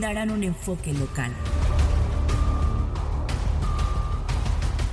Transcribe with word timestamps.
darán 0.00 0.30
un 0.30 0.42
enfoque 0.42 0.92
local. 0.92 1.32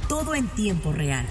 Todo 0.08 0.36
en 0.36 0.48
tiempo 0.50 0.92
real. 0.92 1.26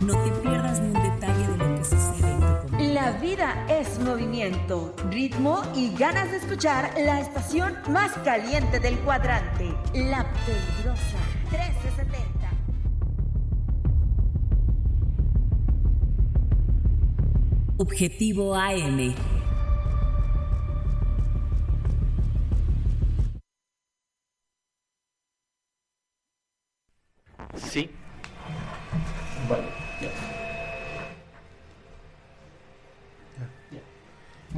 No 0.00 0.16
te 0.22 0.30
pierdas 0.30 0.80
ni 0.80 0.86
un 0.86 1.02
detalle 1.02 1.46
de 1.48 1.56
lo 1.56 1.74
que 1.76 1.84
sucede 1.84 2.30
en 2.30 2.40
tu. 2.40 2.94
La 2.94 3.10
vida 3.12 3.66
es 3.68 3.98
movimiento, 3.98 4.94
ritmo 5.10 5.62
y 5.74 5.92
ganas 5.96 6.30
de 6.30 6.36
escuchar 6.36 6.92
la 6.98 7.20
estación 7.20 7.74
más 7.90 8.12
caliente 8.24 8.78
del 8.78 8.98
cuadrante, 9.00 9.74
La 9.94 10.24
Peligrosa 10.46 11.18
1370. 11.50 12.28
Objetivo 17.78 18.54
AM. 18.54 19.14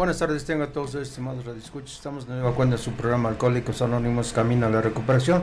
Buenas 0.01 0.19
tardes, 0.19 0.47
tengan 0.47 0.71
a 0.71 0.73
todos 0.73 0.95
estimados 0.95 1.45
radioescuchas. 1.45 1.97
Estamos 1.97 2.27
de 2.27 2.33
nueva 2.33 2.55
cuenta 2.55 2.77
en 2.77 2.83
su 2.83 2.93
programa 2.93 3.29
Alcohólicos 3.29 3.83
Anónimos 3.83 4.33
Camino 4.33 4.65
a 4.67 4.71
la 4.71 4.81
Recuperación. 4.81 5.43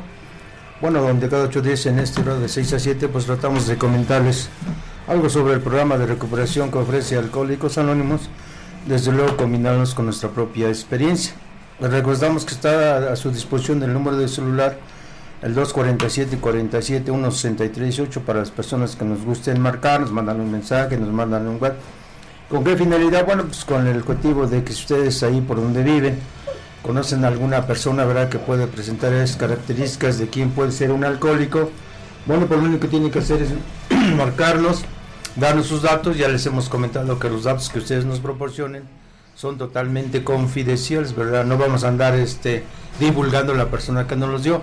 Bueno, 0.82 1.00
donde 1.00 1.30
cada 1.30 1.44
ocho 1.44 1.62
días 1.62 1.86
en 1.86 2.00
este 2.00 2.22
hora 2.22 2.40
de 2.40 2.50
6 2.50 2.74
a 2.74 2.80
7, 2.80 3.08
pues 3.08 3.28
tratamos 3.28 3.68
de 3.68 3.78
comentarles 3.78 4.50
algo 5.08 5.30
sobre 5.30 5.54
el 5.54 5.62
programa 5.62 6.00
de 6.00 6.08
recuperación 6.08 6.72
que 6.72 6.80
ofrece 6.80 7.18
Alcohólicos 7.20 7.78
Anónimos, 7.78 8.32
desde 8.88 9.12
luego 9.12 9.38
combinarnos 9.38 9.94
con 9.94 10.06
nuestra 10.06 10.30
propia 10.30 10.70
experiencia. 10.70 11.36
Les 11.80 11.92
recordamos 11.92 12.44
que 12.44 12.56
está 12.56 13.12
a 13.12 13.16
su 13.16 13.30
disposición 13.30 13.84
el 13.84 13.94
número 13.94 14.18
de 14.18 14.28
celular, 14.28 14.80
el 15.44 15.54
247 15.54 16.40
47 16.40 17.12
163 17.12 18.02
para 18.26 18.40
las 18.40 18.50
personas 18.50 18.96
que 18.96 19.06
nos 19.06 19.24
gusten 19.24 19.62
marcar, 19.62 20.02
nos 20.02 20.12
mandan 20.12 20.42
un 20.42 20.52
mensaje, 20.52 20.98
nos 20.98 21.14
mandan 21.14 21.48
un 21.48 21.62
WhatsApp. 21.62 21.97
¿Con 22.50 22.64
qué 22.64 22.78
finalidad? 22.78 23.26
Bueno, 23.26 23.44
pues 23.44 23.66
con 23.66 23.86
el 23.88 24.00
objetivo 24.00 24.48
de 24.48 24.64
que 24.64 24.72
ustedes 24.72 25.22
ahí 25.24 25.42
por 25.42 25.58
donde 25.58 25.84
viven 25.84 26.18
conocen 26.82 27.26
a 27.26 27.28
alguna 27.28 27.68
persona, 27.68 28.06
¿verdad?, 28.06 28.30
que 28.30 28.40
puede 28.40 28.68
presentar 28.68 29.12
esas 29.12 29.36
características 29.36 30.18
de 30.18 30.30
quién 30.30 30.52
puede 30.52 30.72
ser 30.72 30.92
un 30.92 31.04
alcohólico. 31.04 31.70
Bueno, 32.26 32.46
pues 32.46 32.62
lo 32.62 32.66
único 32.66 32.82
que 32.82 32.88
tienen 32.88 33.12
que 33.12 33.20
hacer 33.20 33.42
es 33.42 33.50
marcarnos, 34.16 34.84
darnos 35.36 35.68
sus 35.68 35.82
datos. 35.82 36.18
Ya 36.18 36.30
les 36.30 36.46
hemos 36.46 36.70
comentado 36.70 37.20
que 37.20 37.30
los 37.30 37.44
datos 37.44 37.70
que 37.70 37.80
ustedes 37.80 38.06
nos 38.06 38.22
proporcionen 38.22 38.84
son 39.36 39.58
totalmente 39.58 40.24
confidenciales, 40.24 41.14
¿verdad? 41.14 41.44
No 41.44 41.58
vamos 41.58 41.84
a 41.84 41.90
andar 41.90 42.16
este, 42.16 42.64
divulgando 42.98 43.54
la 43.56 43.66
persona 43.66 44.08
que 44.08 44.16
nos 44.16 44.30
los 44.30 44.44
dio. 44.44 44.62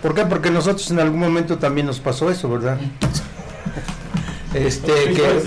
¿Por 0.00 0.14
qué? 0.14 0.24
Porque 0.26 0.52
nosotros 0.52 0.88
en 0.92 1.00
algún 1.00 1.18
momento 1.18 1.58
también 1.58 1.88
nos 1.88 1.98
pasó 1.98 2.30
eso, 2.30 2.48
¿verdad? 2.48 2.78
Este, 4.54 5.12
que, 5.12 5.42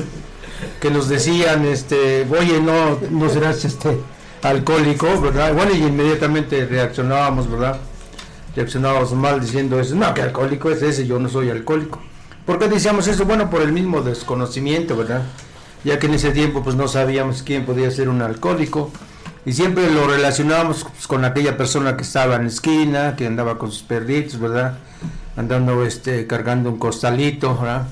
que 0.79 0.89
nos 0.89 1.09
decían, 1.09 1.65
este, 1.65 2.27
oye, 2.29 2.61
no, 2.61 2.99
no 3.09 3.29
serás 3.29 3.63
este 3.65 3.99
alcohólico, 4.41 5.19
¿verdad? 5.21 5.53
Bueno, 5.53 5.73
y 5.73 5.83
inmediatamente 5.83 6.65
reaccionábamos, 6.65 7.49
¿verdad? 7.49 7.77
Reaccionábamos 8.55 9.13
mal 9.13 9.39
diciendo 9.39 9.79
eso, 9.79 9.95
no, 9.95 10.13
que 10.13 10.21
alcohólico 10.21 10.71
es 10.71 10.81
ese, 10.81 11.05
yo 11.05 11.19
no 11.19 11.29
soy 11.29 11.49
alcohólico. 11.49 11.99
¿Por 12.45 12.57
qué 12.57 12.67
decíamos 12.67 13.07
eso? 13.07 13.25
Bueno, 13.25 13.49
por 13.49 13.61
el 13.61 13.71
mismo 13.71 14.01
desconocimiento, 14.01 14.97
¿verdad? 14.97 15.23
Ya 15.83 15.99
que 15.99 16.07
en 16.07 16.15
ese 16.15 16.31
tiempo 16.31 16.63
pues 16.63 16.75
no 16.75 16.87
sabíamos 16.87 17.43
quién 17.43 17.65
podía 17.65 17.91
ser 17.91 18.09
un 18.09 18.21
alcohólico 18.21 18.91
y 19.45 19.53
siempre 19.53 19.89
lo 19.89 20.07
relacionábamos 20.07 20.83
pues, 20.83 21.07
con 21.07 21.23
aquella 21.25 21.57
persona 21.57 21.95
que 21.95 22.03
estaba 22.03 22.35
en 22.35 22.43
la 22.43 22.47
esquina, 22.49 23.15
que 23.15 23.27
andaba 23.27 23.57
con 23.57 23.71
sus 23.71 23.83
perritos, 23.83 24.39
¿verdad? 24.39 24.79
Andando 25.37 25.85
este 25.85 26.27
cargando 26.27 26.69
un 26.69 26.79
costalito, 26.79 27.57
¿verdad? 27.57 27.87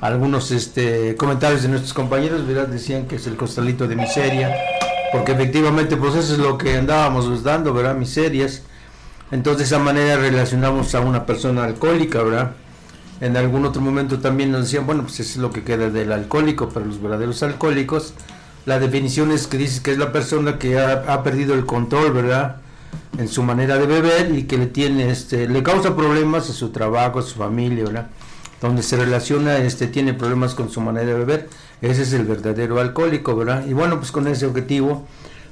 Algunos 0.00 0.50
este 0.50 1.16
comentarios 1.16 1.62
de 1.62 1.68
nuestros 1.68 1.94
compañeros, 1.94 2.46
¿verdad? 2.46 2.68
Decían 2.68 3.06
que 3.06 3.16
es 3.16 3.26
el 3.26 3.36
costalito 3.36 3.86
de 3.86 3.96
miseria, 3.96 4.54
porque 5.12 5.32
efectivamente 5.32 5.96
pues 5.96 6.14
eso 6.14 6.34
es 6.34 6.38
lo 6.38 6.58
que 6.58 6.76
andábamos 6.76 7.26
pues, 7.26 7.42
dando, 7.42 7.72
¿verdad? 7.72 7.94
Miserias. 7.94 8.62
Entonces 9.30 9.58
de 9.58 9.76
esa 9.76 9.82
manera 9.82 10.16
relacionamos 10.16 10.94
a 10.94 11.00
una 11.00 11.24
persona 11.24 11.64
alcohólica, 11.64 12.22
¿verdad? 12.22 12.52
En 13.20 13.36
algún 13.36 13.64
otro 13.64 13.80
momento 13.80 14.18
también 14.18 14.50
nos 14.50 14.62
decían, 14.62 14.86
bueno, 14.86 15.04
pues 15.04 15.20
eso 15.20 15.30
es 15.30 15.36
lo 15.38 15.50
que 15.50 15.62
queda 15.62 15.88
del 15.88 16.12
alcohólico, 16.12 16.68
pero 16.68 16.84
los 16.84 17.00
verdaderos 17.00 17.42
alcohólicos, 17.42 18.12
la 18.66 18.78
definición 18.78 19.30
es 19.30 19.46
que 19.46 19.56
dice 19.56 19.82
que 19.82 19.92
es 19.92 19.98
la 19.98 20.12
persona 20.12 20.58
que 20.58 20.78
ha, 20.78 21.04
ha 21.08 21.22
perdido 21.22 21.54
el 21.54 21.64
control, 21.64 22.12
¿verdad? 22.12 22.56
En 23.16 23.28
su 23.28 23.42
manera 23.42 23.78
de 23.78 23.86
beber 23.86 24.34
y 24.34 24.44
que 24.44 24.58
le 24.58 24.66
tiene, 24.66 25.10
este, 25.10 25.48
le 25.48 25.62
causa 25.62 25.94
problemas 25.94 26.50
a 26.50 26.52
su 26.52 26.70
trabajo, 26.70 27.20
a 27.20 27.22
su 27.22 27.36
familia, 27.36 27.84
¿verdad? 27.84 28.08
Donde 28.60 28.82
se 28.82 28.96
relaciona, 28.96 29.58
este, 29.58 29.86
tiene 29.86 30.14
problemas 30.14 30.54
con 30.54 30.70
su 30.70 30.80
manera 30.80 31.06
de 31.06 31.14
beber. 31.14 31.48
Ese 31.82 32.02
es 32.02 32.12
el 32.12 32.24
verdadero 32.24 32.80
alcohólico, 32.80 33.36
¿verdad? 33.36 33.66
Y 33.66 33.72
bueno, 33.72 33.98
pues 33.98 34.10
con 34.10 34.26
ese 34.26 34.46
objetivo 34.46 35.06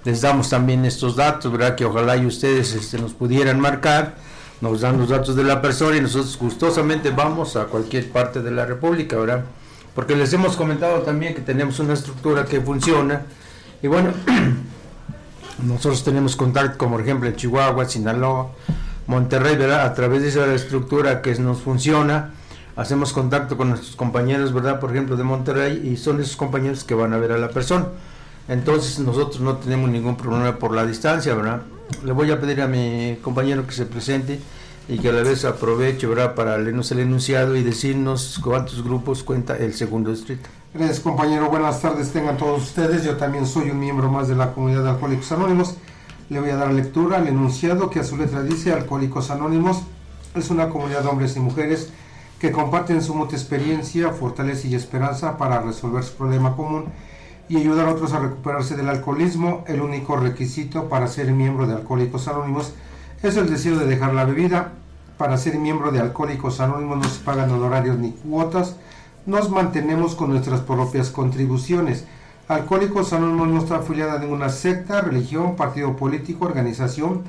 les 0.04 0.20
damos 0.20 0.48
también 0.48 0.84
estos 0.84 1.16
datos, 1.16 1.52
¿verdad? 1.52 1.74
Que 1.74 1.84
ojalá 1.84 2.16
y 2.16 2.26
ustedes 2.26 2.74
este, 2.74 2.98
nos 2.98 3.12
pudieran 3.12 3.60
marcar, 3.60 4.16
nos 4.60 4.80
dan 4.80 4.98
los 4.98 5.10
datos 5.10 5.36
de 5.36 5.44
la 5.44 5.60
persona 5.60 5.96
y 5.96 6.00
nosotros 6.00 6.36
gustosamente 6.38 7.10
vamos 7.10 7.56
a 7.56 7.64
cualquier 7.66 8.10
parte 8.10 8.42
de 8.42 8.50
la 8.50 8.64
República, 8.64 9.16
¿verdad? 9.16 9.44
Porque 9.94 10.16
les 10.16 10.32
hemos 10.32 10.56
comentado 10.56 11.02
también 11.02 11.34
que 11.34 11.42
tenemos 11.42 11.78
una 11.78 11.92
estructura 11.94 12.44
que 12.44 12.60
funciona 12.60 13.22
y 13.82 13.88
bueno, 13.88 14.12
nosotros 15.62 16.02
tenemos 16.04 16.36
contacto, 16.36 16.78
como 16.78 16.92
por 16.92 17.02
ejemplo 17.02 17.28
en 17.28 17.36
Chihuahua, 17.36 17.84
Sinaloa, 17.84 18.52
Monterrey, 19.06 19.56
¿verdad? 19.56 19.84
A 19.86 19.94
través 19.94 20.22
de 20.22 20.28
esa 20.28 20.52
estructura 20.54 21.20
que 21.20 21.34
nos 21.36 21.60
funciona, 21.60 22.30
hacemos 22.76 23.12
contacto 23.12 23.56
con 23.56 23.70
nuestros 23.70 23.96
compañeros, 23.96 24.52
¿verdad? 24.52 24.80
Por 24.80 24.90
ejemplo, 24.90 25.16
de 25.16 25.24
Monterrey, 25.24 25.90
y 25.92 25.96
son 25.96 26.20
esos 26.20 26.36
compañeros 26.36 26.84
que 26.84 26.94
van 26.94 27.12
a 27.12 27.18
ver 27.18 27.32
a 27.32 27.38
la 27.38 27.48
persona. 27.48 27.86
Entonces 28.48 28.98
nosotros 28.98 29.40
no 29.40 29.56
tenemos 29.56 29.90
ningún 29.90 30.16
problema 30.16 30.56
por 30.56 30.74
la 30.74 30.84
distancia, 30.84 31.34
¿verdad? 31.34 31.62
Le 32.04 32.12
voy 32.12 32.30
a 32.30 32.40
pedir 32.40 32.60
a 32.62 32.66
mi 32.66 33.18
compañero 33.22 33.66
que 33.66 33.72
se 33.72 33.86
presente 33.86 34.40
y 34.88 34.98
que 34.98 35.10
a 35.10 35.12
la 35.12 35.22
vez 35.22 35.44
aproveche, 35.44 36.06
¿verdad? 36.06 36.34
Para 36.34 36.58
leernos 36.58 36.90
el 36.90 37.00
enunciado 37.00 37.56
y 37.56 37.62
decirnos 37.62 38.40
cuántos 38.42 38.82
grupos 38.82 39.22
cuenta 39.22 39.56
el 39.56 39.74
segundo 39.74 40.10
distrito. 40.10 40.48
Gracias 40.74 41.00
compañero, 41.00 41.50
buenas 41.50 41.80
tardes 41.82 42.10
tengan 42.10 42.36
todos 42.36 42.62
ustedes. 42.62 43.04
Yo 43.04 43.16
también 43.16 43.46
soy 43.46 43.70
un 43.70 43.78
miembro 43.78 44.10
más 44.10 44.28
de 44.28 44.34
la 44.34 44.52
comunidad 44.52 44.82
de 44.82 44.90
Alcohólicos 44.90 45.30
Anónimos. 45.30 45.76
Le 46.30 46.40
voy 46.40 46.50
a 46.50 46.56
dar 46.56 46.72
lectura 46.72 47.18
al 47.18 47.28
enunciado 47.28 47.90
que 47.90 48.00
a 48.00 48.04
su 48.04 48.16
letra 48.16 48.42
dice 48.42 48.72
Alcohólicos 48.72 49.30
Anónimos 49.30 49.82
es 50.34 50.50
una 50.50 50.70
comunidad 50.70 51.02
de 51.02 51.08
hombres 51.08 51.36
y 51.36 51.40
mujeres 51.40 51.90
que 52.42 52.50
comparten 52.50 53.00
su 53.02 53.14
mutua 53.14 53.38
experiencia, 53.38 54.10
fortaleza 54.10 54.66
y 54.66 54.74
esperanza 54.74 55.38
para 55.38 55.62
resolver 55.62 56.02
su 56.02 56.14
problema 56.14 56.56
común 56.56 56.86
y 57.48 57.56
ayudar 57.56 57.86
a 57.86 57.92
otros 57.92 58.14
a 58.14 58.18
recuperarse 58.18 58.76
del 58.76 58.88
alcoholismo. 58.88 59.62
El 59.68 59.80
único 59.80 60.16
requisito 60.16 60.88
para 60.88 61.06
ser 61.06 61.30
miembro 61.30 61.68
de 61.68 61.74
Alcohólicos 61.74 62.26
Anónimos 62.26 62.74
es 63.22 63.36
el 63.36 63.48
deseo 63.48 63.78
de 63.78 63.86
dejar 63.86 64.12
la 64.14 64.24
bebida. 64.24 64.72
Para 65.18 65.38
ser 65.38 65.56
miembro 65.56 65.92
de 65.92 66.00
Alcohólicos 66.00 66.58
Anónimos 66.58 66.98
no 66.98 67.04
se 67.04 67.20
pagan 67.20 67.52
honorarios 67.52 67.96
ni 67.98 68.10
cuotas, 68.10 68.74
nos 69.24 69.48
mantenemos 69.48 70.16
con 70.16 70.30
nuestras 70.30 70.62
propias 70.62 71.10
contribuciones. 71.10 72.06
Alcohólicos 72.48 73.12
Anónimos 73.12 73.46
no 73.46 73.58
está 73.60 73.76
afiliada 73.76 74.14
a 74.14 74.18
ninguna 74.18 74.48
secta, 74.48 75.00
religión, 75.00 75.54
partido 75.54 75.94
político, 75.94 76.46
organización 76.46 77.22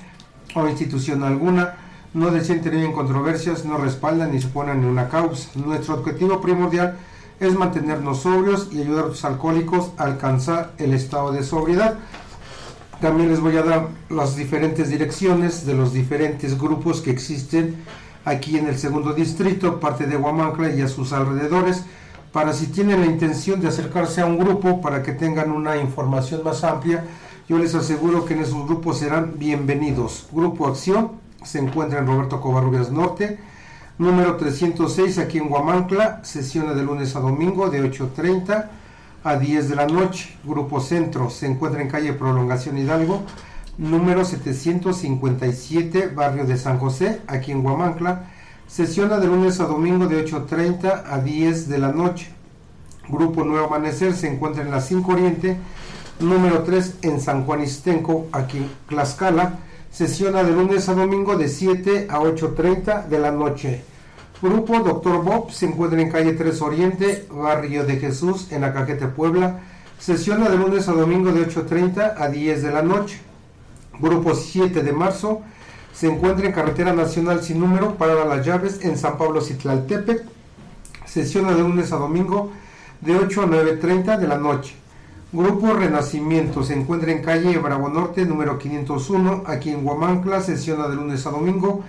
o 0.56 0.68
institución 0.68 1.24
alguna. 1.24 1.83
No 2.14 2.28
intervenir 2.28 2.86
en 2.86 2.94
controversias, 2.94 3.66
no 3.66 3.78
respalda 3.78 4.28
ni 4.28 4.40
supone 4.40 4.76
ni 4.76 4.86
una 4.86 5.10
causa. 5.10 5.50
Nuestro 5.56 5.96
objetivo 5.96 6.42
primordial 6.42 6.96
es 7.40 7.58
mantenernos 7.58 8.20
sobrios 8.20 8.70
y 8.72 8.82
ayudar 8.82 9.06
a 9.06 9.08
los 9.08 9.26
alcohólicos 9.26 9.90
a 9.98 10.04
alcanzar 10.04 10.74
el 10.78 10.94
estado 10.94 11.32
de 11.32 11.42
sobriedad. 11.42 11.96
También 13.02 13.30
les 13.30 13.40
voy 13.40 13.58
a 13.58 13.64
dar 13.64 13.88
las 14.10 14.36
diferentes 14.36 14.90
direcciones 14.90 15.66
de 15.66 15.74
los 15.74 15.92
diferentes 15.92 16.60
grupos 16.60 17.02
que 17.02 17.10
existen 17.10 17.78
aquí 18.26 18.60
en 18.60 18.68
el 18.68 18.78
segundo 18.78 19.14
distrito, 19.14 19.80
parte 19.80 20.06
de 20.06 20.16
Huamancla 20.16 20.70
y 20.70 20.82
a 20.82 20.88
sus 20.88 21.14
alrededores, 21.14 21.84
para 22.32 22.54
si 22.54 22.68
tienen 22.68 23.02
la 23.02 23.08
intención 23.08 23.60
de 23.60 23.70
acercarse 23.70 24.22
a 24.22 24.28
un 24.28 24.38
grupo 24.38 24.82
para 24.82 25.02
que 25.02 25.14
tengan 25.14 25.52
una 25.52 25.78
información 25.78 26.44
más 26.44 26.64
amplia, 26.64 27.06
yo 27.50 27.58
les 27.58 27.74
aseguro 27.74 28.24
que 28.24 28.36
en 28.36 28.42
esos 28.42 28.66
grupos 28.68 29.00
serán 29.00 29.34
bienvenidos. 29.38 30.28
Grupo 30.32 30.68
Acción 30.68 31.23
se 31.44 31.60
encuentra 31.60 32.00
en 32.00 32.08
Roberto 32.08 32.42
Covarrubias 32.42 32.92
Norte, 32.92 33.40
número 33.98 34.38
306 34.38 35.18
aquí 35.20 35.38
en 35.38 35.52
Huamancla, 35.52 36.24
sesiona 36.24 36.74
de 36.74 36.84
lunes 36.84 37.16
a 37.16 37.20
domingo 37.20 37.70
de 37.70 37.84
8.30 37.84 38.68
a 39.24 39.36
10 39.38 39.70
de 39.70 39.76
la 39.76 39.88
noche. 39.88 40.38
Grupo 40.44 40.80
Centro 40.80 41.30
se 41.30 41.48
encuentra 41.48 41.82
en 41.82 41.90
calle 41.90 42.14
Prolongación 42.14 42.78
Hidalgo, 42.78 43.24
número 43.78 44.26
757, 44.26 46.08
barrio 46.08 46.46
de 46.46 46.58
San 46.58 46.80
José, 46.80 47.22
aquí 47.28 47.52
en 47.52 47.66
Huamancla. 47.66 48.30
Sesiona 48.68 49.20
de 49.20 49.28
lunes 49.28 49.60
a 49.60 49.66
domingo 49.66 50.08
de 50.08 50.26
8.30 50.26 51.04
a 51.06 51.20
10 51.20 51.70
de 51.70 51.78
la 51.78 51.92
noche. 51.92 52.32
Grupo 53.08 53.44
Nuevo 53.44 53.68
Amanecer 53.68 54.16
se 54.16 54.32
encuentra 54.32 54.64
en 54.64 54.72
la 54.72 54.82
5 54.82 55.12
Oriente, 55.12 55.58
número 56.20 56.64
3 56.64 57.00
en 57.02 57.20
San 57.20 57.46
Juan 57.46 57.62
Istenco, 57.62 58.28
aquí 58.32 58.58
en 58.58 58.70
Tlaxcala. 58.88 59.60
Sesiona 59.94 60.44
de 60.44 60.52
lunes 60.52 60.90
a 60.90 60.96
domingo 60.96 61.38
de 61.38 61.48
7 61.48 62.08
a 62.10 62.18
8.30 62.18 63.06
de 63.06 63.20
la 63.20 63.30
noche. 63.30 63.84
Grupo 64.42 64.80
Dr. 64.80 65.22
Bob 65.22 65.52
se 65.52 65.68
encuentra 65.68 66.02
en 66.02 66.10
calle 66.10 66.34
3 66.34 66.62
Oriente, 66.64 67.28
Barrio 67.30 67.86
de 67.86 67.98
Jesús, 67.98 68.52
en 68.52 68.62
la 68.62 68.74
Cajete 68.74 69.06
Puebla. 69.06 69.60
Sesiona 70.00 70.50
de 70.50 70.58
lunes 70.58 70.90
a 70.90 70.94
domingo 70.94 71.32
de 71.32 71.48
8.30 71.48 72.16
a 72.18 72.28
10 72.28 72.64
de 72.64 72.72
la 72.72 72.82
noche. 72.82 73.20
Grupo 74.00 74.34
7 74.34 74.82
de 74.82 74.94
marzo 74.94 75.44
se 75.94 76.08
encuentra 76.08 76.48
en 76.48 76.54
Carretera 76.54 76.94
Nacional 76.94 77.44
sin 77.44 77.60
número 77.60 77.96
para 77.96 78.26
las 78.26 78.44
llaves 78.44 78.80
en 78.82 78.98
San 78.98 79.20
Pablo 79.20 79.42
Citlaltepec. 79.42 80.24
Sesiona 81.06 81.54
de 81.54 81.62
lunes 81.62 81.92
a 81.92 81.98
domingo 81.98 82.52
de 83.00 83.16
8 83.16 83.44
a 83.44 83.46
9.30 83.46 84.18
de 84.18 84.28
la 84.28 84.40
noche. 84.40 84.74
Grupo 85.34 85.74
Renacimiento 85.74 86.64
se 86.64 86.76
encuentra 86.76 87.12
en 87.12 87.24
calle 87.24 87.58
Bravo 87.58 87.90
Norte, 87.90 88.24
número 88.24 88.60
501, 88.60 89.46
aquí 89.48 89.72
en 89.72 89.84
Huamancla. 89.84 90.42
Sesiona 90.42 90.88
de 90.88 90.96
lunes 90.96 91.26
a 91.26 91.32
domingo 91.32 91.82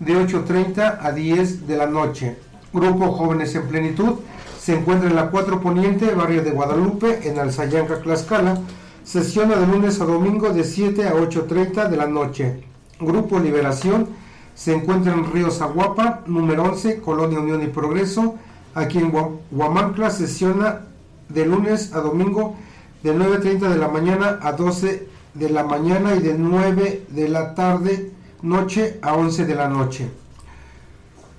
de 0.00 0.14
8.30 0.14 0.98
a 1.00 1.12
10 1.12 1.68
de 1.68 1.76
la 1.76 1.86
noche. 1.86 2.38
Grupo 2.72 3.12
Jóvenes 3.12 3.54
en 3.54 3.68
Plenitud 3.68 4.14
se 4.58 4.76
encuentra 4.76 5.08
en 5.08 5.14
la 5.14 5.30
4 5.30 5.60
Poniente, 5.60 6.12
barrio 6.12 6.42
de 6.42 6.50
Guadalupe, 6.50 7.20
en 7.22 7.38
Alzayanca, 7.38 8.02
Tlaxcala. 8.02 8.58
Sesiona 9.04 9.54
de 9.54 9.68
lunes 9.68 10.00
a 10.00 10.04
domingo 10.04 10.50
de 10.50 10.64
7 10.64 11.06
a 11.06 11.14
8.30 11.14 11.88
de 11.88 11.96
la 11.96 12.08
noche. 12.08 12.64
Grupo 12.98 13.38
Liberación 13.38 14.08
se 14.56 14.74
encuentra 14.74 15.12
en 15.12 15.32
Río 15.32 15.52
Zaguapa, 15.52 16.24
número 16.26 16.64
11, 16.64 16.98
Colonia 16.98 17.38
Unión 17.38 17.62
y 17.62 17.68
Progreso. 17.68 18.34
Aquí 18.74 18.98
en 18.98 19.12
Huamancla 19.52 20.10
sesiona 20.10 20.80
de 21.28 21.46
lunes 21.46 21.94
a 21.94 22.00
domingo 22.00 22.56
de 23.02 23.14
9.30 23.14 23.68
de 23.68 23.76
la 23.76 23.88
mañana 23.88 24.38
a 24.42 24.52
12 24.52 25.08
de 25.34 25.50
la 25.50 25.62
mañana 25.62 26.14
y 26.14 26.20
de 26.20 26.34
9 26.34 27.06
de 27.08 27.28
la 27.28 27.54
tarde 27.54 28.12
noche 28.42 28.98
a 29.02 29.14
11 29.14 29.44
de 29.44 29.54
la 29.54 29.68
noche. 29.68 30.08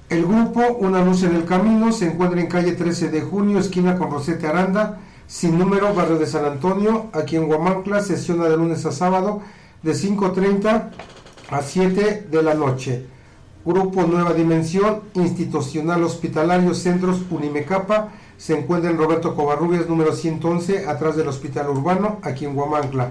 El 0.10 0.26
grupo 0.26 0.62
Una 0.80 1.04
Luz 1.04 1.24
en 1.24 1.36
el 1.36 1.46
Camino 1.46 1.92
se 1.92 2.08
encuentra 2.08 2.42
en 2.42 2.48
calle 2.48 2.72
13 2.72 3.10
de 3.10 3.22
junio, 3.22 3.60
esquina 3.60 3.98
con 3.98 4.10
Rosete 4.10 4.48
Aranda, 4.48 5.00
sin 5.28 5.60
número, 5.60 5.94
barrio 5.94 6.18
de 6.18 6.26
San 6.26 6.46
Antonio, 6.46 7.08
aquí 7.14 7.36
en 7.36 7.46
Guamancla, 7.46 8.02
sesiona 8.02 8.46
de 8.46 8.58
lunes 8.58 8.86
a 8.88 8.92
sábado 8.92 9.42
de 9.84 9.92
5.30 9.92 10.90
a 11.52 11.62
7 11.62 12.28
de 12.32 12.44
la 12.44 12.56
noche. 12.56 13.06
Grupo 13.64 14.04
Nueva 14.04 14.34
Dimensión, 14.34 15.02
Institucional 15.14 16.04
Hospitalario 16.04 16.74
Centros 16.74 17.22
Unimecapa, 17.30 18.10
se 18.40 18.58
encuentra 18.58 18.90
en 18.90 18.98
Roberto 18.98 19.36
Covarrubias, 19.36 19.90
número 19.90 20.14
111, 20.14 20.88
atrás 20.88 21.18
del 21.18 21.28
Hospital 21.28 21.70
Urbano, 21.70 22.20
aquí 22.22 22.46
en 22.46 22.56
Guamancla. 22.56 23.10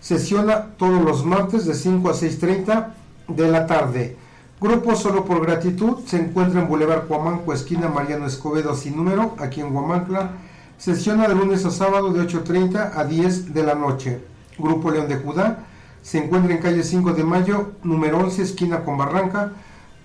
Sesiona 0.00 0.66
todos 0.76 1.02
los 1.02 1.24
martes 1.24 1.64
de 1.64 1.74
5 1.74 2.10
a 2.10 2.12
6.30 2.12 2.88
de 3.28 3.50
la 3.50 3.66
tarde. 3.66 4.18
Grupo 4.60 4.94
Solo 4.94 5.24
por 5.24 5.40
Gratitud 5.46 6.04
se 6.04 6.18
encuentra 6.18 6.60
en 6.60 6.68
Boulevard 6.68 7.06
Cuamanco, 7.06 7.54
esquina 7.54 7.88
Mariano 7.88 8.26
Escobedo, 8.26 8.74
sin 8.74 8.98
número, 8.98 9.34
aquí 9.38 9.62
en 9.62 9.72
Guamancla. 9.72 10.32
Sesiona 10.76 11.26
de 11.26 11.34
lunes 11.34 11.64
a 11.64 11.70
sábado 11.70 12.12
de 12.12 12.20
8.30 12.20 12.92
a 12.96 13.04
10 13.04 13.54
de 13.54 13.62
la 13.62 13.74
noche. 13.74 14.20
Grupo 14.58 14.90
León 14.90 15.08
de 15.08 15.16
Judá 15.16 15.64
se 16.02 16.18
encuentra 16.18 16.54
en 16.54 16.60
calle 16.60 16.82
5 16.82 17.14
de 17.14 17.24
Mayo, 17.24 17.72
número 17.82 18.18
11, 18.18 18.42
esquina 18.42 18.84
con 18.84 18.98
Barranca. 18.98 19.52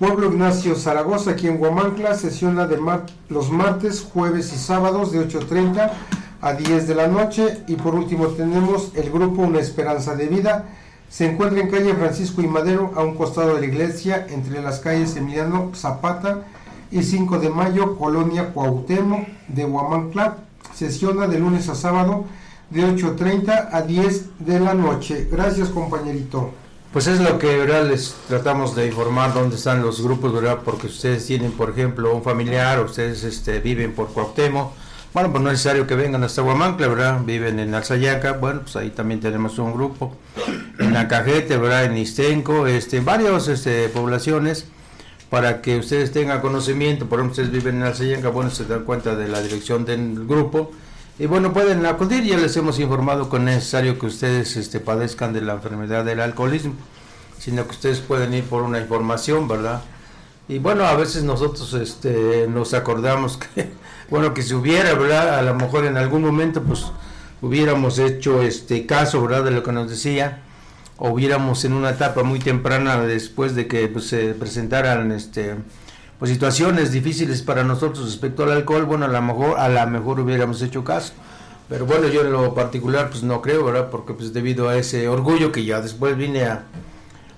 Pueblo 0.02 0.32
Ignacio 0.32 0.74
Zaragoza, 0.76 1.30
aquí 1.30 1.48
en 1.48 1.60
Guamancla, 1.60 2.16
sesiona 2.16 2.66
de 2.66 2.80
los 3.30 3.52
martes, 3.52 4.02
jueves 4.02 4.52
y 4.52 4.58
sábados 4.58 5.12
de 5.12 5.20
8.30 5.20 5.92
a 6.42 6.54
10 6.54 6.88
de 6.88 6.96
la 6.96 7.08
noche. 7.08 7.60
Y 7.68 7.76
por 7.76 7.94
último 7.94 8.30
tenemos 8.30 8.94
el 8.96 9.12
grupo 9.12 9.44
Una 9.44 9.60
Esperanza 9.60 10.16
de 10.16 10.26
Vida 10.26 10.66
se 11.08 11.30
encuentra 11.30 11.60
en 11.60 11.70
calle 11.70 11.94
Francisco 11.94 12.42
y 12.42 12.48
Madero, 12.48 12.94
a 12.96 13.04
un 13.04 13.16
costado 13.16 13.54
de 13.54 13.60
la 13.60 13.68
iglesia, 13.68 14.26
entre 14.32 14.60
las 14.64 14.80
calles 14.80 15.16
Emiliano 15.18 15.70
Zapata 15.76 16.46
y 16.90 17.04
5 17.04 17.38
de 17.38 17.52
mayo, 17.52 17.96
Colonia 18.00 18.54
Cuauhtémoc 18.56 19.28
de 19.50 19.66
Huamancla. 19.66 20.38
Sesiona 20.74 21.28
de 21.28 21.38
lunes 21.38 21.70
a 21.70 21.76
sábado 21.76 22.26
de 22.72 22.88
8.30 22.88 23.70
a 23.72 23.82
10 23.84 24.40
de 24.40 24.60
la 24.62 24.74
noche. 24.74 25.28
Gracias, 25.30 25.70
compañerito. 25.70 26.54
Pues 26.92 27.08
es 27.08 27.22
lo 27.22 27.40
que 27.40 27.56
¿verdad? 27.56 27.90
les 27.90 28.16
tratamos 28.28 28.76
de 28.76 28.88
informar 28.88 29.34
dónde 29.34 29.56
están 29.56 29.82
los 29.82 30.02
grupos, 30.04 30.34
¿verdad? 30.34 30.60
Porque 30.66 30.88
ustedes 30.88 31.26
tienen, 31.26 31.54
por 31.54 31.70
ejemplo, 31.70 32.14
un 32.14 32.22
familiar, 32.22 32.84
ustedes 32.84 33.24
este, 33.24 33.60
viven 33.60 33.94
por 33.94 34.10
Cuauhtémoc, 34.10 34.74
bueno, 35.14 35.30
pues 35.30 35.44
no 35.44 35.50
es 35.50 35.56
necesario 35.56 35.88
que 35.88 35.96
vengan 35.96 36.24
hasta 36.24 36.42
Huamancla, 36.42 36.88
¿verdad? 36.88 37.20
Viven 37.26 37.60
en 37.60 37.76
Alzayaca, 37.76 38.34
bueno, 38.34 38.62
pues 38.62 38.78
ahí 38.78 38.92
también 38.92 39.20
tenemos 39.20 39.60
un 39.60 39.74
grupo. 39.74 40.16
En 40.80 40.96
Acajete, 40.96 41.58
¿verdad? 41.58 41.84
En 41.84 41.98
Istenco, 41.98 42.66
este, 42.66 42.96
en 42.96 43.04
varias 43.04 43.50
este, 43.50 43.90
poblaciones, 43.90 44.68
para 45.30 45.62
que 45.62 45.80
ustedes 45.80 46.14
tengan 46.14 46.40
conocimiento. 46.40 47.08
Por 47.08 47.20
ejemplo, 47.20 47.32
ustedes 47.32 47.52
viven 47.52 47.78
en 47.78 47.84
Alzayaca, 47.84 48.30
bueno, 48.30 48.52
se 48.52 48.64
dan 48.64 48.86
cuenta 48.86 49.16
de 49.16 49.28
la 49.28 49.42
dirección 49.42 49.84
del 49.84 50.26
grupo. 50.26 50.72
Y 51.22 51.28
bueno, 51.28 51.54
pueden 51.54 51.86
acudir, 51.86 52.24
ya 52.24 52.36
les 52.36 52.58
hemos 52.58 52.80
informado 52.80 53.30
que 53.30 53.38
es 53.38 53.44
necesario 53.44 54.00
que 54.00 54.08
ustedes 54.08 54.58
este, 54.58 54.80
padezcan 54.80 55.34
de 55.34 55.42
la 55.42 55.54
enfermedad 55.54 56.04
del 56.04 56.20
alcoholismo, 56.20 56.74
sino 57.38 57.64
que 57.66 57.74
ustedes 57.74 58.00
pueden 58.00 58.34
ir 58.34 58.44
por 58.44 58.64
una 58.64 58.80
información, 58.80 59.48
¿verdad? 59.48 59.84
Y 60.48 60.58
bueno, 60.58 60.84
a 60.86 60.96
veces 60.96 61.24
nosotros 61.24 61.76
este, 61.76 62.48
nos 62.50 62.74
acordamos 62.74 63.38
que 63.38 63.70
bueno, 64.10 64.34
que 64.34 64.42
si 64.42 64.56
hubiera, 64.56 64.96
¿verdad? 64.96 65.38
A 65.38 65.44
lo 65.44 65.54
mejor 65.54 65.86
en 65.86 65.96
algún 65.96 66.24
momento, 66.24 66.64
pues, 66.64 66.88
hubiéramos 67.40 68.00
hecho 68.00 68.42
este 68.42 68.88
caso, 68.88 69.22
¿verdad? 69.22 69.44
De 69.44 69.52
lo 69.52 69.62
que 69.62 69.74
nos 69.74 69.92
decía, 69.92 70.42
o 70.98 71.12
hubiéramos 71.12 71.64
en 71.66 71.74
una 71.74 71.92
etapa 71.92 72.24
muy 72.24 72.40
temprana 72.40 73.00
después 73.00 73.54
de 73.54 73.68
que 73.68 73.88
pues, 73.90 74.08
se 74.08 74.34
presentaran, 74.34 75.12
este, 75.12 75.54
pues, 76.22 76.30
situaciones 76.30 76.92
difíciles 76.92 77.42
para 77.42 77.64
nosotros 77.64 78.06
respecto 78.06 78.44
al 78.44 78.52
alcohol, 78.52 78.86
bueno, 78.86 79.06
a 79.06 79.08
lo 79.08 79.22
mejor, 79.24 79.58
a 79.60 79.68
lo 79.68 79.88
mejor 79.88 80.20
hubiéramos 80.20 80.62
hecho 80.62 80.84
caso. 80.84 81.14
Pero 81.68 81.88
bueno, 81.88 82.10
yo 82.10 82.22
en 82.22 82.32
lo 82.32 82.54
particular, 82.54 83.10
pues, 83.10 83.24
no 83.24 83.42
creo, 83.42 83.66
¿verdad? 83.66 83.90
Porque, 83.90 84.14
pues, 84.14 84.32
debido 84.32 84.70
a 84.70 84.78
ese 84.78 85.08
orgullo 85.08 85.52
que 85.52 85.66
ya 85.66 85.82
después 85.82 86.16
vine 86.16 86.44
a, 86.44 86.66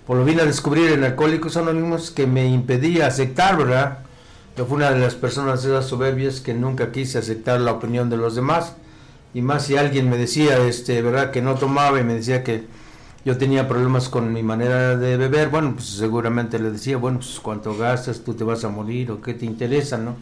pues, 0.06 0.20
lo 0.20 0.26
vine 0.26 0.42
a 0.42 0.46
descubrir 0.46 0.92
en 0.92 1.06
Alcohólicos 1.06 1.56
Anónimos, 1.56 2.12
que 2.12 2.28
me 2.28 2.46
impedía 2.46 3.08
aceptar, 3.08 3.56
¿verdad? 3.56 4.00
Yo 4.58 4.66
fui 4.66 4.76
una 4.76 4.92
de 4.92 5.00
las 5.00 5.16
personas 5.16 5.64
de 5.64 5.70
esas 5.70 5.86
soberbias 5.86 6.42
que 6.42 6.54
nunca 6.54 6.92
quise 6.92 7.20
aceptar 7.20 7.62
la 7.62 7.72
opinión 7.72 8.10
de 8.10 8.18
los 8.18 8.36
demás. 8.36 8.74
Y 9.34 9.42
más 9.42 9.64
si 9.64 9.78
alguien 9.78 10.10
me 10.10 10.18
decía, 10.18 10.58
este, 10.58 11.02
verdad, 11.02 11.32
que 11.32 11.42
no 11.42 11.56
tomaba 11.56 12.02
y 12.02 12.04
me 12.04 12.16
decía 12.16 12.44
que 12.44 12.66
yo 13.26 13.38
tenía 13.38 13.68
problemas 13.68 14.10
con 14.10 14.34
mi 14.34 14.44
manera 14.44 14.98
de 14.98 15.16
beber, 15.16 15.50
bueno, 15.50 15.74
pues 15.76 15.88
seguramente 15.88 16.60
le 16.60 16.72
decía, 16.72 16.98
bueno, 16.98 17.20
pues 17.20 17.40
cuánto 17.42 17.76
gastas, 17.78 18.22
tú 18.22 18.34
te 18.34 18.44
vas 18.44 18.64
a 18.66 18.70
morir 18.70 19.12
o 19.12 19.22
qué 19.22 19.34
te 19.34 19.46
interesa, 19.46 19.98
¿no? 19.98 20.16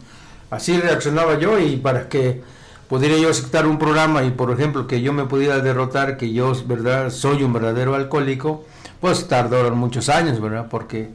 Así 0.50 0.78
reaccionaba 0.78 1.38
yo 1.38 1.58
y 1.58 1.76
para 1.76 2.08
que 2.08 2.42
pudiera 2.88 3.16
yo 3.16 3.30
aceptar 3.30 3.66
un 3.66 3.78
programa 3.78 4.22
y 4.22 4.30
por 4.30 4.50
ejemplo 4.52 4.86
que 4.86 5.00
yo 5.00 5.12
me 5.12 5.24
pudiera 5.24 5.58
derrotar 5.58 6.16
que 6.16 6.32
yo, 6.32 6.52
¿verdad?, 6.66 7.10
soy 7.10 7.42
un 7.42 7.52
verdadero 7.52 7.94
alcohólico, 7.94 8.64
pues 9.00 9.26
tardaron 9.26 9.78
muchos 9.78 10.08
años, 10.08 10.40
¿verdad? 10.40 10.68
Porque 10.70 11.10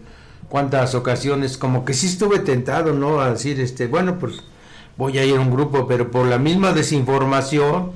cuántas 0.50 0.96
ocasiones 0.96 1.58
como 1.58 1.86
que 1.86 1.94
sí 1.94 2.08
estuve 2.08 2.39
tentado, 2.39 2.94
¿no? 2.94 3.22
A 3.22 3.32
decir, 3.32 3.62
este, 3.62 3.88
bueno, 3.88 4.17
pues 4.20 4.41
voy 4.98 5.17
a 5.20 5.24
ir 5.24 5.38
a 5.38 5.39
un 5.39 5.51
grupo, 5.51 5.88
pero 5.88 6.12
por 6.12 6.25
la 6.25 6.38
misma 6.38 6.74
desinformación 6.74 7.91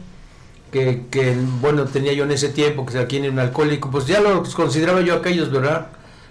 que, 0.71 1.05
que 1.11 1.37
bueno, 1.59 1.85
tenía 1.85 2.13
yo 2.13 2.23
en 2.23 2.31
ese 2.31 2.49
tiempo, 2.49 2.85
que 2.85 2.97
aquí 2.97 3.17
en 3.17 3.31
un 3.31 3.39
alcohólico, 3.39 3.91
pues 3.91 4.07
ya 4.07 4.21
lo 4.21 4.43
consideraba 4.55 5.01
yo 5.01 5.15
aquellos, 5.15 5.51
¿verdad? 5.51 5.87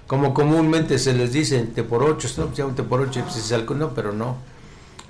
Como 0.06 0.34
comúnmente 0.34 0.98
se 0.98 1.12
les 1.14 1.32
dice, 1.32 1.60
te 1.74 1.82
por 1.84 2.02
ocho, 2.02 2.28
¿no? 2.36 2.66
un 2.66 2.74
te 2.74 2.82
por 2.82 3.00
ocho, 3.00 3.20
pues 3.22 3.36
es 3.36 3.52
alcohol, 3.52 3.78
no, 3.78 3.94
pero 3.94 4.12
no. 4.12 4.38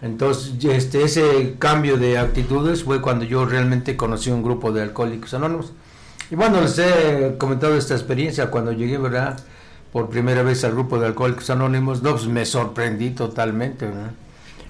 Entonces, 0.03 0.53
este, 0.65 1.05
ese 1.05 1.57
cambio 1.59 1.97
de 1.97 2.19
actitudes 2.19 2.85
fue 2.85 3.01
cuando 3.01 3.25
yo 3.25 3.45
realmente 3.47 3.97
conocí 3.97 4.31
un 4.31 4.43
grupo 4.43 4.73
de 4.73 4.83
alcohólicos 4.83 5.35
anónimos. 5.35 5.73
Y 6.31 6.37
bueno, 6.37 6.61
les 6.61 6.79
he 6.79 7.37
comentado 7.39 7.77
esta 7.77 7.95
experiencia 7.95 8.51
cuando 8.51 8.73
llegué, 8.73 8.99
¿verdad? 8.99 9.39
por 9.93 10.09
primera 10.09 10.43
vez 10.43 10.65
al 10.65 10.73
grupo 10.73 10.99
de 10.99 11.07
Alcohólicos 11.07 11.51
Anónimos, 11.51 12.03
no, 12.03 12.13
pues 12.13 12.27
me 12.27 12.47
sorprendí 12.47 13.11
totalmente, 13.11 13.89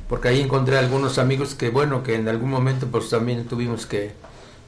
porque 0.09 0.29
ahí 0.29 0.41
encontré 0.41 0.79
algunos 0.79 1.19
amigos 1.19 1.55
que, 1.55 1.71
bueno, 1.71 2.03
que 2.03 2.15
en 2.15 2.29
algún 2.29 2.51
momento 2.51 2.87
pues 2.87 3.11
también 3.11 3.45
tuvimos 3.45 3.87
que, 3.87 4.13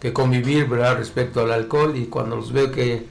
que 0.03 0.13
convivir, 0.13 0.67
¿verdad?, 0.67 0.97
respecto 0.97 1.43
al 1.43 1.53
alcohol, 1.53 1.97
y 1.97 2.07
cuando 2.07 2.35
los 2.35 2.53
veo 2.53 2.73
que, 2.73 3.07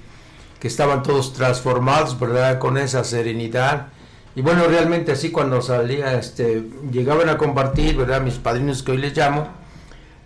que 0.60 0.68
estaban 0.68 1.04
todos 1.04 1.32
transformados, 1.32 2.20
¿verdad?, 2.20 2.60
con 2.60 2.78
esa 2.78 3.06
serenidad, 3.06 3.88
y 4.36 4.42
bueno, 4.42 4.66
realmente 4.68 5.14
así 5.14 5.32
cuando 5.32 5.62
salía, 5.62 6.20
este, 6.20 6.66
llegaban 6.92 7.30
a 7.30 7.38
compartir, 7.38 7.96
¿verdad?, 7.96 8.20
mis 8.20 8.34
padrinos 8.34 8.84
que 8.84 8.92
hoy 8.92 8.98
les 8.98 9.16
llamo, 9.16 9.48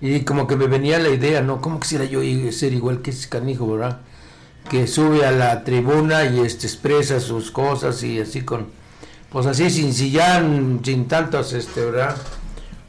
y 0.01 0.21
como 0.21 0.47
que 0.47 0.55
me 0.55 0.65
venía 0.65 0.97
la 0.97 1.09
idea, 1.09 1.41
¿no?, 1.41 1.61
¿cómo 1.61 1.79
quisiera 1.79 2.03
yo 2.05 2.21
ser 2.51 2.73
igual 2.73 3.03
que 3.03 3.11
ese 3.11 3.29
canijo, 3.29 3.71
¿verdad?, 3.71 3.99
que 4.67 4.87
sube 4.87 5.23
a 5.23 5.31
la 5.31 5.63
tribuna 5.63 6.25
y 6.25 6.39
este 6.39 6.65
expresa 6.65 7.19
sus 7.19 7.51
cosas 7.51 8.01
y 8.01 8.19
así 8.19 8.41
con 8.41 8.65
pues 9.31 9.45
así 9.45 9.69
sin 9.69 9.93
sillán 9.93 10.79
sin 10.83 11.07
tantas 11.07 11.53
este 11.53 11.85
verdad 11.85 12.15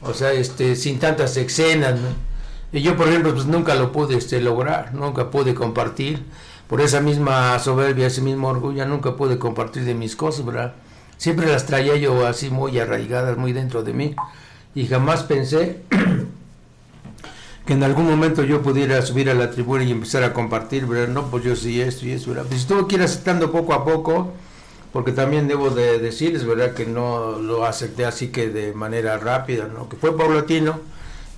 o 0.00 0.14
sea 0.14 0.32
este 0.32 0.74
sin 0.74 0.98
tantas 0.98 1.36
escenas 1.36 1.96
Y 2.76 2.82
yo, 2.82 2.94
por 2.94 3.08
ejemplo, 3.08 3.32
pues 3.32 3.46
nunca 3.46 3.74
lo 3.74 3.90
pude 3.90 4.18
este, 4.18 4.38
lograr, 4.38 4.92
nunca 4.92 5.30
pude 5.30 5.54
compartir. 5.54 6.22
Por 6.68 6.82
esa 6.82 7.00
misma 7.00 7.58
soberbia, 7.58 8.06
ese 8.06 8.20
mismo 8.20 8.48
orgullo, 8.48 8.84
nunca 8.84 9.16
pude 9.16 9.38
compartir 9.38 9.84
de 9.84 9.94
mis 9.94 10.14
cosas, 10.14 10.44
¿verdad? 10.44 10.74
Siempre 11.16 11.46
las 11.46 11.64
traía 11.64 11.96
yo 11.96 12.26
así 12.26 12.50
muy 12.50 12.78
arraigadas, 12.78 13.38
muy 13.38 13.54
dentro 13.54 13.82
de 13.82 13.94
mí. 13.94 14.14
Y 14.74 14.88
jamás 14.88 15.22
pensé 15.22 15.84
que 17.64 17.72
en 17.72 17.82
algún 17.82 18.10
momento 18.10 18.44
yo 18.44 18.60
pudiera 18.60 19.00
subir 19.00 19.30
a 19.30 19.34
la 19.34 19.50
tribuna 19.50 19.82
y 19.82 19.90
empezar 19.90 20.22
a 20.22 20.34
compartir, 20.34 20.84
¿verdad? 20.84 21.08
No, 21.08 21.30
pues 21.30 21.44
yo 21.44 21.56
sí 21.56 21.80
esto 21.80 22.04
y 22.04 22.10
eso, 22.10 22.28
¿verdad? 22.28 22.44
Pues 22.46 22.60
estuve 22.60 22.86
que 22.88 22.96
ir 22.96 23.02
aceptando 23.02 23.50
poco 23.50 23.72
a 23.72 23.86
poco, 23.86 24.34
porque 24.92 25.12
también 25.12 25.48
debo 25.48 25.70
de 25.70 25.98
decirles, 25.98 26.44
¿verdad? 26.44 26.74
Que 26.74 26.84
no 26.84 27.38
lo 27.38 27.64
acepté 27.64 28.04
así 28.04 28.28
que 28.28 28.50
de 28.50 28.74
manera 28.74 29.16
rápida, 29.16 29.66
¿no? 29.66 29.88
Que 29.88 29.96
fue 29.96 30.14
paulatino 30.14 30.78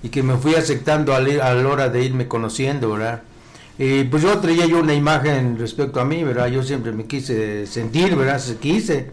y 0.01 0.09
que 0.09 0.23
me 0.23 0.37
fui 0.37 0.55
aceptando 0.55 1.13
a 1.13 1.19
la 1.19 1.67
hora 1.67 1.89
de 1.89 2.03
irme 2.03 2.27
conociendo, 2.27 2.91
¿verdad? 2.91 3.21
Y 3.77 4.03
pues 4.03 4.23
yo 4.23 4.37
traía 4.39 4.65
yo 4.65 4.79
una 4.79 4.93
imagen 4.93 5.57
respecto 5.57 6.01
a 6.01 6.05
mí, 6.05 6.23
¿verdad? 6.23 6.47
Yo 6.47 6.63
siempre 6.63 6.91
me 6.91 7.05
quise 7.05 7.65
sentir, 7.65 8.15
¿verdad? 8.15 8.39
Se 8.39 8.57
quise 8.57 9.11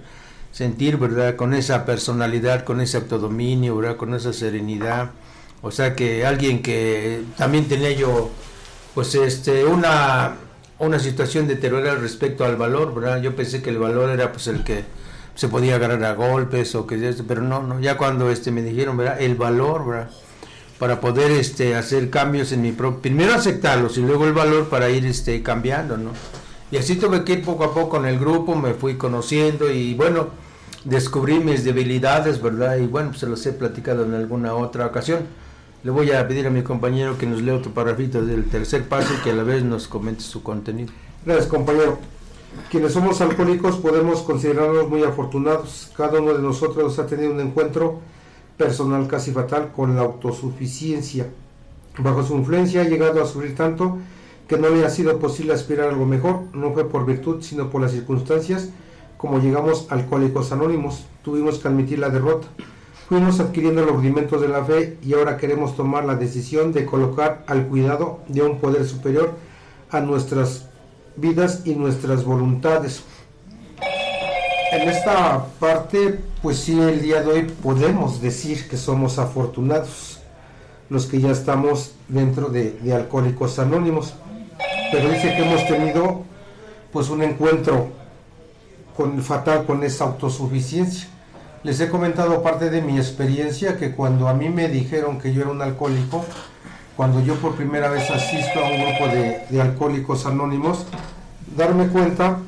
sentir, 0.50 0.96
¿verdad? 0.96 1.36
Con 1.36 1.54
esa 1.54 1.84
personalidad, 1.84 2.64
con 2.64 2.80
ese 2.80 2.96
autodominio, 2.96 3.76
¿verdad? 3.76 3.96
Con 3.96 4.14
esa 4.14 4.32
serenidad. 4.32 5.10
O 5.62 5.70
sea 5.70 5.94
que 5.94 6.26
alguien 6.26 6.62
que 6.62 7.22
también 7.36 7.68
tenía 7.68 7.92
yo, 7.92 8.30
pues 8.94 9.14
este, 9.14 9.64
una, 9.64 10.34
una 10.78 10.98
situación 10.98 11.46
deteriorada 11.46 11.94
respecto 11.96 12.44
al 12.44 12.56
valor, 12.56 12.94
¿verdad? 12.94 13.20
Yo 13.22 13.36
pensé 13.36 13.62
que 13.62 13.70
el 13.70 13.78
valor 13.78 14.10
era 14.10 14.32
pues 14.32 14.48
el 14.48 14.64
que 14.64 14.84
se 15.36 15.48
podía 15.48 15.76
agarrar 15.76 16.02
a 16.04 16.14
golpes 16.14 16.74
o 16.74 16.86
que 16.86 17.14
pero 17.28 17.42
no, 17.42 17.62
no, 17.62 17.78
ya 17.78 17.96
cuando 17.96 18.30
este 18.30 18.50
me 18.50 18.62
dijeron, 18.62 18.96
¿verdad? 18.96 19.20
El 19.20 19.36
valor, 19.36 19.86
¿verdad? 19.86 20.10
Para 20.78 21.00
poder 21.00 21.30
este 21.30 21.74
hacer 21.74 22.10
cambios 22.10 22.52
en 22.52 22.60
mi 22.62 22.72
propio, 22.72 23.00
primero 23.00 23.34
aceptarlos 23.34 23.96
y 23.96 24.02
luego 24.02 24.26
el 24.26 24.34
valor 24.34 24.68
para 24.68 24.90
ir 24.90 25.06
este 25.06 25.42
cambiando, 25.42 25.96
¿no? 25.96 26.10
Y 26.70 26.76
así 26.76 26.96
tuve 26.96 27.24
que 27.24 27.34
ir 27.34 27.44
poco 27.44 27.64
a 27.64 27.72
poco 27.72 27.88
con 27.88 28.06
el 28.06 28.18
grupo, 28.18 28.54
me 28.56 28.74
fui 28.74 28.96
conociendo 28.96 29.70
y 29.70 29.94
bueno, 29.94 30.28
descubrí 30.84 31.38
mis 31.38 31.64
debilidades, 31.64 32.42
¿verdad? 32.42 32.76
Y 32.76 32.86
bueno, 32.86 33.14
se 33.14 33.26
los 33.26 33.44
he 33.46 33.52
platicado 33.52 34.04
en 34.04 34.14
alguna 34.14 34.54
otra 34.54 34.86
ocasión. 34.86 35.20
Le 35.82 35.90
voy 35.90 36.10
a 36.10 36.26
pedir 36.26 36.46
a 36.46 36.50
mi 36.50 36.62
compañero 36.62 37.16
que 37.16 37.26
nos 37.26 37.40
lea 37.40 37.54
otro 37.54 37.72
parrafito 37.72 38.20
del 38.20 38.44
tercer 38.44 38.88
paso 38.88 39.14
y 39.14 39.22
que 39.22 39.30
a 39.30 39.34
la 39.34 39.44
vez 39.44 39.62
nos 39.62 39.86
comente 39.86 40.22
su 40.22 40.42
contenido. 40.42 40.92
Gracias, 41.24 41.46
compañero. 41.46 41.98
Quienes 42.70 42.92
somos 42.92 43.20
alcohólicos 43.20 43.76
podemos 43.76 44.22
considerarnos 44.22 44.88
muy 44.88 45.04
afortunados. 45.04 45.90
Cada 45.96 46.20
uno 46.20 46.34
de 46.34 46.42
nosotros 46.42 46.98
ha 46.98 47.06
tenido 47.06 47.30
un 47.30 47.40
encuentro 47.40 48.00
personal 48.56 49.06
casi 49.08 49.32
fatal 49.32 49.72
con 49.74 49.96
la 49.96 50.02
autosuficiencia. 50.02 51.26
Bajo 51.98 52.22
su 52.22 52.34
influencia 52.36 52.82
ha 52.82 52.84
llegado 52.84 53.22
a 53.22 53.26
sufrir 53.26 53.54
tanto 53.54 53.98
que 54.48 54.58
no 54.58 54.68
le 54.68 54.84
ha 54.84 54.90
sido 54.90 55.18
posible 55.18 55.54
aspirar 55.54 55.88
a 55.88 55.90
algo 55.90 56.06
mejor. 56.06 56.42
No 56.52 56.72
fue 56.72 56.88
por 56.88 57.06
virtud, 57.06 57.42
sino 57.42 57.70
por 57.70 57.82
las 57.82 57.92
circunstancias 57.92 58.70
como 59.16 59.38
llegamos 59.38 59.86
alcohólicos 59.90 60.52
anónimos, 60.52 61.06
tuvimos 61.22 61.58
que 61.58 61.68
admitir 61.68 61.98
la 61.98 62.10
derrota. 62.10 62.48
Fuimos 63.08 63.40
adquiriendo 63.40 63.82
los 63.82 63.96
rudimentos 63.96 64.42
de 64.42 64.48
la 64.48 64.64
fe 64.64 64.98
y 65.02 65.14
ahora 65.14 65.36
queremos 65.36 65.74
tomar 65.74 66.04
la 66.04 66.16
decisión 66.16 66.72
de 66.72 66.84
colocar 66.84 67.44
al 67.46 67.66
cuidado 67.66 68.20
de 68.28 68.42
un 68.42 68.58
poder 68.58 68.84
superior 68.84 69.32
a 69.90 70.00
nuestras 70.00 70.68
vidas 71.16 71.62
y 71.64 71.76
nuestras 71.76 72.24
voluntades. 72.24 73.04
En 74.72 74.88
esta 74.88 75.46
parte, 75.60 76.20
pues 76.42 76.58
sí, 76.58 76.78
el 76.78 77.00
día 77.00 77.22
de 77.22 77.28
hoy 77.28 77.42
podemos 77.42 78.20
decir 78.20 78.68
que 78.68 78.76
somos 78.76 79.18
afortunados, 79.18 80.18
los 80.90 81.06
que 81.06 81.20
ya 81.20 81.30
estamos 81.30 81.92
dentro 82.08 82.48
de, 82.48 82.72
de 82.72 82.94
Alcohólicos 82.94 83.58
Anónimos. 83.58 84.14
Pero 84.90 85.08
dice 85.08 85.34
que 85.34 85.44
hemos 85.44 85.66
tenido 85.66 86.22
pues 86.92 87.10
un 87.10 87.22
encuentro 87.22 87.88
con, 88.96 89.22
fatal 89.22 89.66
con 89.66 89.84
esa 89.84 90.04
autosuficiencia. 90.04 91.08
Les 91.62 91.80
he 91.80 91.88
comentado 91.88 92.42
parte 92.42 92.70
de 92.70 92.80
mi 92.80 92.96
experiencia 92.96 93.76
que 93.76 93.92
cuando 93.92 94.28
a 94.28 94.34
mí 94.34 94.48
me 94.48 94.68
dijeron 94.68 95.18
que 95.18 95.32
yo 95.32 95.42
era 95.42 95.50
un 95.50 95.62
alcohólico, 95.62 96.24
cuando 96.96 97.20
yo 97.20 97.34
por 97.36 97.54
primera 97.54 97.90
vez 97.90 98.10
asisto 98.10 98.58
a 98.58 98.68
un 98.68 98.80
grupo 98.80 99.08
de, 99.08 99.60
alcohólicos 99.60 100.26
anónimos, 100.26 100.86
darme 101.56 101.88
cuenta 101.88 102.38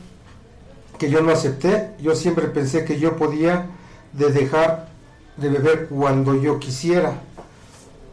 que 0.98 1.10
yo 1.10 1.20
no 1.22 1.32
acepté, 1.32 1.90
yo 2.00 2.14
siempre 2.14 2.48
pensé 2.48 2.84
que 2.84 2.98
yo 2.98 3.16
podía 3.16 3.66
de 4.12 4.30
dejar 4.30 4.88
de 5.36 5.48
beber 5.48 5.86
cuando 5.88 6.34
yo 6.34 6.58
quisiera, 6.58 7.20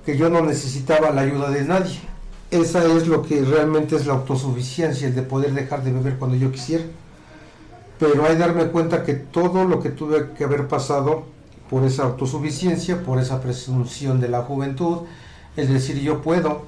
que 0.05 0.17
yo 0.17 0.29
no 0.29 0.41
necesitaba 0.41 1.11
la 1.11 1.21
ayuda 1.21 1.49
de 1.49 1.63
nadie. 1.63 1.99
Esa 2.51 2.85
es 2.85 3.07
lo 3.07 3.23
que 3.23 3.41
realmente 3.41 3.95
es 3.95 4.05
la 4.05 4.13
autosuficiencia, 4.13 5.07
el 5.07 5.15
de 5.15 5.23
poder 5.23 5.53
dejar 5.53 5.83
de 5.83 5.91
beber 5.91 6.17
cuando 6.17 6.37
yo 6.37 6.51
quisiera 6.51 6.83
pero 7.99 8.25
hay 8.25 8.33
que 8.33 8.39
darme 8.39 8.67
cuenta 8.67 9.03
que 9.03 9.13
todo 9.13 9.65
lo 9.65 9.79
que 9.79 9.89
tuve 9.89 10.31
que 10.37 10.43
haber 10.43 10.67
pasado 10.67 11.23
por 11.69 11.83
esa 11.85 12.03
autosuficiencia, 12.03 13.01
por 13.03 13.19
esa 13.19 13.41
presunción 13.41 14.19
de 14.19 14.29
la 14.29 14.41
juventud, 14.41 14.99
es 15.55 15.69
decir, 15.69 15.99
yo 16.01 16.21
puedo, 16.21 16.63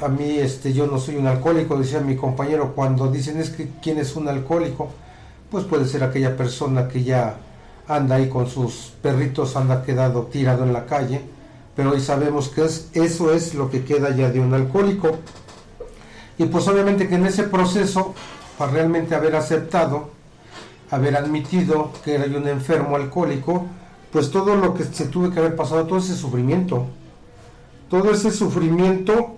a 0.00 0.08
mí 0.08 0.38
este, 0.38 0.72
yo 0.72 0.86
no 0.86 0.98
soy 0.98 1.16
un 1.16 1.26
alcohólico, 1.26 1.78
decía 1.78 2.00
mi 2.00 2.16
compañero, 2.16 2.74
cuando 2.74 3.10
dicen 3.10 3.38
es 3.38 3.50
que 3.50 3.68
quién 3.80 3.98
es 3.98 4.16
un 4.16 4.28
alcohólico, 4.28 4.90
pues 5.50 5.64
puede 5.64 5.86
ser 5.86 6.04
aquella 6.04 6.36
persona 6.36 6.88
que 6.88 7.04
ya 7.04 7.36
anda 7.86 8.16
ahí 8.16 8.28
con 8.28 8.48
sus 8.48 8.92
perritos, 9.02 9.56
anda 9.56 9.82
quedado 9.82 10.24
tirado 10.24 10.64
en 10.64 10.72
la 10.72 10.84
calle, 10.86 11.22
pero 11.74 11.92
hoy 11.92 12.00
sabemos 12.00 12.48
que 12.48 12.64
es, 12.64 12.88
eso 12.92 13.32
es 13.32 13.54
lo 13.54 13.70
que 13.70 13.84
queda 13.84 14.14
ya 14.14 14.30
de 14.30 14.40
un 14.40 14.52
alcohólico. 14.52 15.18
Y 16.36 16.44
pues 16.44 16.68
obviamente 16.68 17.08
que 17.08 17.14
en 17.14 17.26
ese 17.26 17.44
proceso, 17.44 18.14
para 18.58 18.72
realmente 18.72 19.14
haber 19.14 19.34
aceptado, 19.36 20.10
haber 20.90 21.16
admitido 21.16 21.92
que 22.04 22.14
era 22.14 22.24
un 22.24 22.46
enfermo 22.46 22.96
alcohólico, 22.96 23.66
pues 24.12 24.30
todo 24.30 24.54
lo 24.56 24.74
que 24.74 24.84
se 24.84 25.06
tuve 25.06 25.30
que 25.30 25.38
haber 25.38 25.56
pasado, 25.56 25.86
todo 25.86 25.98
ese 25.98 26.16
sufrimiento, 26.16 26.86
todo 27.88 28.10
ese 28.10 28.30
sufrimiento 28.30 29.36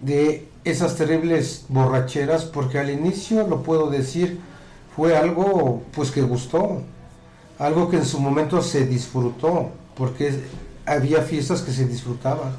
de 0.00 0.48
esas 0.64 0.96
terribles 0.96 1.66
borracheras, 1.68 2.44
porque 2.44 2.78
al 2.78 2.90
inicio, 2.90 3.46
lo 3.46 3.62
puedo 3.62 3.90
decir, 3.90 4.40
fue 4.96 5.16
algo 5.16 5.82
pues 5.94 6.10
que 6.10 6.22
gustó, 6.22 6.82
algo 7.58 7.88
que 7.88 7.96
en 7.96 8.04
su 8.04 8.20
momento 8.20 8.60
se 8.62 8.86
disfrutó, 8.86 9.70
porque 9.96 10.40
había 10.86 11.22
fiestas 11.22 11.62
que 11.62 11.72
se 11.72 11.86
disfrutaban, 11.86 12.52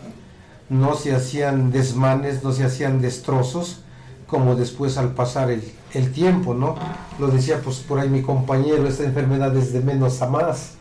no 0.69 0.95
se 0.95 1.13
hacían 1.13 1.71
desmanes, 1.71 2.43
no 2.43 2.51
se 2.51 2.63
hacían 2.63 3.01
destrozos, 3.01 3.81
como 4.27 4.55
después 4.55 4.97
al 4.97 5.13
pasar 5.13 5.51
el, 5.51 5.63
el 5.93 6.11
tiempo, 6.11 6.53
¿no? 6.53 6.75
Lo 7.19 7.27
decía 7.27 7.61
pues 7.63 7.77
por 7.77 7.99
ahí 7.99 8.09
mi 8.09 8.21
compañero, 8.21 8.87
esta 8.87 9.03
enfermedad 9.03 9.55
es 9.55 9.73
de 9.73 9.81
menos 9.81 10.21
a 10.21 10.27
más, 10.27 10.71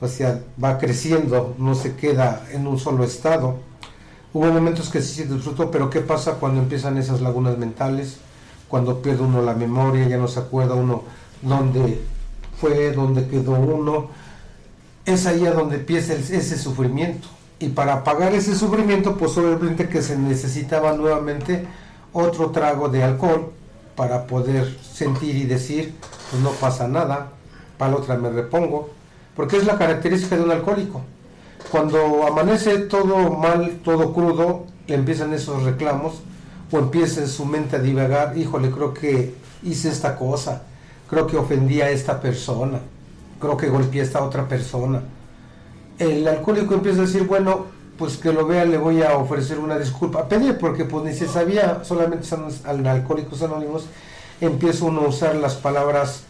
o 0.00 0.08
sea, 0.08 0.40
va 0.62 0.78
creciendo, 0.78 1.54
no 1.58 1.74
se 1.74 1.96
queda 1.96 2.46
en 2.52 2.66
un 2.66 2.78
solo 2.78 3.04
estado. 3.04 3.56
Hubo 4.32 4.46
momentos 4.46 4.88
que 4.88 5.00
sí 5.00 5.22
se 5.22 5.26
disfrutó, 5.26 5.70
pero 5.70 5.90
¿qué 5.90 6.00
pasa 6.00 6.34
cuando 6.34 6.60
empiezan 6.60 6.96
esas 6.98 7.20
lagunas 7.20 7.58
mentales? 7.58 8.18
Cuando 8.68 9.00
pierde 9.02 9.22
uno 9.22 9.42
la 9.42 9.54
memoria, 9.54 10.08
ya 10.08 10.16
no 10.16 10.28
se 10.28 10.40
acuerda 10.40 10.74
uno 10.74 11.02
dónde 11.42 12.00
fue, 12.60 12.92
dónde 12.92 13.26
quedó 13.28 13.52
uno. 13.52 14.08
Es 15.04 15.26
ahí 15.26 15.46
a 15.46 15.52
donde 15.52 15.76
empieza 15.76 16.14
ese 16.14 16.58
sufrimiento. 16.58 17.28
Y 17.58 17.68
para 17.68 17.94
apagar 17.94 18.34
ese 18.34 18.54
sufrimiento, 18.54 19.16
pues 19.16 19.36
obviamente 19.38 19.88
que 19.88 20.02
se 20.02 20.18
necesitaba 20.18 20.92
nuevamente 20.94 21.66
otro 22.12 22.50
trago 22.50 22.88
de 22.88 23.02
alcohol 23.02 23.52
para 23.96 24.26
poder 24.26 24.76
sentir 24.82 25.36
y 25.36 25.44
decir, 25.44 25.94
pues 26.30 26.42
no 26.42 26.50
pasa 26.50 26.88
nada, 26.88 27.28
para 27.78 27.92
la 27.92 27.96
otra 27.98 28.16
me 28.16 28.30
repongo, 28.30 28.90
porque 29.36 29.56
es 29.56 29.66
la 29.66 29.78
característica 29.78 30.36
de 30.36 30.42
un 30.42 30.50
alcohólico. 30.50 31.02
Cuando 31.70 32.26
amanece 32.26 32.78
todo 32.78 33.30
mal, 33.30 33.80
todo 33.84 34.12
crudo, 34.12 34.66
le 34.86 34.94
empiezan 34.96 35.32
esos 35.32 35.62
reclamos 35.62 36.22
o 36.70 36.78
empieza 36.78 37.20
en 37.20 37.28
su 37.28 37.44
mente 37.44 37.76
a 37.76 37.78
divagar, 37.78 38.36
híjole, 38.36 38.70
creo 38.70 38.94
que 38.94 39.34
hice 39.62 39.88
esta 39.88 40.16
cosa, 40.16 40.62
creo 41.08 41.26
que 41.26 41.36
ofendí 41.36 41.80
a 41.80 41.90
esta 41.90 42.20
persona, 42.20 42.80
creo 43.40 43.56
que 43.56 43.68
golpeé 43.68 44.00
a 44.00 44.04
esta 44.04 44.22
otra 44.22 44.48
persona. 44.48 45.02
El 45.98 46.26
alcohólico 46.26 46.74
empieza 46.74 47.00
a 47.00 47.06
decir, 47.06 47.24
bueno, 47.26 47.66
pues 47.98 48.16
que 48.16 48.32
lo 48.32 48.46
vea 48.46 48.64
le 48.64 48.78
voy 48.78 49.02
a 49.02 49.16
ofrecer 49.16 49.58
una 49.58 49.78
disculpa. 49.78 50.28
Pedir, 50.28 50.58
porque 50.58 50.84
pues 50.84 51.04
ni 51.04 51.12
se 51.12 51.28
sabía, 51.28 51.84
solamente 51.84 52.26
al 52.64 52.86
Alcohólicos 52.86 53.42
Anónimos, 53.42 53.86
empiezo 54.40 54.86
uno 54.86 55.02
a 55.02 55.08
usar 55.08 55.36
las 55.36 55.54
palabras 55.54 56.24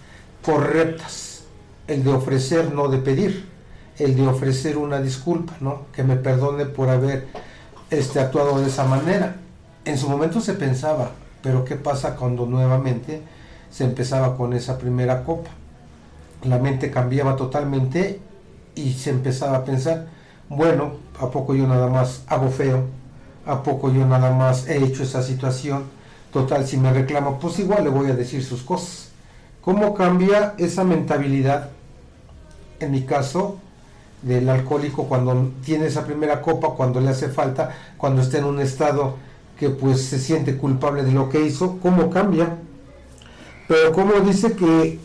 correctas. 0.45 1.45
El 1.87 2.05
de 2.05 2.12
ofrecer, 2.12 2.73
no 2.73 2.88
de 2.88 2.99
pedir. 2.99 3.49
El 3.99 4.17
de 4.17 4.26
ofrecer 4.26 4.76
una 4.76 5.00
disculpa, 5.00 5.55
¿no? 5.61 5.87
Que 5.95 6.03
me 6.03 6.17
perdone 6.17 6.67
por 6.67 6.88
haber 6.88 7.26
este, 7.91 8.21
actuado 8.21 8.61
de 8.61 8.67
esa 8.67 8.85
manera. 8.85 9.37
En 9.85 9.99
su 9.99 10.09
momento 10.09 10.41
se 10.41 10.55
pensaba, 10.55 11.11
pero 11.43 11.64
¿qué 11.64 11.76
pasa 11.76 12.17
cuando 12.17 12.47
nuevamente 12.47 13.21
se 13.71 13.85
empezaba 13.85 14.35
con 14.35 14.55
esa 14.55 14.79
primera 14.79 15.25
copa? 15.25 15.50
La 16.45 16.59
mente 16.59 16.91
cambiaba 16.91 17.37
totalmente 17.37 18.19
y 18.75 18.95
se 18.95 19.11
empezaba 19.11 19.59
a 19.59 19.64
pensar, 19.64 20.07
bueno, 20.49 20.95
¿a 21.21 21.31
poco 21.31 21.55
yo 21.55 21.67
nada 21.67 21.88
más 21.88 22.23
hago 22.29 22.49
feo? 22.50 22.85
¿A 23.45 23.62
poco 23.62 23.93
yo 23.93 24.07
nada 24.07 24.33
más 24.33 24.67
he 24.69 24.83
hecho 24.83 25.03
esa 25.03 25.23
situación? 25.23 25.85
Total, 26.33 26.67
si 26.67 26.79
me 26.79 26.91
reclama, 26.91 27.38
pues 27.38 27.59
igual 27.59 27.85
le 27.85 27.91
voy 27.91 28.11
a 28.11 28.14
decir 28.14 28.43
sus 28.43 28.62
cosas. 28.62 29.11
¿Cómo 29.61 29.93
cambia 29.93 30.55
esa 30.57 30.83
mentabilidad, 30.83 31.69
en 32.81 32.91
mi 32.91 33.03
caso, 33.03 33.59
del 34.23 34.49
alcohólico 34.49 35.05
cuando 35.05 35.50
tiene 35.62 35.87
esa 35.87 36.07
primera 36.07 36.41
copa, 36.41 36.71
cuando 36.75 37.00
le 37.00 37.11
hace 37.11 37.29
falta, 37.29 37.71
cuando 37.99 38.23
está 38.23 38.38
en 38.38 38.45
un 38.45 38.61
estado 38.61 39.17
pues 39.71 40.02
se 40.02 40.18
siente 40.18 40.56
culpable 40.56 41.02
de 41.02 41.12
lo 41.12 41.28
que 41.28 41.44
hizo? 41.44 41.78
¿Cómo 41.80 42.11
cambia? 42.11 42.59
Pero 43.68 43.92
como 43.92 44.12
dice 44.21 44.54
que 44.54 44.99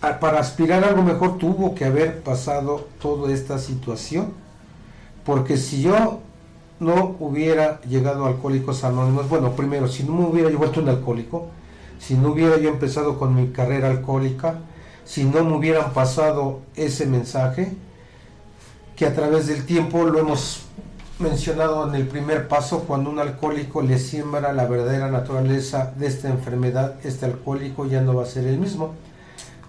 para 0.00 0.40
aspirar 0.40 0.82
a 0.84 0.88
algo 0.88 1.02
mejor 1.02 1.38
tuvo 1.38 1.74
que 1.74 1.84
haber 1.84 2.20
pasado 2.20 2.88
toda 3.00 3.32
esta 3.32 3.58
situación. 3.58 4.32
Porque 5.24 5.56
si 5.56 5.82
yo 5.82 6.20
no 6.80 7.16
hubiera 7.20 7.80
llegado 7.82 8.24
a 8.24 8.28
Alcohólicos 8.28 8.84
Anónimos, 8.84 9.28
bueno, 9.28 9.52
primero, 9.52 9.86
si 9.86 10.02
no 10.02 10.12
me 10.14 10.26
hubiera 10.26 10.50
yo 10.50 10.58
vuelto 10.58 10.80
un 10.80 10.88
alcohólico, 10.88 11.48
si 11.98 12.14
no 12.14 12.30
hubiera 12.30 12.56
yo 12.58 12.70
empezado 12.70 13.18
con 13.18 13.34
mi 13.34 13.48
carrera 13.48 13.90
alcohólica, 13.90 14.60
si 15.04 15.24
no 15.24 15.44
me 15.44 15.54
hubieran 15.56 15.92
pasado 15.92 16.60
ese 16.74 17.04
mensaje, 17.04 17.72
que 18.96 19.06
a 19.06 19.14
través 19.14 19.46
del 19.46 19.66
tiempo 19.66 20.04
lo 20.04 20.18
hemos 20.18 20.62
mencionado 21.20 21.86
en 21.88 21.94
el 21.94 22.06
primer 22.06 22.48
paso, 22.48 22.80
cuando 22.80 23.10
un 23.10 23.18
alcohólico 23.18 23.82
le 23.82 23.98
siembra 23.98 24.52
la 24.52 24.66
verdadera 24.66 25.10
naturaleza 25.10 25.92
de 25.96 26.06
esta 26.06 26.28
enfermedad, 26.28 26.94
este 27.04 27.26
alcohólico 27.26 27.86
ya 27.86 28.00
no 28.00 28.14
va 28.14 28.22
a 28.24 28.26
ser 28.26 28.46
el 28.46 28.58
mismo. 28.58 28.94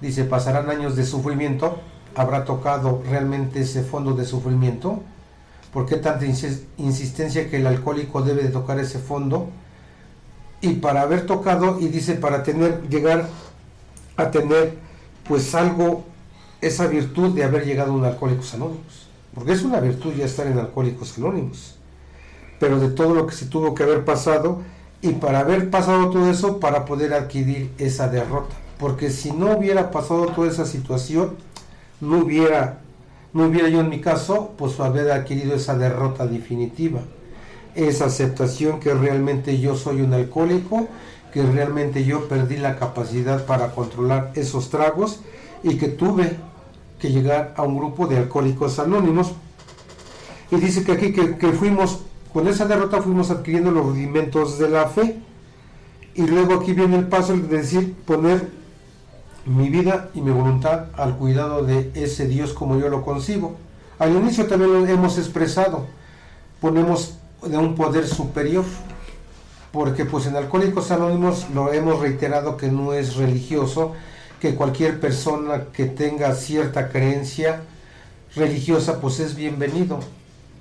Dice, 0.01 0.23
pasarán 0.23 0.69
años 0.69 0.95
de 0.95 1.05
sufrimiento, 1.05 1.79
habrá 2.15 2.45
tocado 2.45 3.03
realmente 3.09 3.61
ese 3.61 3.83
fondo 3.83 4.13
de 4.13 4.25
sufrimiento. 4.25 5.01
¿Por 5.73 5.85
qué 5.85 5.97
tanta 5.97 6.25
insistencia 6.25 7.49
que 7.49 7.57
el 7.57 7.67
alcohólico 7.67 8.21
debe 8.21 8.43
de 8.43 8.49
tocar 8.49 8.79
ese 8.79 8.99
fondo? 8.99 9.49
Y 10.61 10.75
para 10.75 11.01
haber 11.01 11.25
tocado, 11.25 11.79
y 11.79 11.87
dice, 11.87 12.15
para 12.15 12.43
tener, 12.43 12.87
llegar 12.89 13.27
a 14.17 14.31
tener 14.31 14.77
pues 15.27 15.55
algo, 15.55 16.03
esa 16.61 16.87
virtud 16.87 17.35
de 17.35 17.43
haber 17.43 17.65
llegado 17.65 17.91
a 17.91 17.95
un 17.95 18.05
Alcohólicos 18.05 18.53
Anónimos. 18.53 19.10
Porque 19.33 19.53
es 19.53 19.63
una 19.63 19.79
virtud 19.79 20.13
ya 20.13 20.25
estar 20.25 20.47
en 20.47 20.59
Alcohólicos 20.59 21.17
Anónimos. 21.17 21.77
Pero 22.59 22.79
de 22.79 22.89
todo 22.89 23.13
lo 23.13 23.27
que 23.27 23.35
se 23.35 23.45
tuvo 23.45 23.73
que 23.73 23.83
haber 23.83 24.05
pasado, 24.05 24.61
y 25.01 25.13
para 25.13 25.39
haber 25.39 25.69
pasado 25.69 26.09
todo 26.09 26.29
eso, 26.29 26.59
para 26.59 26.85
poder 26.85 27.13
adquirir 27.13 27.71
esa 27.77 28.07
derrota 28.07 28.55
porque 28.81 29.11
si 29.11 29.31
no 29.31 29.55
hubiera 29.55 29.91
pasado 29.91 30.25
toda 30.25 30.49
esa 30.49 30.65
situación, 30.65 31.35
no 32.01 32.17
hubiera, 32.17 32.79
no 33.31 33.45
hubiera 33.45 33.69
yo 33.69 33.79
en 33.79 33.89
mi 33.89 34.01
caso, 34.01 34.53
pues 34.57 34.79
haber 34.79 35.11
adquirido 35.11 35.53
esa 35.53 35.77
derrota 35.77 36.25
definitiva, 36.25 37.01
esa 37.75 38.05
aceptación 38.05 38.79
que 38.79 38.95
realmente 38.95 39.59
yo 39.59 39.75
soy 39.75 40.01
un 40.01 40.15
alcohólico, 40.15 40.87
que 41.31 41.43
realmente 41.43 42.03
yo 42.05 42.27
perdí 42.27 42.57
la 42.57 42.75
capacidad 42.75 43.45
para 43.45 43.71
controlar 43.75 44.31
esos 44.33 44.71
tragos 44.71 45.19
y 45.61 45.77
que 45.77 45.87
tuve 45.87 46.37
que 47.01 47.11
llegar 47.11 47.53
a 47.57 47.63
un 47.63 47.77
grupo 47.77 48.05
de 48.05 48.17
alcohólicos 48.17 48.77
anónimos. 48.79 49.33
Y 50.51 50.57
dice 50.57 50.83
que 50.83 50.91
aquí 50.91 51.11
que, 51.11 51.37
que 51.37 51.51
fuimos, 51.51 52.01
con 52.31 52.47
esa 52.47 52.65
derrota 52.65 53.01
fuimos 53.01 53.31
adquiriendo 53.31 53.71
los 53.71 53.85
rudimentos 53.85 54.59
de 54.59 54.69
la 54.69 54.87
fe. 54.87 55.19
Y 56.13 56.27
luego 56.27 56.53
aquí 56.53 56.73
viene 56.73 56.97
el 56.97 57.07
paso 57.07 57.33
de 57.33 57.57
decir, 57.57 57.95
poner 58.05 58.49
mi 59.45 59.69
vida 59.69 60.09
y 60.13 60.21
mi 60.21 60.31
voluntad 60.31 60.85
al 60.95 61.17
cuidado 61.17 61.63
de 61.63 61.91
ese 61.95 62.27
Dios 62.27 62.53
como 62.53 62.77
yo 62.77 62.89
lo 62.89 63.03
concibo. 63.03 63.55
Al 63.97 64.15
inicio 64.15 64.45
también 64.47 64.73
lo 64.73 64.85
hemos 64.87 65.17
expresado, 65.17 65.85
ponemos 66.59 67.17
de 67.43 67.57
un 67.57 67.75
poder 67.75 68.07
superior, 68.07 68.65
porque 69.71 70.05
pues 70.05 70.27
en 70.27 70.35
Alcohólicos 70.35 70.91
Anónimos 70.91 71.47
lo 71.53 71.71
hemos 71.71 71.99
reiterado 71.99 72.57
que 72.57 72.69
no 72.69 72.93
es 72.93 73.15
religioso, 73.15 73.93
que 74.41 74.55
cualquier 74.55 74.99
persona 74.99 75.65
que 75.71 75.85
tenga 75.85 76.33
cierta 76.33 76.89
creencia 76.89 77.61
religiosa 78.35 78.99
pues 78.99 79.19
es 79.19 79.35
bienvenido. 79.35 79.99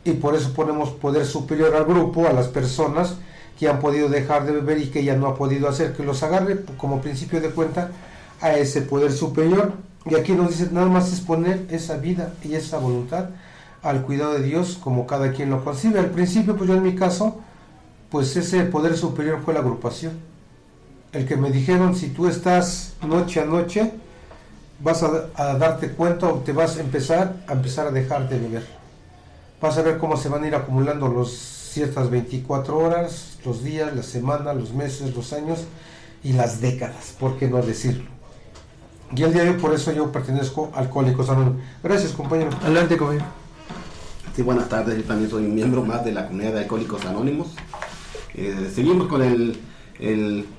Y 0.05 0.13
por 0.13 0.35
eso 0.35 0.53
ponemos 0.53 0.91
poder 0.91 1.25
superior 1.25 1.75
al 1.75 1.87
grupo, 1.87 2.27
a 2.27 2.33
las 2.35 2.49
personas 2.49 3.17
que 3.59 3.69
han 3.69 3.81
podido 3.81 4.11
dejar 4.11 4.45
de 4.45 4.53
beber 4.53 4.79
y 4.79 4.89
que 4.89 5.03
ya 5.03 5.17
no 5.17 5.29
ha 5.29 5.35
podido 5.35 5.67
hacer, 5.67 5.95
que 5.95 6.03
los 6.03 6.23
agarre 6.23 6.61
como 6.77 7.01
principio 7.01 7.41
de 7.41 7.51
cuenta 7.51 7.91
a 8.43 8.53
ese 8.53 8.83
poder 8.83 9.13
superior. 9.13 9.73
Y 10.05 10.15
aquí 10.15 10.33
nos 10.33 10.51
dice, 10.51 10.69
nada 10.73 10.89
más 10.89 11.11
es 11.13 11.21
poner 11.21 11.67
esa 11.71 11.97
vida 11.97 12.35
y 12.43 12.55
esa 12.55 12.79
voluntad 12.79 13.31
al 13.83 14.03
cuidado 14.03 14.35
de 14.35 14.43
Dios 14.43 14.79
como 14.83 15.07
cada 15.07 15.33
quien 15.33 15.49
lo 15.49 15.65
concibe. 15.65 16.01
Al 16.01 16.11
principio, 16.11 16.55
pues 16.55 16.69
yo 16.69 16.77
en 16.77 16.83
mi 16.83 16.95
caso, 16.95 17.41
pues 18.11 18.37
ese 18.37 18.63
poder 18.65 18.95
superior 18.97 19.41
fue 19.43 19.55
la 19.55 19.61
agrupación. 19.61 20.30
El 21.13 21.27
que 21.27 21.37
me 21.37 21.51
dijeron, 21.51 21.97
si 21.97 22.09
tú 22.11 22.29
estás 22.29 22.95
noche 23.07 23.41
a 23.41 23.45
noche, 23.45 23.93
vas 24.81 25.03
a, 25.03 25.27
a 25.35 25.59
darte 25.59 25.91
cuenta 25.93 26.29
o 26.29 26.39
te 26.39 26.53
vas 26.53 26.77
a 26.77 26.81
empezar 26.81 27.37
a 27.47 27.53
empezar 27.53 27.89
a 27.89 27.91
dejar 27.91 28.29
de 28.29 28.39
beber. 28.39 28.67
Vas 29.61 29.77
a 29.77 29.83
ver 29.83 29.99
cómo 29.99 30.17
se 30.17 30.29
van 30.29 30.45
a 30.45 30.47
ir 30.47 30.55
acumulando 30.55 31.09
los 31.09 31.33
ciertas 31.33 32.11
24 32.11 32.77
horas, 32.77 33.39
los 33.45 33.63
días, 33.63 33.95
las 33.95 34.07
semanas, 34.07 34.57
los 34.57 34.73
meses, 34.73 35.15
los 35.15 35.33
años 35.33 35.61
y 36.23 36.33
las 36.33 36.61
décadas, 36.61 37.15
¿por 37.19 37.39
qué 37.39 37.49
no 37.49 37.63
decirlo? 37.63 38.05
Y 39.15 39.23
el 39.23 39.33
día 39.33 39.43
de 39.43 39.51
hoy 39.51 39.57
por 39.57 39.75
eso 39.75 39.93
yo 39.93 40.13
pertenezco 40.13 40.71
a 40.75 40.81
Alcohólicos 40.81 41.29
Anónimos. 41.31 41.61
Gracias, 41.83 42.13
compañero. 42.13 42.51
Adelante, 42.63 42.97
compañero. 42.97 43.27
Sí, 44.37 44.43
buenas 44.43 44.69
tardes. 44.69 44.97
Yo 44.97 45.05
también 45.05 45.29
soy 45.29 45.47
un 45.47 45.55
miembro 45.55 45.85
más 45.85 46.05
de 46.05 46.13
la 46.13 46.27
comunidad 46.27 46.53
de 46.53 46.61
Alcohólicos 46.61 47.05
Anónimos. 47.07 47.49
Eh, 48.35 48.71
seguimos 48.73 49.09
con 49.09 49.23
el, 49.23 49.59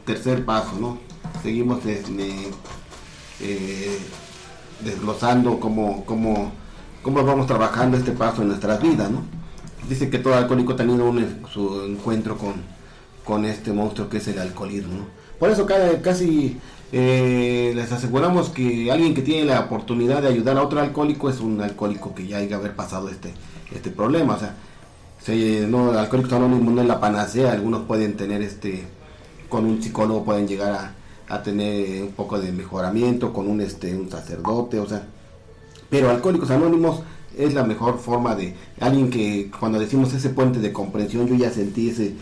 tercer 0.06 0.45
paso, 0.45 0.77
¿no? 0.80 0.97
Seguimos 1.41 1.80
eh, 1.86 2.51
desglosando 4.84 5.60
cómo, 5.60 6.06
cómo, 6.06 6.51
cómo 7.01 7.23
vamos 7.23 7.47
trabajando 7.47 7.97
este 7.97 8.12
paso 8.12 8.41
en 8.41 8.49
nuestras 8.49 8.82
vidas, 8.82 9.10
¿no? 9.10 9.23
Dice 9.89 10.10
que 10.10 10.19
todo 10.19 10.36
alcohólico 10.36 10.73
ha 10.73 10.75
tenido 10.75 11.10
un, 11.10 11.43
su 11.51 11.86
encuentro 11.86 12.38
con, 12.38 12.54
con 13.23 13.45
este 13.45 13.73
monstruo 13.73 14.10
que 14.10 14.17
es 14.17 14.27
el 14.27 14.39
alcoholismo. 14.39 15.08
Por 15.39 15.49
eso 15.49 15.65
casi 16.04 16.60
eh, 16.91 17.73
les 17.75 17.91
aseguramos 17.91 18.49
que 18.49 18.91
alguien 18.91 19.15
que 19.15 19.23
tiene 19.23 19.45
la 19.45 19.62
oportunidad 19.62 20.21
de 20.21 20.27
ayudar 20.27 20.58
a 20.58 20.63
otro 20.63 20.80
alcohólico 20.80 21.30
es 21.30 21.39
un 21.39 21.62
alcohólico 21.62 22.13
que 22.13 22.27
ya 22.27 22.38
haya 22.38 22.58
haber 22.58 22.75
pasado 22.75 23.10
este, 23.10 23.34
este 23.73 23.89
problema. 23.89 24.36
O 24.36 24.39
sea, 24.39 24.56
se, 25.19 25.65
no, 25.67 25.93
alcohólicos 25.93 26.34
anónimos 26.34 26.73
no 26.73 26.82
es 26.82 26.88
la 26.88 26.99
panacea, 26.99 27.54
algunos 27.54 27.86
pueden 27.86 28.17
tener 28.17 28.43
este, 28.43 28.86
con 29.51 29.65
un 29.65 29.83
psicólogo 29.83 30.23
pueden 30.23 30.47
llegar 30.47 30.95
a, 31.27 31.43
tener 31.43 32.03
un 32.03 32.11
poco 32.11 32.39
de 32.39 32.51
mejoramiento, 32.51 33.31
con 33.31 33.47
un, 33.47 33.61
este, 33.61 33.95
un 33.95 34.09
sacerdote, 34.09 34.79
o 34.79 34.87
sea, 34.87 35.03
pero 35.89 36.09
alcohólicos 36.09 36.51
anónimos 36.51 37.03
es 37.37 37.53
la 37.53 37.63
mejor 37.63 37.99
forma 37.99 38.35
de 38.35 38.53
alguien 38.81 39.09
que 39.09 39.49
cuando 39.57 39.79
decimos 39.79 40.13
ese 40.13 40.29
puente 40.29 40.59
de 40.59 40.73
comprensión, 40.73 41.27
yo 41.27 41.35
ya 41.35 41.49
sentí 41.49 41.89
ese 41.89 42.15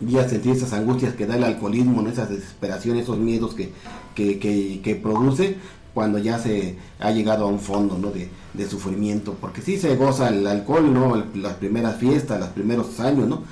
ya 0.00 0.28
sentir 0.28 0.52
esas 0.52 0.72
angustias 0.72 1.14
que 1.14 1.26
da 1.26 1.36
el 1.36 1.44
alcoholismo, 1.44 2.06
esas 2.08 2.28
desesperaciones, 2.28 3.04
esos 3.04 3.18
miedos 3.18 3.54
que, 3.54 3.72
que, 4.14 5.00
produce 5.02 5.56
cuando 5.92 6.18
ya 6.18 6.38
se 6.38 6.76
ha 6.98 7.12
llegado 7.12 7.44
a 7.44 7.48
un 7.48 7.60
fondo 7.60 7.96
¿no? 7.96 8.10
de, 8.10 8.28
de, 8.52 8.68
sufrimiento, 8.68 9.36
porque 9.40 9.62
sí 9.62 9.78
se 9.78 9.94
goza 9.94 10.28
el 10.28 10.46
alcohol, 10.46 10.92
¿no? 10.92 11.24
las 11.36 11.54
primeras 11.54 11.96
fiestas, 11.96 12.40
los 12.40 12.48
primeros 12.48 12.98
años, 12.98 13.28
¿no? 13.28 13.42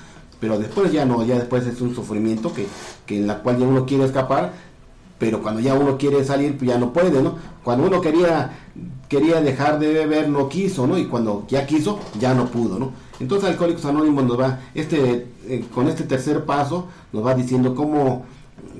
Pero 0.43 0.59
después 0.59 0.91
ya 0.91 1.05
no, 1.05 1.25
ya 1.25 1.37
después 1.37 1.65
es 1.69 1.81
un 1.81 1.95
sufrimiento 1.95 2.53
que, 2.53 2.67
que 3.07 3.17
en 3.17 3.29
la 3.29 3.45
cual 3.45 3.61
ya 3.61 3.65
uno 3.65 3.87
quiere 3.87 4.03
escapar, 4.03 4.53
pero 5.17 5.41
cuando 5.41 5.61
ya 5.61 5.75
uno 5.75 5.97
quiere 5.97 6.25
salir, 6.25 6.59
pues 6.59 6.69
ya 6.69 6.79
no 6.79 6.93
puede, 6.93 7.23
¿no? 7.23 7.37
Cuando 7.63 7.87
uno 7.87 8.01
quería, 8.01 8.51
quería 9.09 9.41
dejar 9.41 9.79
de 9.79 9.93
beber, 9.93 10.29
no 10.29 10.49
quiso, 10.49 10.89
¿no? 10.89 10.99
Y 10.99 11.07
cuando 11.07 11.47
ya 11.47 11.65
quiso, 11.65 12.01
ya 12.19 12.35
no 12.35 12.47
pudo, 12.47 12.81
¿no? 12.81 12.91
Entonces 13.21 13.51
Alcohólicos 13.51 13.85
Anónimos 13.85 14.25
nos 14.25 14.41
va, 14.41 14.59
este, 14.75 15.29
eh, 15.47 15.65
con 15.73 15.87
este 15.87 16.03
tercer 16.03 16.45
paso, 16.45 16.89
nos 17.13 17.25
va 17.25 17.37
diciendo 17.37 17.77
cómo, 17.77 18.25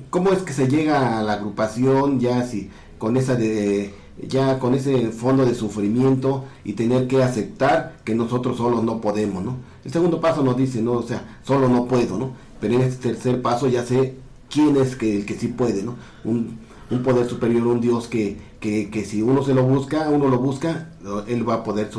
cómo 0.09 0.33
es 0.33 0.39
que 0.39 0.51
se 0.51 0.67
llega 0.67 1.17
a 1.17 1.23
la 1.23 1.31
agrupación, 1.35 2.19
ya 2.19 2.43
si 2.43 2.69
con 2.97 3.15
esa 3.15 3.35
de 3.35 3.93
ya 4.27 4.59
con 4.59 4.75
ese 4.75 5.11
fondo 5.11 5.45
de 5.45 5.55
sufrimiento 5.55 6.43
y 6.65 6.73
tener 6.73 7.07
que 7.07 7.23
aceptar 7.23 7.95
que 8.03 8.13
nosotros 8.15 8.57
solos 8.57 8.83
no 8.83 8.99
podemos, 8.99 9.43
¿no? 9.43 9.72
El 9.85 9.91
segundo 9.91 10.21
paso 10.21 10.43
nos 10.43 10.57
dice, 10.57 10.81
no, 10.81 10.93
o 10.93 11.03
sea, 11.03 11.39
solo 11.43 11.67
no 11.67 11.85
puedo, 11.85 12.17
¿no? 12.17 12.31
Pero 12.59 12.75
en 12.75 12.81
este 12.81 13.09
tercer 13.09 13.41
paso 13.41 13.67
ya 13.67 13.83
sé 13.83 14.15
quién 14.49 14.77
es 14.77 14.95
que, 14.95 15.17
el 15.17 15.25
que 15.25 15.35
sí 15.35 15.47
puede, 15.47 15.83
¿no? 15.83 15.95
Un, 16.23 16.61
poder 17.03 17.27
superior, 17.27 17.65
un 17.65 17.81
Dios 17.81 18.07
que, 18.07 18.37
que, 18.59 18.91
que, 18.91 19.03
si 19.03 19.23
uno 19.23 19.43
se 19.43 19.55
lo 19.55 19.63
busca, 19.63 20.09
uno 20.09 20.27
lo 20.27 20.37
busca, 20.37 20.89
él 21.27 21.47
va 21.47 21.55
a 21.55 21.63
poder 21.63 21.89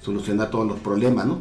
solucionar 0.00 0.50
todos 0.50 0.68
los 0.68 0.78
problemas, 0.78 1.26
¿no? 1.26 1.40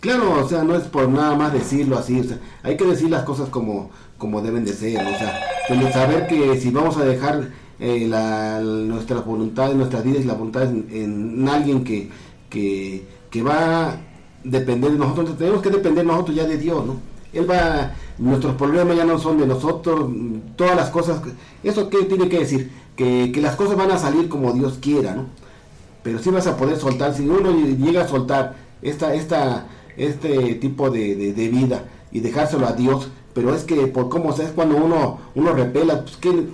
Claro, 0.00 0.44
o 0.44 0.48
sea, 0.48 0.64
no 0.64 0.74
es 0.74 0.84
por 0.84 1.08
nada 1.08 1.36
más 1.36 1.52
decirlo 1.52 1.96
así, 1.96 2.18
o 2.18 2.24
sea, 2.24 2.40
hay 2.64 2.76
que 2.76 2.84
decir 2.84 3.10
las 3.10 3.22
cosas 3.22 3.50
como, 3.50 3.90
como 4.18 4.40
deben 4.40 4.64
de 4.64 4.72
ser, 4.72 4.96
o 4.96 5.18
sea, 5.18 5.92
saber 5.92 6.26
que 6.26 6.58
si 6.58 6.70
vamos 6.70 6.96
a 6.96 7.04
dejar 7.04 7.50
eh, 7.78 8.06
la, 8.08 8.60
nuestra 8.60 9.20
voluntad, 9.20 9.72
nuestras 9.74 10.02
vidas 10.02 10.24
y 10.24 10.26
la 10.26 10.34
voluntad 10.34 10.62
en, 10.64 11.48
alguien 11.48 11.84
que, 11.84 12.10
que, 12.50 13.06
que, 13.30 13.42
va 13.42 13.96
depender 14.44 14.92
de 14.92 14.98
nosotros, 14.98 15.36
tenemos 15.36 15.62
que 15.62 15.70
depender 15.70 16.04
nosotros 16.04 16.36
ya 16.36 16.44
de 16.44 16.58
Dios, 16.58 16.84
¿no? 16.84 16.96
Él 17.32 17.50
va, 17.50 17.92
nuestros 18.18 18.56
problemas 18.56 18.96
ya 18.96 19.04
no 19.04 19.18
son 19.18 19.38
de 19.38 19.46
nosotros, 19.46 20.10
todas 20.56 20.76
las 20.76 20.90
cosas, 20.90 21.20
¿eso 21.62 21.88
qué 21.88 22.04
tiene 22.04 22.28
que 22.28 22.40
decir? 22.40 22.70
Que, 22.96 23.32
que 23.32 23.40
las 23.40 23.56
cosas 23.56 23.76
van 23.76 23.90
a 23.90 23.98
salir 23.98 24.28
como 24.28 24.52
Dios 24.52 24.78
quiera, 24.80 25.14
¿no? 25.14 25.26
Pero 26.02 26.18
sí 26.18 26.30
vas 26.30 26.46
a 26.46 26.56
poder 26.56 26.76
soltar, 26.76 27.14
si 27.14 27.26
uno 27.26 27.50
llega 27.52 28.02
a 28.02 28.08
soltar 28.08 28.56
esta, 28.82 29.14
esta, 29.14 29.66
este 29.96 30.56
tipo 30.56 30.90
de, 30.90 31.32
de, 31.32 31.48
vida 31.48 31.84
y 32.10 32.20
dejárselo 32.20 32.66
a 32.66 32.72
Dios, 32.72 33.08
pero 33.34 33.54
es 33.54 33.64
que 33.64 33.86
por 33.86 34.08
cómo 34.08 34.34
es 34.34 34.50
cuando 34.54 34.76
uno, 34.76 35.18
uno 35.34 35.52
repela, 35.52 36.02
pues 36.02 36.16
que 36.16 36.48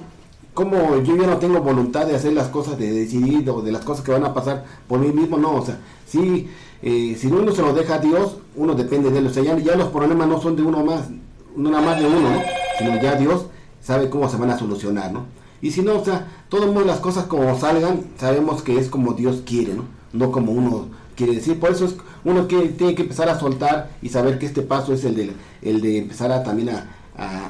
como 0.54 1.00
yo 1.02 1.16
ya 1.16 1.26
no 1.26 1.38
tengo 1.38 1.60
voluntad 1.60 2.06
de 2.06 2.16
hacer 2.16 2.32
las 2.32 2.48
cosas, 2.48 2.78
de 2.78 2.92
decidir 2.92 3.48
o 3.48 3.62
de 3.62 3.72
las 3.72 3.84
cosas 3.84 4.04
que 4.04 4.12
van 4.12 4.24
a 4.24 4.34
pasar 4.34 4.64
por 4.86 4.98
mí 5.00 5.08
mismo, 5.08 5.38
no, 5.38 5.54
o 5.54 5.64
sea, 5.64 5.78
sí, 6.06 6.48
eh, 6.82 7.16
si 7.18 7.26
uno 7.26 7.52
se 7.52 7.62
lo 7.62 7.72
deja 7.72 7.94
a 7.94 7.98
Dios, 7.98 8.36
uno 8.56 8.74
depende 8.74 9.10
de 9.10 9.18
él, 9.18 9.26
o 9.26 9.30
sea, 9.30 9.42
ya, 9.42 9.76
los 9.76 9.88
problemas 9.88 10.28
no 10.28 10.40
son 10.40 10.56
de 10.56 10.62
uno 10.62 10.84
más, 10.84 11.08
no 11.56 11.70
nada 11.70 11.84
más 11.84 11.98
de 12.00 12.06
uno, 12.06 12.30
¿no? 12.30 12.42
Sino 12.78 13.00
ya 13.02 13.16
Dios 13.16 13.46
sabe 13.80 14.08
cómo 14.08 14.28
se 14.28 14.36
van 14.36 14.50
a 14.50 14.58
solucionar, 14.58 15.12
¿no? 15.12 15.26
Y 15.60 15.72
si 15.72 15.82
no, 15.82 15.98
o 15.98 16.04
sea, 16.04 16.28
todas 16.48 16.86
las 16.86 17.00
cosas 17.00 17.24
como 17.24 17.58
salgan, 17.58 18.02
sabemos 18.16 18.62
que 18.62 18.78
es 18.78 18.88
como 18.88 19.14
Dios 19.14 19.42
quiere, 19.44 19.74
¿no? 19.74 19.84
No 20.12 20.30
como 20.30 20.52
uno 20.52 20.86
quiere 21.16 21.34
decir. 21.34 21.58
Por 21.58 21.72
eso 21.72 21.84
es 21.84 21.96
uno 22.24 22.46
que 22.46 22.68
tiene 22.68 22.94
que 22.94 23.02
empezar 23.02 23.28
a 23.28 23.38
soltar 23.38 23.90
y 24.00 24.08
saber 24.08 24.38
que 24.38 24.46
este 24.46 24.62
paso 24.62 24.92
es 24.92 25.04
el 25.04 25.16
de, 25.16 25.32
el 25.62 25.80
de 25.80 25.98
empezar 25.98 26.30
a 26.30 26.44
también 26.44 26.70
a, 26.70 26.86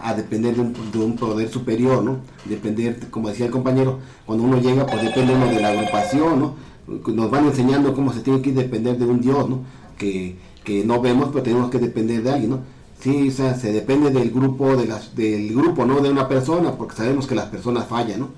a, 0.02 0.14
depender 0.14 0.54
de 0.54 0.62
un, 0.62 0.90
de 0.90 0.98
un, 0.98 1.16
poder 1.16 1.50
superior, 1.50 2.02
¿no? 2.02 2.20
Depender, 2.46 3.10
como 3.10 3.28
decía 3.28 3.46
el 3.46 3.52
compañero, 3.52 3.98
cuando 4.24 4.44
uno 4.44 4.58
llega, 4.58 4.86
pues 4.86 5.02
depende 5.02 5.34
uno 5.34 5.46
de 5.46 5.60
la 5.60 5.68
agrupación, 5.68 6.40
¿no? 6.40 6.54
Nos 7.06 7.30
van 7.30 7.46
enseñando 7.46 7.94
cómo 7.94 8.12
se 8.12 8.20
tiene 8.20 8.40
que 8.40 8.52
depender 8.52 8.98
de 8.98 9.04
un 9.04 9.20
Dios, 9.20 9.48
¿no? 9.48 9.60
Que, 9.96 10.36
que 10.64 10.84
no 10.84 11.00
vemos, 11.00 11.28
pero 11.32 11.42
tenemos 11.42 11.70
que 11.70 11.78
depender 11.78 12.22
de 12.22 12.30
alguien, 12.30 12.50
¿no? 12.50 12.60
Sí, 13.00 13.28
o 13.28 13.30
sea, 13.30 13.54
se 13.54 13.72
depende 13.72 14.10
del 14.10 14.30
grupo, 14.30 14.76
de 14.76 14.86
las, 14.86 15.14
del 15.14 15.54
grupo, 15.54 15.84
no 15.84 16.00
de 16.00 16.10
una 16.10 16.28
persona, 16.28 16.72
porque 16.72 16.96
sabemos 16.96 17.26
que 17.26 17.34
las 17.34 17.46
personas 17.46 17.86
fallan, 17.86 18.20
¿no? 18.20 18.28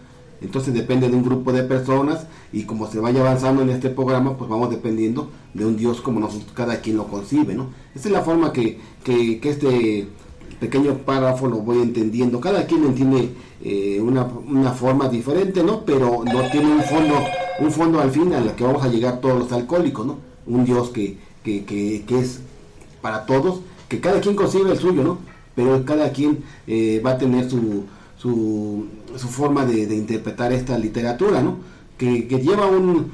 Entonces 0.43 0.73
depende 0.73 1.09
de 1.09 1.17
un 1.17 1.23
grupo 1.23 1.53
de 1.53 1.63
personas 1.63 2.27
y 2.53 2.65
como 2.65 2.87
se 2.87 2.99
vaya 2.99 3.21
avanzando 3.21 3.63
en 3.63 3.71
este 3.71 3.91
programa, 3.91 4.37
pues 4.37 4.49
vamos 4.49 4.71
dependiendo 4.71 5.31
de 5.55 5.67
un 5.67 5.77
Dios 5.77 6.01
como 6.01 6.21
nosotros, 6.21 6.51
cada 6.55 6.81
quien 6.81 6.97
lo 6.97 7.09
concibe, 7.09 7.55
¿no? 7.55 7.69
Esa 7.95 8.09
es 8.09 8.13
la 8.13 8.23
forma 8.23 8.53
que, 8.53 8.81
que, 9.05 9.39
que 9.39 9.51
este 9.51 10.09
pequeño 10.61 10.99
párrafo 10.99 11.49
lo 11.49 11.57
voy 11.57 11.79
entendiendo. 11.79 12.41
Cada 12.41 12.67
quien 12.67 12.85
entiende 12.85 13.31
eh, 13.65 13.99
una, 14.01 14.25
una, 14.25 14.73
forma 14.73 15.09
diferente, 15.09 15.65
¿no? 15.65 15.85
Pero 15.85 16.23
no 16.25 16.51
tiene 16.51 16.71
un 16.71 16.83
fondo, 16.83 17.15
un 17.59 17.73
fondo 17.73 18.01
al 18.01 18.11
fin 18.11 18.33
al 18.35 18.55
que 18.55 18.65
vamos 18.65 18.85
a 18.85 18.89
llegar 18.89 19.21
todos 19.21 19.39
los 19.39 19.53
alcohólicos, 19.53 20.07
¿no? 20.07 20.19
Un 20.47 20.65
Dios 20.65 20.91
que, 20.91 21.17
que, 21.43 21.65
que, 21.65 22.05
que 22.07 22.19
es 22.19 22.41
para 23.01 23.25
todos, 23.25 23.61
que 23.89 24.01
cada 24.01 24.21
quien 24.21 24.37
concibe 24.37 24.71
el 24.71 24.79
suyo, 24.79 25.03
¿no? 25.03 25.19
Pero 25.57 25.85
cada 25.85 26.13
quien 26.13 26.45
eh, 26.67 27.03
va 27.05 27.13
a 27.13 27.19
tener 27.19 27.51
su, 27.51 27.85
su, 28.19 28.87
su 29.17 29.29
forma 29.29 29.65
de, 29.65 29.83
interpretar 29.95 30.53
esta 30.53 30.79
literatura, 30.79 31.43
¿no? 31.43 31.57
Que, 31.97 32.29
que 32.29 32.39
lleva 32.39 32.67
un... 32.67 33.11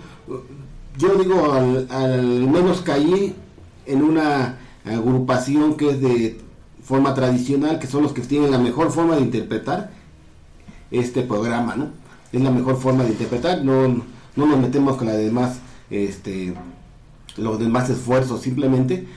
Yo 0.99 1.15
digo, 1.17 1.53
al, 1.53 1.87
al 1.91 2.23
menos 2.49 2.81
caí 2.81 3.35
en 3.85 4.03
una 4.03 4.59
agrupación 4.85 5.77
que 5.77 5.91
es 5.91 6.01
de 6.01 6.46
forma 6.87 7.15
tradicional, 7.15 7.81
que 7.81 7.89
son 7.89 8.05
los 8.05 8.13
que 8.13 8.23
tienen 8.23 8.53
la 8.53 8.59
mejor 8.59 8.93
forma 8.93 9.17
de 9.17 9.23
interpretar 9.23 9.91
este 10.93 11.23
programa, 11.23 11.75
¿no? 11.75 11.89
Es 12.33 12.41
la 12.41 12.53
mejor 12.53 12.77
forma 12.77 13.03
de 13.03 13.11
interpretar, 13.11 13.65
no, 13.65 13.89
no 13.89 14.47
nos 14.47 14.59
metemos 14.61 14.97
con 14.97 15.09
la 15.09 15.15
demás, 15.15 15.59
este, 15.91 16.55
los 17.37 17.59
demás 17.59 17.91
esfuerzos, 17.91 18.41
simplemente 18.41 19.09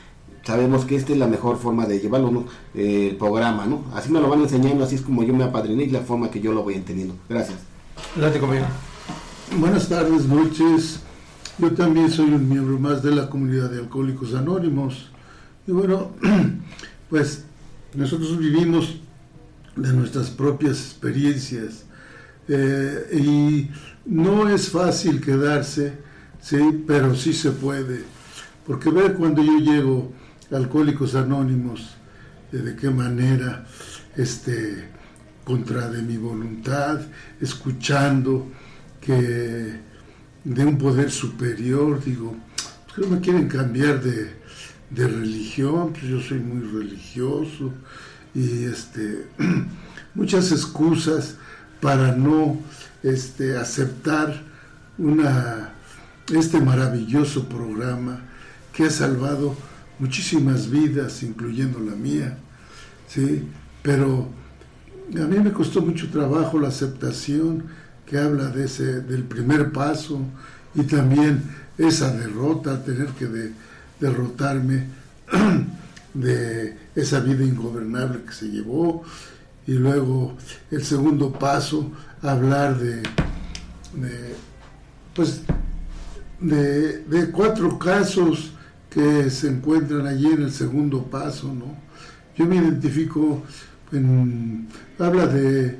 sabemos 0.43 0.85
que 0.85 0.95
esta 0.95 1.13
es 1.13 1.19
la 1.19 1.27
mejor 1.27 1.57
forma 1.57 1.85
de 1.85 1.99
llevarlo, 1.99 2.31
¿no? 2.31 2.45
el 2.73 3.15
programa, 3.17 3.67
¿no? 3.67 3.83
Así 3.93 4.11
me 4.11 4.19
lo 4.19 4.29
van 4.29 4.41
enseñando, 4.41 4.83
así 4.83 4.95
es 4.95 5.01
como 5.01 5.21
yo 5.21 5.33
me 5.33 5.43
apadriné 5.43 5.83
y 5.83 5.89
la 5.91 6.01
forma 6.01 6.31
que 6.31 6.41
yo 6.41 6.51
lo 6.51 6.63
voy 6.63 6.73
entendiendo. 6.73 7.15
Gracias. 7.29 7.59
Adelante 8.15 8.39
conmigo. 8.39 8.65
Buenas 9.59 9.87
tardes, 9.87 10.25
noches. 10.25 11.01
Yo 11.59 11.71
también 11.73 12.09
soy 12.09 12.33
un 12.33 12.49
miembro 12.49 12.79
más 12.79 13.03
de 13.03 13.11
la 13.11 13.29
comunidad 13.29 13.69
de 13.69 13.79
Alcohólicos 13.79 14.33
Anónimos. 14.33 15.11
Y 15.67 15.71
bueno, 15.71 16.09
pues 17.11 17.45
nosotros 17.93 18.37
vivimos 18.37 18.97
de 19.75 19.93
nuestras 19.93 20.29
propias 20.29 20.79
experiencias 20.79 21.85
eh, 22.47 23.07
y 23.13 23.69
no 24.05 24.49
es 24.49 24.69
fácil 24.69 25.21
quedarse, 25.21 25.93
sí, 26.41 26.83
pero 26.85 27.15
sí 27.15 27.33
se 27.33 27.51
puede. 27.51 28.03
Porque 28.65 28.89
ver 28.89 29.13
cuando 29.15 29.43
yo 29.43 29.57
llego 29.59 30.13
a 30.51 30.55
Alcohólicos 30.57 31.15
Anónimos, 31.15 31.95
eh, 32.51 32.57
de 32.57 32.75
qué 32.75 32.89
manera, 32.89 33.65
este, 34.15 34.89
contra 35.43 35.89
de 35.89 36.01
mi 36.01 36.17
voluntad, 36.17 37.01
escuchando 37.39 38.47
que 39.01 39.79
de 40.43 40.65
un 40.65 40.77
poder 40.77 41.11
superior, 41.11 42.03
digo, 42.03 42.35
pues 42.85 42.95
que 42.95 43.01
no 43.01 43.07
me 43.15 43.21
quieren 43.21 43.47
cambiar 43.47 44.01
de, 44.01 44.38
de 44.89 45.07
religión, 45.07 45.93
pues 45.93 46.03
yo 46.05 46.19
soy 46.19 46.39
muy 46.39 46.67
religioso 46.67 47.71
y 48.33 48.63
este, 48.65 49.27
muchas 50.15 50.51
excusas 50.51 51.35
para 51.81 52.15
no 52.15 52.57
este, 53.03 53.57
aceptar 53.57 54.41
una, 54.97 55.73
este 56.33 56.59
maravilloso 56.59 57.47
programa 57.47 58.21
que 58.73 58.85
ha 58.85 58.89
salvado 58.89 59.55
muchísimas 59.99 60.69
vidas, 60.69 61.23
incluyendo 61.23 61.79
la 61.79 61.95
mía, 61.95 62.37
¿sí? 63.07 63.43
pero 63.81 64.29
a 65.15 65.25
mí 65.25 65.39
me 65.39 65.51
costó 65.51 65.81
mucho 65.81 66.09
trabajo 66.09 66.59
la 66.59 66.69
aceptación 66.69 67.63
que 68.05 68.17
habla 68.17 68.45
de 68.49 68.65
ese, 68.65 69.01
del 69.01 69.23
primer 69.23 69.71
paso 69.71 70.21
y 70.75 70.83
también 70.83 71.43
esa 71.77 72.11
derrota, 72.11 72.83
tener 72.83 73.07
que 73.09 73.27
derrotarme 73.99 74.85
de 76.13 76.77
esa 76.95 77.19
vida 77.19 77.43
ingobernable 77.43 78.23
que 78.23 78.33
se 78.33 78.47
llevó. 78.47 79.03
Y 79.67 79.73
luego 79.73 80.35
el 80.71 80.83
segundo 80.83 81.31
paso, 81.31 81.91
hablar 82.21 82.77
de, 82.79 83.03
pues, 85.13 85.41
de, 86.39 87.03
de, 87.03 87.31
cuatro 87.31 87.77
casos 87.77 88.51
que 88.89 89.29
se 89.29 89.47
encuentran 89.49 90.07
allí 90.07 90.27
en 90.27 90.43
el 90.43 90.51
segundo 90.51 91.03
paso, 91.03 91.53
¿no? 91.53 91.77
Yo 92.35 92.45
me 92.45 92.55
identifico, 92.55 93.43
en, 93.91 94.67
habla 94.97 95.27
de 95.27 95.77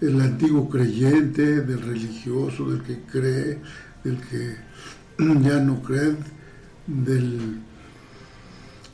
el 0.00 0.20
antiguo 0.20 0.68
creyente, 0.68 1.62
del 1.62 1.80
religioso, 1.80 2.70
del 2.70 2.82
que 2.82 3.00
cree, 3.00 3.58
del 4.04 4.18
que 4.18 4.56
ya 5.42 5.58
no 5.60 5.82
cree, 5.82 6.14
del 6.86 7.60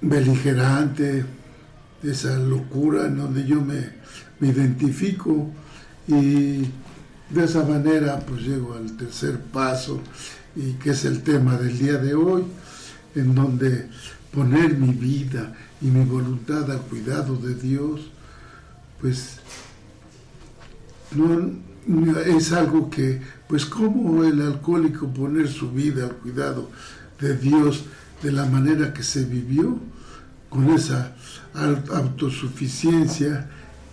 beligerante, 0.00 1.24
esa 2.02 2.36
locura 2.38 3.06
en 3.06 3.18
donde 3.18 3.46
yo 3.46 3.60
me, 3.60 3.90
me 4.40 4.48
identifico 4.48 5.50
y 6.08 6.62
de 7.30 7.44
esa 7.44 7.64
manera 7.64 8.18
pues 8.20 8.42
llego 8.42 8.74
al 8.74 8.96
tercer 8.96 9.38
paso 9.38 10.00
y 10.56 10.72
que 10.74 10.90
es 10.90 11.04
el 11.04 11.22
tema 11.22 11.56
del 11.56 11.78
día 11.78 11.98
de 11.98 12.14
hoy, 12.14 12.44
en 13.14 13.34
donde 13.34 13.88
poner 14.32 14.76
mi 14.76 14.92
vida 14.92 15.54
y 15.80 15.86
mi 15.86 16.04
voluntad 16.04 16.70
al 16.70 16.80
cuidado 16.82 17.36
de 17.36 17.54
Dios, 17.54 18.10
pues 19.00 19.38
no, 21.14 21.52
es 22.26 22.52
algo 22.52 22.90
que, 22.90 23.20
pues 23.48 23.66
como 23.66 24.24
el 24.24 24.40
alcohólico 24.40 25.08
poner 25.08 25.48
su 25.48 25.70
vida 25.72 26.04
al 26.04 26.16
cuidado 26.16 26.70
de 27.22 27.36
Dios 27.36 27.84
de 28.22 28.32
la 28.32 28.44
manera 28.44 28.92
que 28.92 29.02
se 29.02 29.24
vivió, 29.24 29.78
con 30.50 30.70
esa 30.70 31.14
autosuficiencia, 31.94 33.48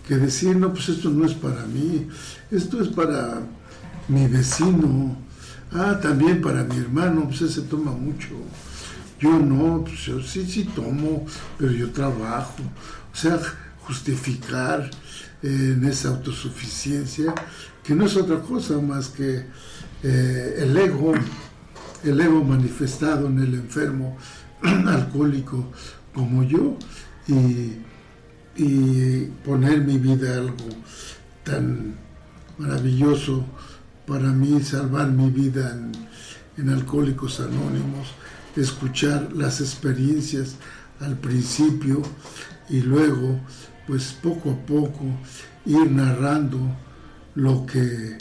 que 0.06 0.16
decir, 0.16 0.56
no, 0.56 0.72
pues 0.72 0.90
esto 0.90 1.08
no 1.08 1.24
es 1.24 1.34
para 1.34 1.64
mí, 1.64 2.06
esto 2.50 2.82
es 2.82 2.88
para 2.88 3.40
mi 4.08 4.26
vecino, 4.26 5.16
ah, 5.72 5.98
también 6.02 6.42
para 6.42 6.64
mi 6.64 6.76
hermano, 6.76 7.28
pues 7.28 7.42
ese 7.42 7.62
toma 7.62 7.92
mucho. 7.92 8.28
Yo 9.20 9.38
no, 9.38 9.84
pues 9.84 10.00
yo 10.00 10.20
sí, 10.22 10.44
sí 10.46 10.64
tomo, 10.64 11.26
pero 11.58 11.72
yo 11.72 11.90
trabajo. 11.90 12.62
O 13.12 13.16
sea, 13.16 13.38
justificar 13.80 14.90
eh, 15.42 15.74
en 15.76 15.84
esa 15.84 16.08
autosuficiencia, 16.08 17.34
que 17.84 17.94
no 17.94 18.06
es 18.06 18.16
otra 18.16 18.40
cosa 18.40 18.80
más 18.80 19.08
que 19.08 19.46
eh, 20.02 20.54
el 20.58 20.76
ego, 20.76 21.12
el 22.04 22.20
ego 22.20 22.42
manifestado 22.42 23.26
en 23.26 23.38
el 23.40 23.54
enfermo 23.54 24.16
alcohólico 24.62 25.70
como 26.14 26.42
yo 26.44 26.76
y, 27.26 27.76
poner 29.44 29.80
mi 29.80 29.96
vida 29.96 30.34
algo 30.34 30.68
tan 31.44 31.94
maravilloso 32.58 33.46
para 34.06 34.32
mí, 34.32 34.60
salvar 34.62 35.08
mi 35.08 35.30
vida 35.30 35.78
en, 36.58 36.68
Alcohólicos 36.68 37.40
Anónimos, 37.40 38.08
escuchar 38.54 39.32
las 39.32 39.62
experiencias 39.62 40.56
al 41.00 41.16
principio 41.16 42.02
y 42.68 42.82
luego, 42.82 43.40
pues 43.86 44.12
poco 44.12 44.50
a 44.50 44.66
poco, 44.66 45.06
ir 45.64 45.90
narrando 45.90 46.58
lo 47.34 47.64
que 47.64 48.18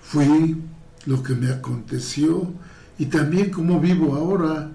fui, 0.00 0.62
lo 1.06 1.20
que 1.24 1.34
me 1.34 1.50
aconteció 1.50 2.52
y 2.98 3.06
también 3.06 3.50
cómo 3.50 3.80
vivo 3.80 4.14
ahora, 4.14 4.70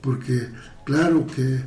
porque 0.00 0.48
claro 0.84 1.26
que 1.26 1.60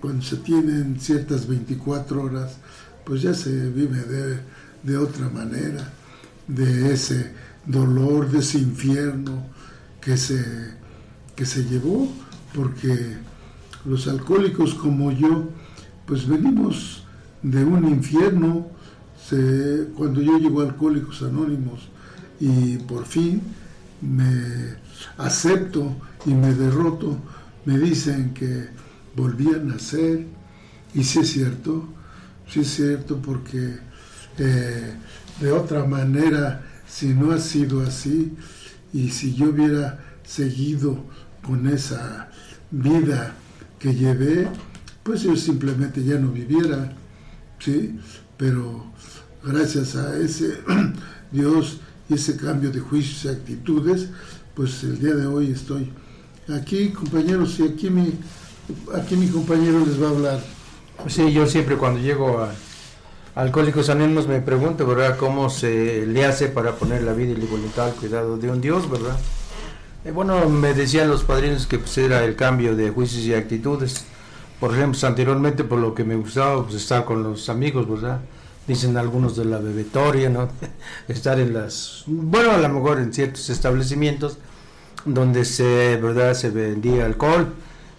cuando 0.00 0.22
se 0.22 0.36
tienen 0.36 0.98
ciertas 0.98 1.46
24 1.46 2.22
horas, 2.22 2.56
pues 3.04 3.22
ya 3.22 3.34
se 3.34 3.70
vive 3.70 4.00
de, 4.00 4.40
de 4.82 4.96
otra 4.96 5.28
manera, 5.28 5.92
de 6.48 6.92
ese 6.92 7.32
dolor, 7.66 8.30
de 8.30 8.38
ese 8.38 8.58
infierno 8.58 9.44
que 10.00 10.16
se, 10.16 10.42
que 11.36 11.44
se 11.44 11.64
llevó, 11.64 12.10
porque 12.54 13.16
los 13.84 14.08
alcohólicos 14.08 14.74
como 14.74 15.12
yo, 15.12 15.48
pues 16.06 16.26
venimos 16.26 17.04
de 17.42 17.64
un 17.64 17.88
infierno, 17.88 18.68
cuando 19.96 20.20
yo 20.20 20.38
llego 20.38 20.60
a 20.60 20.64
Alcohólicos 20.64 21.22
Anónimos 21.22 21.88
y 22.40 22.78
por 22.78 23.06
fin 23.06 23.40
me 24.00 24.74
acepto 25.18 25.96
y 26.26 26.34
me 26.34 26.54
derroto, 26.54 27.18
me 27.64 27.78
dicen 27.78 28.34
que 28.34 28.68
volví 29.14 29.48
a 29.54 29.58
nacer, 29.58 30.26
y 30.94 31.04
sí 31.04 31.20
es 31.20 31.30
cierto, 31.30 31.88
sí 32.48 32.60
es 32.60 32.68
cierto 32.68 33.20
porque 33.20 33.78
eh, 34.38 34.94
de 35.40 35.52
otra 35.52 35.84
manera, 35.84 36.66
si 36.86 37.08
no 37.08 37.32
ha 37.32 37.38
sido 37.38 37.82
así, 37.82 38.36
y 38.92 39.10
si 39.10 39.34
yo 39.34 39.50
hubiera 39.50 40.00
seguido 40.24 41.04
con 41.42 41.68
esa 41.68 42.28
vida 42.70 43.34
que 43.78 43.94
llevé, 43.94 44.48
pues 45.02 45.22
yo 45.22 45.36
simplemente 45.36 46.04
ya 46.04 46.18
no 46.18 46.30
viviera, 46.30 46.92
¿sí? 47.58 47.98
Pero 48.36 48.92
gracias 49.44 49.96
a 49.96 50.16
ese 50.18 50.58
Dios 51.32 51.80
y 52.08 52.14
ese 52.14 52.36
cambio 52.36 52.70
de 52.70 52.80
juicios 52.80 53.24
y 53.24 53.28
actitudes, 53.28 54.08
pues 54.60 54.84
el 54.84 55.00
día 55.00 55.14
de 55.14 55.26
hoy 55.26 55.52
estoy 55.52 55.90
aquí, 56.54 56.90
compañeros, 56.90 57.58
y 57.60 57.62
aquí 57.62 57.88
mi, 57.88 58.12
aquí 58.94 59.16
mi 59.16 59.26
compañero 59.26 59.80
les 59.86 59.98
va 59.98 60.08
a 60.08 60.10
hablar. 60.10 60.40
Sí, 61.06 61.32
yo 61.32 61.46
siempre 61.46 61.78
cuando 61.78 61.98
llego 61.98 62.40
a 62.40 62.52
Alcohólicos 63.36 63.88
Anónimos 63.88 64.28
me 64.28 64.42
pregunto, 64.42 64.86
¿verdad?, 64.86 65.16
cómo 65.16 65.48
se 65.48 66.04
le 66.04 66.26
hace 66.26 66.48
para 66.48 66.74
poner 66.74 67.04
la 67.04 67.14
vida 67.14 67.32
y 67.32 67.36
la 67.36 67.46
voluntad 67.46 67.86
al 67.86 67.94
cuidado 67.94 68.36
de 68.36 68.50
un 68.50 68.60
Dios, 68.60 68.90
¿verdad? 68.90 69.18
Eh, 70.04 70.10
bueno, 70.10 70.46
me 70.50 70.74
decían 70.74 71.08
los 71.08 71.24
padrinos 71.24 71.66
que 71.66 71.78
pues, 71.78 71.96
era 71.96 72.22
el 72.22 72.36
cambio 72.36 72.76
de 72.76 72.90
juicios 72.90 73.24
y 73.24 73.32
actitudes. 73.32 74.04
Por 74.60 74.74
ejemplo, 74.74 75.08
anteriormente 75.08 75.64
por 75.64 75.78
lo 75.78 75.94
que 75.94 76.04
me 76.04 76.16
gustaba 76.16 76.62
pues, 76.64 76.74
estar 76.74 77.06
con 77.06 77.22
los 77.22 77.48
amigos, 77.48 77.88
¿verdad? 77.88 78.20
Dicen 78.68 78.98
algunos 78.98 79.36
de 79.36 79.46
la 79.46 79.56
bebetoria, 79.56 80.28
¿no? 80.28 80.50
estar 81.08 81.40
en 81.40 81.54
las, 81.54 82.04
bueno, 82.06 82.50
a 82.50 82.58
lo 82.58 82.68
mejor 82.68 82.98
en 82.98 83.14
ciertos 83.14 83.48
establecimientos 83.48 84.36
donde 85.04 85.44
se, 85.44 85.96
¿verdad? 85.96 86.34
Se 86.34 86.50
vendía 86.50 87.06
alcohol. 87.06 87.52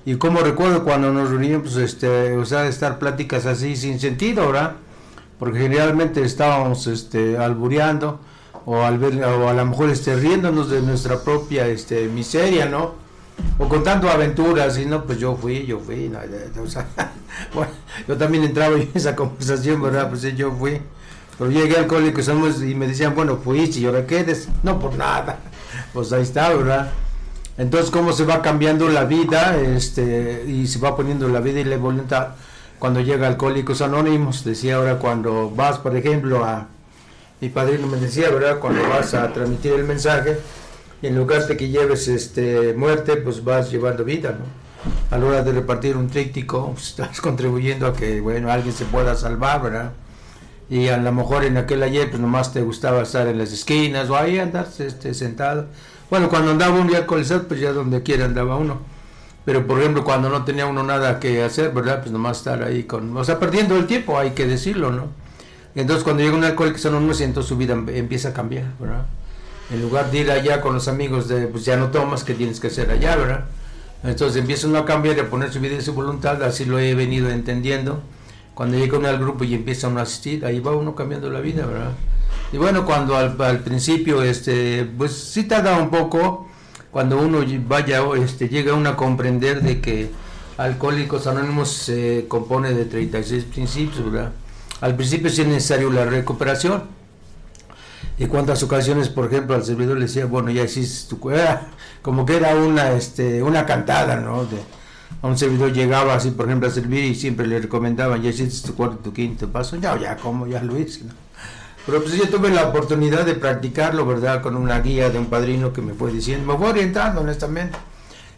Y 0.05 0.15
como 0.15 0.39
recuerdo 0.39 0.83
cuando 0.83 1.11
nos 1.11 1.29
reuníamos, 1.29 1.73
pues, 1.73 1.93
este, 1.93 2.35
o 2.35 2.45
sea, 2.45 2.67
estar 2.67 2.97
pláticas 2.97 3.45
así 3.45 3.75
sin 3.75 3.99
sentido, 3.99 4.47
¿verdad? 4.47 4.73
Porque 5.37 5.59
generalmente 5.59 6.23
estábamos 6.23 6.87
este, 6.87 7.37
albureando 7.37 8.19
o 8.65 8.81
al 8.81 8.97
ver 8.97 9.23
o 9.23 9.49
a 9.49 9.53
lo 9.53 9.65
mejor 9.65 9.89
este, 9.89 10.15
riéndonos 10.15 10.69
de 10.69 10.81
nuestra 10.81 11.23
propia 11.23 11.67
este, 11.67 12.07
miseria, 12.07 12.65
¿no? 12.65 12.95
O 13.57 13.67
contando 13.67 14.09
aventuras, 14.09 14.77
y 14.77 14.85
no, 14.85 15.03
pues 15.03 15.17
yo 15.17 15.35
fui, 15.35 15.65
yo 15.65 15.79
fui, 15.79 16.09
no, 16.09 16.19
o 16.61 16.67
sea, 16.67 16.87
bueno, 17.53 17.71
yo 18.07 18.17
también 18.17 18.43
entraba 18.43 18.75
en 18.75 18.89
esa 18.93 19.15
conversación, 19.15 19.81
¿verdad? 19.81 20.09
Pues 20.09 20.21
sí, 20.21 20.33
yo 20.35 20.51
fui. 20.51 20.79
Pero 21.37 21.49
llegué 21.49 21.77
al 21.77 21.87
colegio 21.87 22.21
y 22.67 22.75
me 22.75 22.87
decían, 22.87 23.15
bueno, 23.15 23.37
fuiste 23.37 23.79
y 23.79 23.85
ahora 23.85 24.05
quedes. 24.05 24.47
No, 24.61 24.79
por 24.79 24.95
nada. 24.95 25.39
Pues 25.93 26.13
ahí 26.13 26.21
está, 26.21 26.53
¿verdad? 26.53 26.91
Entonces, 27.57 27.91
cómo 27.91 28.13
se 28.13 28.25
va 28.25 28.41
cambiando 28.41 28.87
la 28.87 29.03
vida 29.03 29.59
este, 29.59 30.45
y 30.47 30.67
se 30.67 30.79
va 30.79 30.95
poniendo 30.95 31.27
la 31.27 31.41
vida 31.41 31.59
y 31.59 31.65
la 31.65 31.77
voluntad 31.77 32.29
cuando 32.79 33.01
llega 33.01 33.27
Alcohólicos 33.27 33.81
Anónimos. 33.81 34.43
Decía 34.43 34.77
ahora, 34.77 34.97
cuando 34.97 35.51
vas, 35.51 35.77
por 35.77 35.95
ejemplo, 35.95 36.43
a 36.43 36.67
mi 37.39 37.49
padrino 37.49 37.87
me 37.87 37.97
decía, 37.97 38.29
¿verdad? 38.29 38.59
Cuando 38.59 38.81
vas 38.89 39.13
a 39.13 39.31
transmitir 39.33 39.73
el 39.73 39.83
mensaje, 39.83 40.39
en 41.01 41.15
lugar 41.15 41.45
de 41.47 41.57
que 41.57 41.69
lleves 41.69 42.07
este 42.07 42.73
muerte, 42.73 43.17
pues 43.17 43.43
vas 43.43 43.69
llevando 43.69 44.03
vida, 44.03 44.31
¿no? 44.31 44.61
A 45.15 45.19
la 45.19 45.25
hora 45.25 45.43
de 45.43 45.51
repartir 45.51 45.97
un 45.97 46.09
tríptico, 46.09 46.71
pues, 46.73 46.87
estás 46.87 47.21
contribuyendo 47.21 47.85
a 47.85 47.93
que, 47.93 48.21
bueno, 48.21 48.51
alguien 48.51 48.73
se 48.73 48.85
pueda 48.85 49.15
salvar, 49.15 49.61
¿verdad? 49.61 49.91
Y 50.71 50.87
a 50.87 50.95
lo 50.95 51.11
mejor 51.11 51.43
en 51.43 51.57
aquel 51.57 51.83
ayer, 51.83 52.09
pues 52.09 52.21
nomás 52.21 52.53
te 52.53 52.61
gustaba 52.61 53.01
estar 53.01 53.27
en 53.27 53.37
las 53.37 53.51
esquinas 53.51 54.09
o 54.09 54.15
ahí 54.15 54.39
andar 54.39 54.69
este, 54.79 55.13
sentado. 55.13 55.65
Bueno, 56.09 56.29
cuando 56.29 56.51
andaba 56.51 56.79
un 56.79 56.87
día 56.87 56.99
alcoholizado, 56.99 57.43
pues 57.45 57.59
ya 57.59 57.73
donde 57.73 58.01
quiera 58.03 58.23
andaba 58.23 58.55
uno. 58.55 58.79
Pero 59.43 59.67
por 59.67 59.81
ejemplo, 59.81 60.05
cuando 60.05 60.29
no 60.29 60.45
tenía 60.45 60.67
uno 60.67 60.81
nada 60.81 61.19
que 61.19 61.43
hacer, 61.43 61.73
¿verdad? 61.73 61.99
Pues 61.99 62.13
nomás 62.13 62.37
estar 62.37 62.63
ahí 62.63 62.83
con, 62.83 63.17
o 63.17 63.23
sea, 63.25 63.37
perdiendo 63.37 63.75
el 63.75 63.85
tiempo, 63.85 64.17
hay 64.17 64.31
que 64.31 64.47
decirlo, 64.47 64.93
¿no? 64.93 65.09
Entonces 65.75 66.05
cuando 66.05 66.23
llega 66.23 66.37
un 66.37 66.45
alcohólico 66.45 66.87
anónimos, 66.87 67.19
entonces 67.19 67.49
su 67.49 67.57
vida 67.57 67.73
empieza 67.73 68.29
a 68.29 68.33
cambiar, 68.33 68.67
¿verdad? 68.79 69.05
En 69.71 69.81
lugar 69.81 70.09
de 70.09 70.19
ir 70.19 70.31
allá 70.31 70.61
con 70.61 70.73
los 70.73 70.87
amigos 70.87 71.27
de, 71.27 71.47
pues 71.47 71.65
ya 71.65 71.75
no 71.75 71.87
tomas, 71.91 72.23
que 72.23 72.33
tienes 72.33 72.61
que 72.61 72.67
hacer 72.67 72.89
allá, 72.91 73.17
¿verdad? 73.17 73.43
Entonces 74.05 74.39
empieza 74.39 74.67
uno 74.67 74.79
a 74.79 74.85
cambiar 74.85 75.19
a 75.19 75.29
poner 75.29 75.51
su 75.51 75.59
vida 75.59 75.75
y 75.75 75.81
su 75.81 75.91
voluntad, 75.91 76.41
así 76.43 76.63
lo 76.63 76.79
he 76.79 76.95
venido 76.95 77.29
entendiendo. 77.29 78.01
Cuando 78.61 78.77
llega 78.77 78.99
uno 78.99 79.07
al 79.07 79.17
grupo 79.17 79.43
y 79.43 79.55
empieza 79.55 79.87
uno 79.87 80.01
a 80.01 80.03
asistir, 80.03 80.45
ahí 80.45 80.59
va 80.59 80.75
uno 80.75 80.93
cambiando 80.93 81.31
la 81.31 81.39
vida, 81.39 81.65
¿verdad? 81.65 81.93
Y 82.53 82.57
bueno, 82.57 82.85
cuando 82.85 83.17
al, 83.17 83.59
principio, 83.61 84.21
este, 84.21 84.85
pues 84.99 85.13
sí 85.13 85.45
tarda 85.45 85.79
un 85.79 85.89
poco, 85.89 86.47
cuando 86.91 87.17
uno 87.17 87.39
vaya, 87.67 88.03
este, 88.23 88.49
llega 88.49 88.75
uno 88.75 88.89
a 88.91 88.95
comprender 88.95 89.63
de 89.63 89.81
que 89.81 90.11
Alcohólicos 90.59 91.25
Anónimos 91.25 91.71
se 91.71 92.25
compone 92.27 92.71
de 92.75 92.85
36 92.85 93.45
principios, 93.45 94.11
¿verdad? 94.11 94.31
Al 94.79 94.95
principio 94.95 95.31
sí 95.31 95.41
es 95.41 95.47
necesario 95.47 95.89
la 95.89 96.05
recuperación. 96.05 96.83
Y 98.19 98.27
cuántas 98.27 98.61
ocasiones, 98.61 99.09
por 99.09 99.25
ejemplo, 99.25 99.55
al 99.55 99.65
servidor 99.65 99.97
le 99.97 100.05
decía, 100.05 100.27
bueno, 100.27 100.51
ya 100.51 100.65
hiciste 100.65 101.15
tu 101.15 101.19
como 102.03 102.27
que 102.27 102.37
era 102.37 102.55
una, 102.55 102.91
este, 102.91 103.41
una 103.41 103.65
cantada, 103.65 104.17
¿no? 104.17 104.45
De, 104.45 104.57
a 105.21 105.27
un 105.27 105.37
servidor 105.37 105.71
llegaba 105.71 106.15
así, 106.15 106.31
por 106.31 106.47
ejemplo, 106.47 106.67
a 106.67 106.71
servir 106.71 107.03
y 107.03 107.15
siempre 107.15 107.45
le 107.45 107.59
recomendaban, 107.59 108.21
ya 108.21 108.29
hiciste 108.29 108.67
tu 108.67 108.75
cuarto, 108.75 108.97
tu 108.97 109.13
quinto 109.13 109.47
paso, 109.47 109.75
ya, 109.75 109.97
ya, 109.99 110.17
como, 110.17 110.47
ya 110.47 110.63
lo 110.63 110.77
hice, 110.77 111.03
¿no? 111.03 111.13
Pero 111.85 112.01
pues 112.03 112.15
yo 112.15 112.29
tuve 112.29 112.51
la 112.51 112.65
oportunidad 112.65 113.25
de 113.25 113.33
practicarlo, 113.33 114.05
¿verdad? 114.05 114.41
Con 114.41 114.55
una 114.55 114.79
guía 114.81 115.09
de 115.09 115.17
un 115.17 115.25
padrino 115.25 115.73
que 115.73 115.81
me 115.81 115.93
fue 115.93 116.11
diciendo, 116.11 116.51
me 116.51 116.57
fue 116.57 116.69
orientando 116.69 117.21
honestamente. 117.21 117.77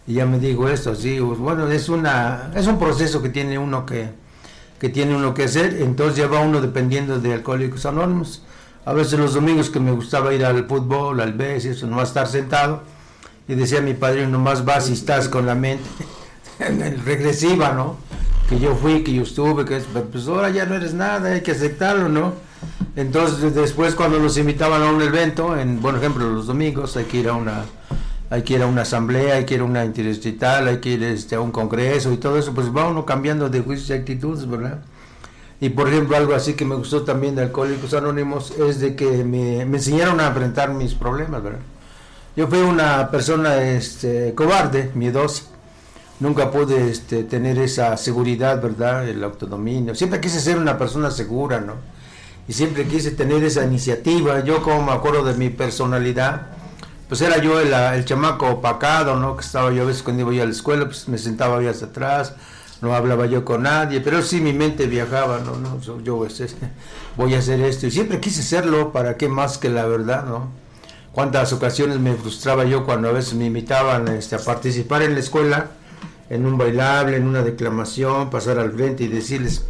Y 0.08 0.16
ya 0.16 0.26
me 0.26 0.40
dijo 0.40 0.68
esto, 0.68 0.92
así, 0.92 1.20
pues, 1.20 1.40
bueno, 1.40 1.70
es, 1.70 1.90
una, 1.90 2.52
es 2.56 2.68
un 2.68 2.80
proceso 2.80 3.22
que 3.22 3.30
tiene 3.30 3.58
uno 3.58 3.86
que, 3.86 4.10
que 4.80 4.90
tiene 4.90 5.16
uno 5.16 5.34
que 5.34 5.44
hacer, 5.44 5.82
entonces 5.82 6.18
ya 6.18 6.28
va 6.28 6.40
uno 6.40 6.62
dependiendo 6.62 7.20
de 7.20 7.34
Alcohólicos 7.34 7.86
Anónimos. 7.86 8.44
A 8.86 8.92
veces 8.92 9.18
los 9.18 9.34
domingos 9.34 9.70
que 9.70 9.80
me 9.80 9.92
gustaba 9.92 10.34
ir 10.34 10.44
al 10.46 10.66
fútbol, 10.66 11.22
al 11.22 11.34
BES, 11.34 11.66
eso, 11.66 11.88
no 11.88 12.02
estar 12.02 12.28
sentado, 12.28 12.82
y 13.48 13.56
decía 13.56 13.82
mi 13.82 13.94
padre, 13.94 14.28
nomás 14.28 14.66
vas 14.66 14.90
y 14.90 14.94
estás 14.94 15.30
con 15.30 15.46
la 15.46 15.56
mente 15.56 15.90
regresiva, 16.60 17.74
¿no? 17.74 17.98
Que 18.50 18.60
yo 18.60 18.76
fui, 18.76 19.04
que 19.04 19.14
yo 19.14 19.24
estuve, 19.24 19.66
que 19.66 19.80
pues 20.12 20.28
ahora 20.28 20.50
ya 20.50 20.66
no 20.66 20.76
eres 20.76 20.94
nada, 20.94 21.32
hay 21.32 21.42
que 21.42 21.52
aceptarlo, 21.52 22.10
¿no? 22.10 22.34
Entonces 22.96 23.56
después 23.56 23.96
cuando 23.96 24.20
los 24.20 24.38
invitaban 24.38 24.82
a 24.84 24.92
un 24.92 25.02
evento, 25.02 25.58
en, 25.58 25.80
por 25.80 25.96
ejemplo 25.96 26.30
los 26.30 26.48
domingos, 26.48 26.96
hay 26.98 27.06
que 27.06 27.18
ir 27.18 27.30
a 27.30 27.34
una 27.34 27.66
hay 28.30 28.42
que 28.42 28.56
ir 28.56 28.64
a 28.64 28.66
una 28.66 28.82
asamblea, 28.82 29.36
hay 29.36 29.46
que 29.46 29.54
ir 29.54 29.60
a 29.62 29.64
una 29.64 29.86
interdistrital, 29.86 30.68
hay 30.68 30.80
que 30.80 30.90
ir 30.90 31.04
este, 31.04 31.36
a 31.36 31.40
un 31.40 31.52
congreso 31.52 32.12
y 32.12 32.18
todo 32.18 32.40
eso, 32.40 32.52
pues 32.52 32.76
va 32.76 32.88
uno 32.88 33.06
cambiando 33.06 33.48
de 33.48 33.62
juicios 33.62 33.92
y 33.92 33.94
actitudes, 33.94 34.50
¿verdad? 34.50 34.80
Y 35.62 35.70
por 35.70 35.88
ejemplo, 35.88 36.18
algo 36.18 36.34
así 36.34 36.56
que 36.56 36.66
me 36.66 36.76
gustó 36.76 37.04
también 37.04 37.36
de 37.36 37.44
Alcohólicos 37.44 37.94
Anónimos 37.94 38.52
es 38.52 38.80
de 38.80 38.96
que 38.96 39.24
me, 39.24 39.62
enseñaron 39.62 40.20
a 40.20 40.28
enfrentar 40.28 40.74
mis 40.74 40.96
problemas, 40.96 41.44
¿verdad? 41.44 41.60
Yo 42.36 42.48
fui 42.48 42.58
una 42.58 43.12
persona 43.12 43.62
este, 43.62 44.34
cobarde, 44.34 44.90
miedosa. 44.96 45.44
Nunca 46.20 46.52
pude 46.52 46.90
este, 46.90 47.24
tener 47.24 47.58
esa 47.58 47.98
seguridad, 47.98 48.62
¿verdad? 48.62 49.08
El 49.08 49.24
autodominio. 49.24 49.96
Siempre 49.96 50.22
quise 50.22 50.40
ser 50.40 50.58
una 50.58 50.78
persona 50.78 51.12
segura, 51.12 51.60
¿no? 51.60 51.74
Y 52.48 52.54
siempre 52.54 52.86
quise 52.88 53.12
tener 53.12 53.44
esa 53.44 53.64
iniciativa. 53.64 54.44
Yo 54.44 54.62
como 54.62 54.84
me 54.84 54.92
acuerdo 54.92 55.24
de 55.24 55.34
mi 55.34 55.50
personalidad, 55.50 56.48
pues 57.10 57.22
era 57.22 57.38
yo 57.40 57.60
el, 57.60 58.06
chamaco 58.06 58.48
opacado, 58.48 59.18
¿no? 59.18 59.36
Que 59.36 59.44
estaba 59.44 59.72
yo 59.72 59.84
a 59.84 59.86
veces 59.86 60.04
cuando 60.04 60.32
iba 60.32 60.44
a 60.44 60.46
la 60.46 60.52
escuela, 60.52 60.86
pues 60.86 61.08
me 61.08 61.18
sentaba 61.18 61.60
ahí 61.60 61.68
hacia 61.68 61.88
atrás, 61.88 62.34
no 62.82 62.94
hablaba 62.94 63.26
yo 63.26 63.44
con 63.46 63.64
nadie, 63.64 64.02
pero 64.02 64.22
sí 64.22 64.42
mi 64.42 64.54
mente 64.54 64.88
viajaba, 64.88 65.40
¿no? 65.40 65.58
no 65.58 65.80
yo 66.04 66.26
este, 66.26 66.48
voy 67.18 67.36
a 67.36 67.40
hacer 67.40 67.62
esto, 67.62 67.88
y 67.88 67.92
siempre 67.92 68.20
quise 68.20 68.44
serlo, 68.44 68.92
¿para 68.92 69.16
qué 69.18 69.30
más 69.30 69.58
que 69.58 69.70
la 69.70 69.86
verdad, 69.86 70.26
¿no? 70.26 70.64
cuántas 71.14 71.54
ocasiones 71.54 72.00
me 72.00 72.16
frustraba 72.16 72.66
yo 72.66 72.86
cuando 72.86 73.08
a 73.08 73.12
veces 73.14 73.36
me 73.36 73.46
invitaban 73.46 74.08
este, 74.10 74.36
a 74.36 74.40
participar 74.40 75.04
en 75.04 75.14
la 75.14 75.20
escuela, 75.22 75.68
en 76.30 76.46
un 76.46 76.58
bailable, 76.58 77.18
en 77.18 77.28
una 77.28 77.42
declamación, 77.42 78.30
pasar 78.30 78.60
al 78.60 78.72
frente 78.72 79.04
y 79.04 79.08
decirles 79.08 79.66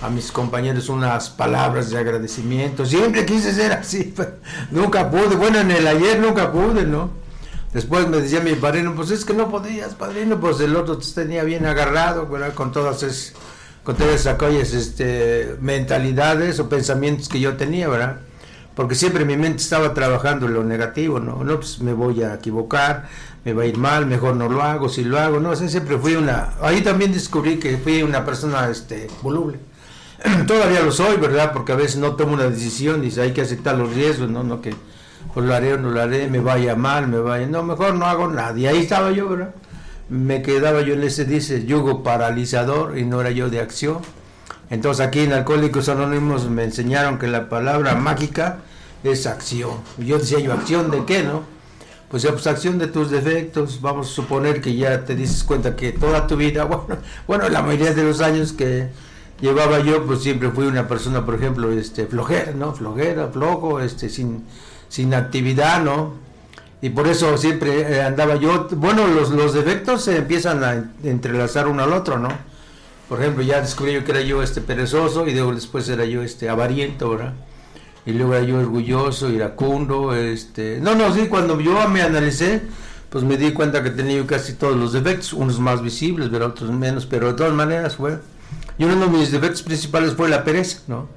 a 0.00 0.08
mis 0.08 0.30
compañeros 0.30 0.88
unas 0.88 1.30
palabras 1.30 1.90
de 1.90 1.98
agradecimiento. 1.98 2.86
Siempre 2.86 3.26
quise 3.26 3.52
ser 3.52 3.72
así, 3.72 4.14
nunca 4.70 5.10
pude. 5.10 5.36
Bueno, 5.36 5.58
en 5.58 5.70
el 5.70 5.86
ayer 5.86 6.20
nunca 6.20 6.52
pude, 6.52 6.84
¿no? 6.84 7.10
Después 7.72 8.08
me 8.08 8.18
decía 8.18 8.40
mi 8.40 8.54
padrino, 8.54 8.94
pues 8.94 9.10
es 9.10 9.24
que 9.24 9.34
no 9.34 9.50
podías, 9.50 9.94
padrino, 9.94 10.40
pues 10.40 10.58
el 10.60 10.74
otro 10.74 10.98
te 10.98 11.06
tenía 11.12 11.44
bien 11.44 11.66
agarrado, 11.66 12.26
¿verdad? 12.26 12.54
Con 12.54 12.72
todas 12.72 13.02
esas, 13.02 13.34
con 13.84 13.96
todas 13.96 14.26
aquellas 14.26 14.72
este, 14.72 15.56
mentalidades 15.60 16.60
o 16.60 16.68
pensamientos 16.68 17.28
que 17.28 17.40
yo 17.40 17.56
tenía, 17.56 17.88
¿verdad? 17.88 18.20
Porque 18.78 18.94
siempre 18.94 19.24
mi 19.24 19.36
mente 19.36 19.60
estaba 19.60 19.92
trabajando 19.92 20.46
en 20.46 20.54
lo 20.54 20.62
negativo, 20.62 21.18
¿no? 21.18 21.42
No, 21.42 21.56
pues 21.56 21.80
me 21.80 21.92
voy 21.94 22.22
a 22.22 22.34
equivocar, 22.34 23.08
me 23.44 23.52
va 23.52 23.64
a 23.64 23.66
ir 23.66 23.76
mal, 23.76 24.06
mejor 24.06 24.36
no 24.36 24.48
lo 24.48 24.62
hago, 24.62 24.88
si 24.88 25.02
lo 25.02 25.18
hago, 25.18 25.40
no, 25.40 25.50
o 25.50 25.56
siempre 25.56 25.98
fui 25.98 26.14
una, 26.14 26.50
ahí 26.62 26.80
también 26.80 27.10
descubrí 27.10 27.58
que 27.58 27.76
fui 27.76 28.04
una 28.04 28.24
persona, 28.24 28.68
este, 28.68 29.08
voluble. 29.20 29.58
Todavía 30.46 30.80
lo 30.82 30.92
soy, 30.92 31.16
¿verdad? 31.16 31.52
Porque 31.52 31.72
a 31.72 31.74
veces 31.74 31.96
no 31.96 32.14
tomo 32.14 32.34
una 32.34 32.48
decisión, 32.48 33.02
dice, 33.02 33.20
hay 33.20 33.32
que 33.32 33.40
aceptar 33.40 33.74
los 33.74 33.92
riesgos, 33.92 34.30
¿no? 34.30 34.44
No 34.44 34.62
que 34.62 34.72
pues 35.34 35.44
lo 35.44 35.52
haré 35.56 35.74
o 35.74 35.78
no 35.78 35.90
lo 35.90 36.00
haré, 36.00 36.28
me 36.28 36.38
vaya 36.38 36.76
mal, 36.76 37.08
me 37.08 37.18
vaya, 37.18 37.48
no, 37.48 37.64
mejor 37.64 37.96
no 37.96 38.06
hago 38.06 38.28
nada. 38.28 38.56
Y 38.56 38.68
ahí 38.68 38.78
estaba 38.78 39.10
yo, 39.10 39.28
¿verdad? 39.28 39.56
Me 40.08 40.40
quedaba 40.40 40.82
yo 40.82 40.94
en 40.94 41.02
ese, 41.02 41.24
dice, 41.24 41.66
yugo 41.66 42.04
paralizador 42.04 42.96
y 42.96 43.04
no 43.04 43.20
era 43.20 43.32
yo 43.32 43.50
de 43.50 43.58
acción. 43.58 43.98
Entonces 44.70 45.06
aquí 45.06 45.20
en 45.20 45.32
Alcohólicos 45.32 45.88
Anónimos 45.88 46.48
me 46.48 46.64
enseñaron 46.64 47.18
que 47.18 47.26
la 47.26 47.48
palabra 47.48 47.94
mágica 47.94 48.58
es 49.02 49.26
acción. 49.26 49.78
Yo 49.98 50.18
decía 50.18 50.40
yo, 50.40 50.52
¿acción 50.52 50.90
de 50.90 51.04
qué, 51.04 51.22
no? 51.22 51.42
Pues, 52.10 52.26
pues 52.26 52.46
acción 52.46 52.78
de 52.78 52.86
tus 52.86 53.10
defectos, 53.10 53.80
vamos 53.80 54.10
a 54.10 54.14
suponer 54.14 54.60
que 54.60 54.74
ya 54.74 55.04
te 55.04 55.14
dices 55.14 55.44
cuenta 55.44 55.76
que 55.76 55.92
toda 55.92 56.26
tu 56.26 56.36
vida, 56.36 56.64
bueno, 56.64 56.86
bueno, 57.26 57.48
la 57.48 57.62
mayoría 57.62 57.92
de 57.92 58.02
los 58.02 58.20
años 58.20 58.52
que 58.52 58.88
llevaba 59.40 59.80
yo, 59.80 60.04
pues 60.06 60.22
siempre 60.22 60.50
fui 60.50 60.66
una 60.66 60.88
persona, 60.88 61.24
por 61.24 61.34
ejemplo, 61.34 61.70
este, 61.70 62.06
flojera, 62.06 62.52
¿no? 62.52 62.74
Flojera, 62.74 63.28
flojo, 63.28 63.80
este, 63.80 64.08
sin, 64.08 64.44
sin 64.88 65.14
actividad, 65.14 65.82
¿no? 65.82 66.14
Y 66.80 66.90
por 66.90 67.08
eso 67.08 67.36
siempre 67.36 67.80
eh, 67.80 68.02
andaba 68.02 68.36
yo, 68.36 68.68
bueno, 68.72 69.06
los, 69.06 69.30
los 69.30 69.52
defectos 69.52 70.04
se 70.04 70.16
empiezan 70.16 70.64
a 70.64 70.92
entrelazar 71.02 71.68
uno 71.68 71.82
al 71.82 71.92
otro, 71.92 72.18
¿no? 72.18 72.28
Por 73.08 73.20
ejemplo, 73.20 73.42
ya 73.42 73.60
descubrí 73.60 73.94
yo 73.94 74.04
que 74.04 74.10
era 74.10 74.20
yo 74.20 74.42
este 74.42 74.60
perezoso 74.60 75.26
y 75.26 75.32
luego 75.32 75.54
después 75.54 75.88
era 75.88 76.04
yo 76.04 76.22
este 76.22 76.48
avariento, 76.48 77.10
¿verdad? 77.10 77.32
Y 78.04 78.12
luego 78.12 78.34
era 78.34 78.44
yo 78.44 78.58
orgulloso, 78.58 79.30
iracundo, 79.30 80.14
este... 80.14 80.78
No, 80.80 80.94
no, 80.94 81.12
sí, 81.14 81.26
cuando 81.28 81.58
yo 81.58 81.88
me 81.88 82.02
analicé, 82.02 82.62
pues 83.08 83.24
me 83.24 83.38
di 83.38 83.52
cuenta 83.52 83.82
que 83.82 83.90
tenía 83.90 84.18
yo 84.18 84.26
casi 84.26 84.54
todos 84.54 84.76
los 84.76 84.92
defectos, 84.92 85.32
unos 85.32 85.58
más 85.58 85.82
visibles, 85.82 86.28
pero 86.30 86.46
otros 86.46 86.70
menos, 86.70 87.06
pero 87.06 87.28
de 87.28 87.34
todas 87.34 87.52
maneras 87.52 87.96
fue... 87.96 88.18
Y 88.78 88.84
uno 88.84 89.06
de 89.06 89.06
mis 89.08 89.32
defectos 89.32 89.62
principales 89.62 90.14
fue 90.14 90.28
la 90.28 90.44
pereza, 90.44 90.80
¿no? 90.86 91.08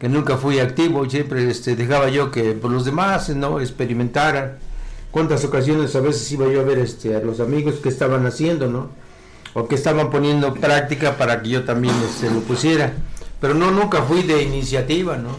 Que 0.00 0.08
nunca 0.08 0.36
fui 0.36 0.58
activo, 0.58 1.08
siempre 1.08 1.48
este, 1.48 1.74
dejaba 1.74 2.08
yo 2.08 2.30
que 2.30 2.52
por 2.52 2.70
los 2.70 2.84
demás, 2.84 3.28
¿no? 3.30 3.60
Experimentaran. 3.60 4.58
Cuántas 5.10 5.44
ocasiones 5.44 5.94
a 5.96 6.00
veces 6.00 6.30
iba 6.32 6.46
yo 6.48 6.60
a 6.60 6.64
ver 6.64 6.78
este, 6.78 7.16
a 7.16 7.20
los 7.20 7.40
amigos 7.40 7.76
que 7.76 7.88
estaban 7.88 8.26
haciendo, 8.26 8.68
¿no? 8.68 8.90
O 9.54 9.66
que 9.66 9.74
estaban 9.74 10.10
poniendo 10.10 10.54
práctica 10.54 11.16
para 11.16 11.42
que 11.42 11.48
yo 11.50 11.64
también 11.64 11.94
este, 12.04 12.30
lo 12.30 12.40
pusiera. 12.40 12.92
Pero 13.40 13.54
no, 13.54 13.70
nunca 13.70 14.02
fui 14.02 14.22
de 14.22 14.42
iniciativa, 14.42 15.16
¿no? 15.16 15.30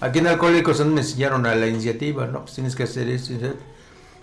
Aquí 0.00 0.20
en 0.20 0.28
Alcohólicos 0.28 0.84
me 0.86 1.00
enseñaron 1.00 1.44
a 1.46 1.54
la 1.54 1.66
iniciativa, 1.66 2.26
¿no? 2.26 2.42
Pues 2.42 2.54
tienes 2.54 2.74
que 2.74 2.84
hacer 2.84 3.08
esto, 3.08 3.34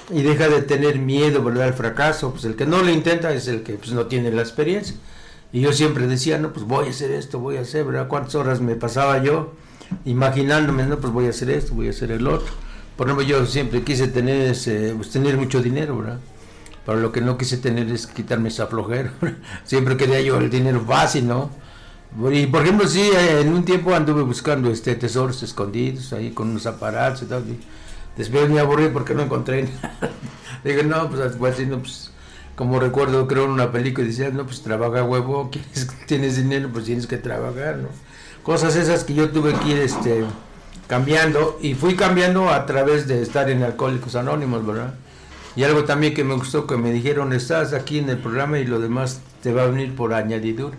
y 0.10 0.21
deja 0.21 0.47
de 0.47 0.62
tener 0.62 1.00
miedo, 1.00 1.43
¿verdad? 1.43 1.65
Al 1.65 1.73
fracaso. 1.73 2.32
Pues 2.32 2.45
el 2.45 2.56
que 2.56 2.65
no 2.65 2.82
lo 2.82 2.89
intenta 2.89 3.32
es 3.34 3.47
el 3.47 3.63
que 3.63 3.73
pues, 3.73 3.91
no 3.91 4.06
tiene 4.06 4.32
la 4.32 4.41
experiencia. 4.41 4.95
Y 5.52 5.62
yo 5.62 5.73
siempre 5.73 6.08
decía, 6.08 6.38
no, 6.38 6.52
pues 6.52 6.65
voy 6.65 6.88
a 6.88 6.89
hacer 6.89 7.12
esto, 7.12 7.39
voy 7.39 7.58
a 7.58 7.62
hacer, 7.62 7.86
¿verdad? 7.86 8.08
¿Cuántas 8.08 8.36
horas 8.36 8.60
me 8.60 8.76
pasaba 8.76 9.21
yo 9.23 9.54
imaginándome, 10.06 10.84
no, 10.86 10.97
pues 10.97 11.13
voy 11.13 11.26
a 11.28 11.30
hacer 11.30 11.50
esto, 11.50 11.73
voy 11.73 11.88
a 11.88 11.91
hacer 11.91 12.12
el 12.12 12.28
otro? 12.28 12.54
Por 12.97 13.08
ejemplo, 13.08 13.26
yo 13.26 13.45
siempre 13.45 13.84
quise 13.84 14.08
tener, 14.08 14.52
ese, 14.52 14.93
pues, 14.95 15.10
tener 15.10 15.38
mucho 15.38 15.62
dinero, 15.62 15.97
¿verdad? 15.97 16.19
Pero 16.88 17.02
lo 17.02 17.12
que 17.12 17.19
no 17.19 17.38
quise 17.38 17.58
tener 17.58 17.91
es 17.91 18.08
quitarme 18.08 18.47
esa 18.47 18.67
flojera. 18.67 19.12
siempre 19.65 19.97
quería 19.97 20.21
yo 20.21 20.38
el 20.38 20.50
dinero 20.50 20.82
fácil, 20.88 21.28
¿no? 21.28 21.50
Y 22.32 22.45
por 22.47 22.63
ejemplo, 22.63 22.88
sí, 22.88 23.02
eh, 23.02 23.41
en 23.41 23.54
un 23.54 23.65
tiempo 23.65 23.93
anduve 23.93 24.21
buscando 24.21 24.71
este 24.71 24.95
tesoros 24.95 25.43
escondidos 25.43 26.13
ahí 26.13 26.32
con 26.32 26.50
unos 26.50 26.65
aparatos 26.65 27.23
y 27.23 27.26
tal. 27.26 27.41
Y 27.41 27.60
después 28.15 28.50
me 28.50 28.62
aburrí 28.62 28.88
porque 28.88 29.13
no 29.13 29.23
encontré 29.23 29.63
nada. 29.84 30.13
Dije, 30.63 30.84
no, 30.86 31.10
pues 31.10 31.19
así, 31.19 31.65
no, 31.65 31.80
pues 31.80 32.12
como 32.56 32.80
recuerdo, 32.80 33.28
creo 33.28 33.43
en 33.43 33.52
una 33.52 33.69
película, 33.69 34.06
y 34.06 34.12
decía, 34.12 34.30
no, 34.30 34.45
pues 34.45 34.63
trabaja 34.63 35.04
huevo, 35.04 35.52
tienes 36.08 36.38
dinero, 36.38 36.69
pues 36.71 36.86
tienes 36.86 37.06
que 37.06 37.17
trabajar, 37.17 37.80
¿no? 37.80 37.89
Cosas 38.43 38.78
esas 38.78 39.04
que 39.04 39.13
yo 39.13 39.30
tuve 39.30 39.54
que 39.54 39.67
ir 39.67 39.78
este, 39.80 40.23
cambiando, 40.88 41.60
y 41.62 41.73
fui 41.73 41.97
cambiando 41.97 42.50
a 42.50 42.65
través 42.65 43.10
de 43.10 43.21
estar 43.21 43.50
en 43.50 43.62
Alcohólicos 43.62 44.15
Anónimos, 44.15 44.65
¿verdad? 44.65 44.93
Y 45.58 45.63
algo 45.63 45.86
también 45.86 46.13
que 46.13 46.24
me 46.24 46.36
gustó, 46.36 46.67
que 46.67 46.78
me 46.78 46.93
dijeron, 46.93 47.34
estás 47.34 47.74
aquí 47.74 47.98
en 47.98 48.10
el 48.12 48.20
programa 48.20 48.60
y 48.60 48.65
lo 48.65 48.80
demás 48.80 49.22
te 49.41 49.52
va 49.52 49.63
a 49.63 49.65
venir 49.65 49.96
por 49.96 50.13
añadidura. 50.13 50.78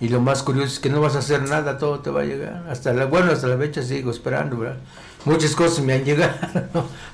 Y 0.00 0.08
lo 0.08 0.18
más 0.18 0.42
curioso 0.42 0.68
es 0.68 0.80
que 0.80 0.88
no 0.88 1.02
vas 1.02 1.14
a 1.14 1.18
hacer 1.18 1.46
nada, 1.46 1.76
todo 1.76 2.00
te 2.00 2.10
va 2.10 2.22
a 2.22 2.24
llegar. 2.24 2.64
Hasta 2.70 2.94
la, 2.94 3.04
bueno, 3.04 3.30
hasta 3.30 3.48
la 3.48 3.58
fecha 3.58 3.82
sigo 3.82 4.10
esperando, 4.10 4.56
¿verdad? 4.56 4.78
Muchas 5.26 5.54
cosas 5.54 5.84
me 5.84 5.92
han 5.92 6.04
llegado, 6.06 6.32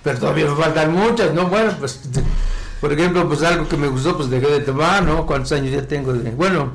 pero 0.04 0.20
todavía 0.20 0.46
me 0.46 0.54
faltan 0.54 0.94
muchas, 0.94 1.34
¿no? 1.34 1.48
Bueno, 1.48 1.74
pues 1.80 2.00
por 2.80 2.92
ejemplo, 2.92 3.26
pues 3.26 3.42
algo 3.42 3.68
que 3.68 3.76
me 3.76 3.88
gustó, 3.88 4.16
pues 4.16 4.30
dejé 4.30 4.46
de 4.46 4.60
tomar, 4.60 5.02
¿no? 5.02 5.26
¿Cuántos 5.26 5.50
años 5.50 5.72
ya 5.72 5.82
tengo? 5.82 6.14
Bueno, 6.36 6.74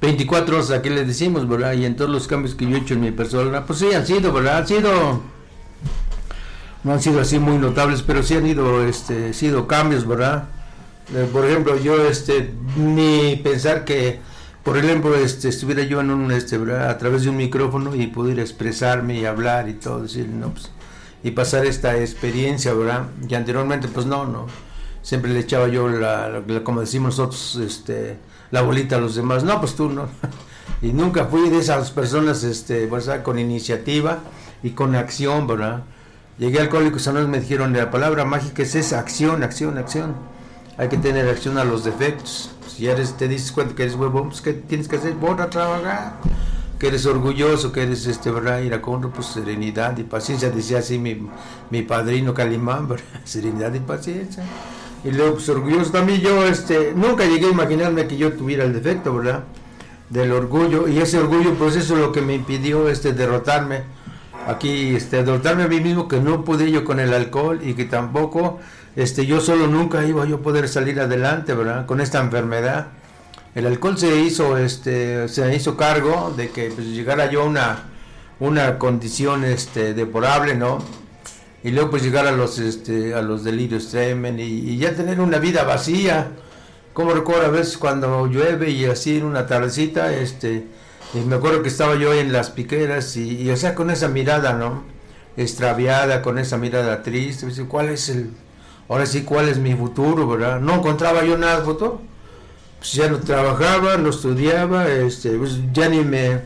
24 0.00 0.58
horas 0.58 0.70
aquí 0.70 0.90
le 0.90 1.04
decimos, 1.04 1.48
¿verdad? 1.48 1.72
Y 1.72 1.86
en 1.86 1.96
todos 1.96 2.10
los 2.10 2.28
cambios 2.28 2.54
que 2.54 2.66
yo 2.66 2.76
he 2.76 2.78
hecho 2.78 2.94
en 2.94 3.00
mi 3.00 3.10
persona, 3.10 3.66
pues 3.66 3.80
sí 3.80 3.92
han 3.92 4.06
sido, 4.06 4.32
¿verdad? 4.32 4.58
Han 4.58 4.68
sido, 4.68 5.20
no 6.84 6.92
han 6.92 7.00
sido 7.00 7.20
así 7.20 7.38
muy 7.38 7.58
notables, 7.58 8.02
pero 8.02 8.22
sí 8.22 8.34
han 8.34 8.46
ido, 8.46 8.84
este, 8.84 9.32
sido 9.34 9.66
cambios, 9.66 10.06
¿verdad? 10.06 10.48
Eh, 11.14 11.28
por 11.32 11.46
ejemplo, 11.46 11.76
yo, 11.76 12.06
este, 12.06 12.52
ni 12.76 13.36
pensar 13.36 13.84
que, 13.84 14.20
por 14.62 14.76
ejemplo, 14.78 15.14
este, 15.14 15.48
estuviera 15.48 15.82
yo 15.82 16.00
un, 16.00 16.30
este, 16.32 16.58
¿verdad? 16.58 16.90
A 16.90 16.98
través 16.98 17.22
de 17.22 17.30
un 17.30 17.36
micrófono 17.36 17.94
y 17.94 18.06
pudiera 18.06 18.42
expresarme 18.42 19.18
y 19.18 19.24
hablar 19.24 19.68
y 19.68 19.74
todo, 19.74 20.02
decir, 20.02 20.28
no, 20.28 20.50
pues, 20.50 20.70
y 21.22 21.32
pasar 21.32 21.66
esta 21.66 21.98
experiencia, 21.98 22.72
¿verdad? 22.72 23.08
Y 23.28 23.34
anteriormente, 23.34 23.88
pues 23.88 24.06
no, 24.06 24.26
no 24.26 24.46
siempre 25.02 25.32
le 25.32 25.40
echaba 25.40 25.68
yo 25.68 25.88
la, 25.88 26.42
como 26.62 26.80
decimos 26.80 27.18
nosotros 27.18 27.58
este 27.64 28.18
la 28.50 28.62
bolita 28.62 28.96
a 28.96 29.00
los 29.00 29.14
demás 29.14 29.44
no 29.44 29.60
pues 29.60 29.74
tú 29.74 29.88
no 29.88 30.08
y 30.82 30.92
nunca 30.92 31.26
fui 31.26 31.48
de 31.48 31.58
esas 31.58 31.90
personas 31.90 32.42
este 32.44 32.88
con 33.22 33.38
iniciativa 33.38 34.18
y 34.62 34.70
con 34.70 34.94
acción 34.94 35.46
verdad 35.46 35.84
llegué 36.40 36.58
al 36.58 36.64
Alcohólicos 36.64 37.06
Anónimos 37.06 37.30
me 37.30 37.40
dijeron 37.40 37.72
la 37.72 37.92
palabra 37.92 38.24
mágica 38.24 38.64
es 38.64 38.92
acción 38.92 39.44
acción 39.44 39.78
acción 39.78 40.16
hay 40.76 40.88
que 40.88 40.96
tener 40.96 41.28
acción 41.28 41.56
a 41.58 41.64
los 41.64 41.84
defectos 41.84 42.50
si 42.66 42.88
eres 42.88 43.16
te 43.16 43.28
dices 43.28 43.52
cuenta 43.52 43.76
que 43.76 43.84
eres 43.84 43.94
huevón 43.94 44.30
pues 44.30 44.40
que 44.40 44.54
tienes 44.54 44.88
que 44.88 44.96
hacer 44.96 45.12
Voy 45.14 45.38
a 45.38 45.48
trabajar 45.48 46.14
que 46.80 46.88
eres 46.88 47.04
orgulloso, 47.04 47.72
que 47.72 47.82
eres 47.82 48.06
este, 48.06 48.30
¿verdad? 48.30 48.62
Iracundo, 48.62 49.10
pues 49.10 49.26
serenidad 49.26 49.98
y 49.98 50.02
paciencia, 50.02 50.48
decía 50.48 50.78
así 50.78 50.98
mi, 50.98 51.28
mi 51.68 51.82
padrino 51.82 52.32
Calimán. 52.32 52.88
Serenidad 53.24 53.74
y 53.74 53.80
paciencia. 53.80 54.42
Y 55.04 55.10
luego, 55.10 55.34
pues 55.34 55.48
orgulloso 55.50 55.92
también 55.92 56.22
yo, 56.22 56.42
este, 56.46 56.94
nunca 56.96 57.26
llegué 57.26 57.46
a 57.46 57.50
imaginarme 57.50 58.06
que 58.06 58.16
yo 58.16 58.32
tuviera 58.32 58.64
el 58.64 58.72
defecto, 58.72 59.14
¿verdad? 59.14 59.44
Del 60.08 60.32
orgullo. 60.32 60.88
Y 60.88 60.98
ese 60.98 61.18
orgullo, 61.18 61.52
pues 61.54 61.76
eso 61.76 61.94
es 61.94 62.00
lo 62.00 62.12
que 62.12 62.22
me 62.22 62.34
impidió, 62.34 62.88
este, 62.88 63.12
derrotarme. 63.12 63.82
Aquí, 64.50 64.96
este, 64.96 65.22
derrotarme 65.24 65.64
a 65.64 65.68
mí 65.68 65.80
mismo, 65.80 66.08
que 66.08 66.20
no 66.20 66.44
pude 66.44 66.70
yo 66.70 66.84
con 66.84 67.00
el 67.00 67.12
alcohol 67.14 67.60
y 67.62 67.74
que 67.74 67.84
tampoco, 67.84 68.58
este, 68.96 69.26
yo 69.26 69.40
solo 69.40 69.66
nunca 69.66 70.04
iba 70.04 70.26
yo 70.26 70.36
a 70.36 70.40
poder 70.40 70.68
salir 70.68 71.00
adelante, 71.00 71.54
¿verdad? 71.54 71.86
Con 71.86 72.00
esta 72.00 72.20
enfermedad. 72.20 72.88
El 73.54 73.66
alcohol 73.66 73.98
se 73.98 74.20
hizo, 74.20 74.56
este, 74.56 75.28
se 75.28 75.54
hizo 75.54 75.76
cargo 75.76 76.32
de 76.36 76.50
que 76.50 76.70
pues, 76.70 76.86
llegara 76.86 77.30
yo 77.30 77.42
a 77.42 77.44
una, 77.44 77.78
una 78.38 78.78
condición, 78.78 79.44
este, 79.44 79.94
deplorable, 79.94 80.54
¿no? 80.54 80.78
y 81.62 81.70
luego 81.70 81.90
pues 81.90 82.02
llegar 82.02 82.26
a 82.26 82.32
los 82.32 82.58
este 82.58 83.14
a 83.14 83.22
los 83.22 83.44
delirios 83.44 83.88
tremen 83.88 84.38
y, 84.40 84.76
ya 84.78 84.94
tener 84.94 85.20
una 85.20 85.38
vida 85.38 85.64
vacía 85.64 86.28
como 86.92 87.12
recuerdo 87.12 87.46
a 87.46 87.50
veces 87.50 87.76
cuando 87.76 88.26
llueve 88.26 88.70
y 88.70 88.86
así 88.86 89.18
en 89.18 89.24
una 89.24 89.46
tardecita 89.46 90.12
este 90.14 90.66
y 91.14 91.18
me 91.18 91.36
acuerdo 91.36 91.62
que 91.62 91.68
estaba 91.68 91.96
yo 91.96 92.12
en 92.12 92.32
las 92.32 92.50
piqueras 92.50 93.16
y, 93.16 93.50
o 93.50 93.56
sea 93.56 93.74
con 93.74 93.90
esa 93.90 94.08
mirada 94.08 94.52
no 94.52 94.84
extraviada 95.36 96.22
con 96.22 96.38
esa 96.38 96.56
mirada 96.56 97.02
triste. 97.02 97.46
Cuál 97.66 97.88
es 97.90 98.08
el 98.08 98.30
ahora 98.88 99.06
sí 99.06 99.22
cuál 99.22 99.48
es 99.48 99.58
mi 99.58 99.74
futuro 99.74 100.26
verdad 100.26 100.60
no 100.60 100.74
encontraba 100.74 101.24
yo 101.24 101.38
nada 101.38 101.60
de 101.60 101.64
futuro 101.64 102.00
pues 102.78 102.92
ya 102.92 103.08
no 103.08 103.18
trabajaba 103.20 103.96
no 103.96 104.10
estudiaba 104.10 104.88
este 104.88 105.30
pues 105.38 105.58
ya 105.72 105.88
ni 105.88 106.00
me 106.00 106.40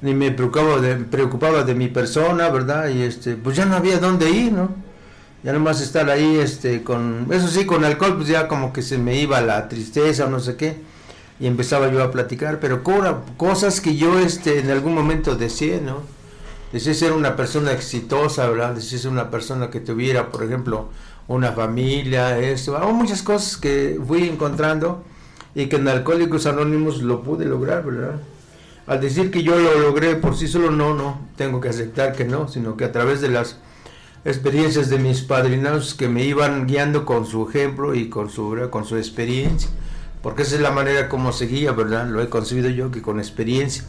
ni 0.00 0.14
me 0.14 0.30
preocupaba 0.30 0.80
de, 0.80 0.96
preocupaba 0.96 1.64
de 1.64 1.74
mi 1.74 1.88
persona, 1.88 2.48
¿verdad? 2.50 2.88
Y 2.88 3.02
este, 3.02 3.34
pues 3.34 3.56
ya 3.56 3.64
no 3.64 3.76
había 3.76 3.98
dónde 3.98 4.30
ir, 4.30 4.52
¿no? 4.52 4.70
Ya 5.42 5.52
nomás 5.52 5.80
estar 5.80 6.08
ahí, 6.10 6.38
este, 6.38 6.82
con, 6.82 7.28
eso 7.30 7.48
sí, 7.48 7.64
con 7.64 7.84
alcohol, 7.84 8.16
pues 8.16 8.28
ya 8.28 8.48
como 8.48 8.72
que 8.72 8.82
se 8.82 8.98
me 8.98 9.16
iba 9.20 9.40
la 9.40 9.68
tristeza 9.68 10.26
o 10.26 10.30
no 10.30 10.40
sé 10.40 10.56
qué, 10.56 10.76
y 11.40 11.46
empezaba 11.46 11.90
yo 11.90 12.02
a 12.02 12.10
platicar, 12.10 12.58
pero 12.60 12.82
cosas 13.36 13.80
que 13.80 13.96
yo, 13.96 14.18
este, 14.18 14.58
en 14.58 14.70
algún 14.70 14.94
momento 14.94 15.36
deseé, 15.36 15.80
¿no? 15.80 16.02
Deseé 16.72 16.94
ser 16.94 17.12
una 17.12 17.36
persona 17.36 17.72
exitosa, 17.72 18.48
¿verdad? 18.48 18.74
Deseé 18.74 18.98
ser 18.98 19.10
una 19.10 19.30
persona 19.30 19.70
que 19.70 19.80
tuviera, 19.80 20.30
por 20.30 20.42
ejemplo, 20.42 20.88
una 21.28 21.52
familia, 21.52 22.38
eso, 22.38 22.76
o 22.76 22.92
muchas 22.92 23.22
cosas 23.22 23.56
que 23.56 24.00
fui 24.06 24.28
encontrando 24.28 25.04
y 25.54 25.66
que 25.66 25.76
en 25.76 25.88
Alcohólicos 25.88 26.46
Anónimos 26.46 27.02
lo 27.02 27.22
pude 27.22 27.44
lograr, 27.44 27.84
¿verdad? 27.84 28.20
Al 28.86 29.00
decir 29.00 29.30
que 29.30 29.42
yo 29.42 29.58
lo 29.58 29.78
logré 29.78 30.16
por 30.16 30.36
sí 30.36 30.48
solo, 30.48 30.70
no, 30.70 30.94
no, 30.94 31.20
tengo 31.36 31.60
que 31.60 31.68
aceptar 31.68 32.14
que 32.14 32.24
no, 32.24 32.48
sino 32.48 32.76
que 32.76 32.84
a 32.84 32.92
través 32.92 33.20
de 33.20 33.28
las 33.28 33.58
experiencias 34.24 34.88
de 34.88 34.98
mis 34.98 35.20
padrinos 35.20 35.94
que 35.94 36.08
me 36.08 36.24
iban 36.24 36.66
guiando 36.66 37.04
con 37.04 37.26
su 37.26 37.48
ejemplo 37.48 37.94
y 37.94 38.08
con 38.08 38.30
su, 38.30 38.56
con 38.70 38.84
su 38.84 38.96
experiencia, 38.96 39.70
porque 40.22 40.42
esa 40.42 40.56
es 40.56 40.60
la 40.60 40.70
manera 40.70 41.08
como 41.08 41.32
seguía, 41.32 41.72
¿verdad? 41.72 42.06
Lo 42.06 42.22
he 42.22 42.28
concebido 42.28 42.68
yo 42.70 42.90
que 42.90 43.02
con 43.02 43.18
experiencia, 43.18 43.84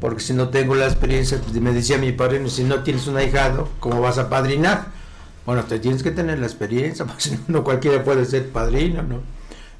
porque 0.00 0.20
si 0.20 0.32
no 0.32 0.48
tengo 0.48 0.74
la 0.74 0.86
experiencia, 0.86 1.38
pues, 1.40 1.52
me 1.60 1.72
decía 1.72 1.98
mi 1.98 2.12
padrino, 2.12 2.48
si 2.48 2.64
no 2.64 2.82
tienes 2.82 3.06
un 3.06 3.16
ahijado, 3.16 3.68
¿cómo 3.80 4.00
vas 4.00 4.18
a 4.18 4.28
padrinar? 4.28 4.86
Bueno, 5.46 5.64
te 5.64 5.78
tienes 5.78 6.02
que 6.02 6.10
tener 6.10 6.38
la 6.38 6.46
experiencia, 6.46 7.04
porque 7.06 7.22
si 7.22 7.38
no, 7.48 7.62
cualquiera 7.62 8.02
puede 8.02 8.24
ser 8.24 8.48
padrino, 8.48 9.02
¿no? 9.02 9.20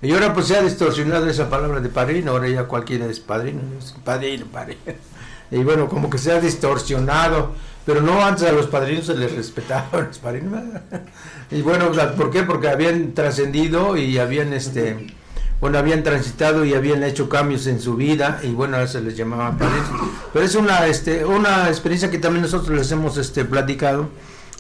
Y 0.02 0.12
ahora 0.12 0.32
pues 0.32 0.46
se 0.46 0.56
ha 0.56 0.62
distorsionado 0.62 1.28
esa 1.28 1.50
palabra 1.50 1.80
de 1.80 1.90
padrino, 1.90 2.32
ahora 2.32 2.48
ya 2.48 2.64
cualquiera 2.64 3.06
es 3.06 3.20
padrino, 3.20 3.60
padrino, 4.04 4.46
padrino. 4.46 4.80
Y 5.52 5.64
bueno, 5.64 5.88
como 5.88 6.08
que 6.08 6.16
se 6.16 6.30
ha 6.30 6.40
distorsionado, 6.40 7.54
pero 7.84 8.00
no 8.00 8.24
antes 8.24 8.44
a 8.44 8.52
los 8.52 8.68
padrinos 8.68 9.06
se 9.06 9.16
les 9.16 9.34
respetaba, 9.34 10.00
los 10.00 10.18
padrinos. 10.18 10.62
Y 11.50 11.62
bueno, 11.62 11.90
¿por 12.16 12.30
qué? 12.30 12.44
Porque 12.44 12.68
habían 12.68 13.14
trascendido 13.14 13.96
y 13.96 14.16
habían 14.18 14.52
este 14.52 15.12
bueno, 15.60 15.78
habían 15.78 16.02
transitado 16.02 16.64
y 16.64 16.74
habían 16.74 17.02
hecho 17.02 17.28
cambios 17.28 17.66
en 17.66 17.80
su 17.80 17.94
vida 17.94 18.40
y 18.42 18.52
bueno, 18.52 18.78
a 18.78 18.86
se 18.86 19.00
les 19.02 19.16
llamaba 19.16 19.58
padrinos. 19.58 19.90
Pero 20.32 20.44
es 20.44 20.54
una 20.54 20.86
este 20.86 21.24
una 21.24 21.68
experiencia 21.68 22.10
que 22.10 22.18
también 22.18 22.42
nosotros 22.42 22.76
les 22.76 22.90
hemos 22.92 23.18
este 23.18 23.44
platicado 23.44 24.08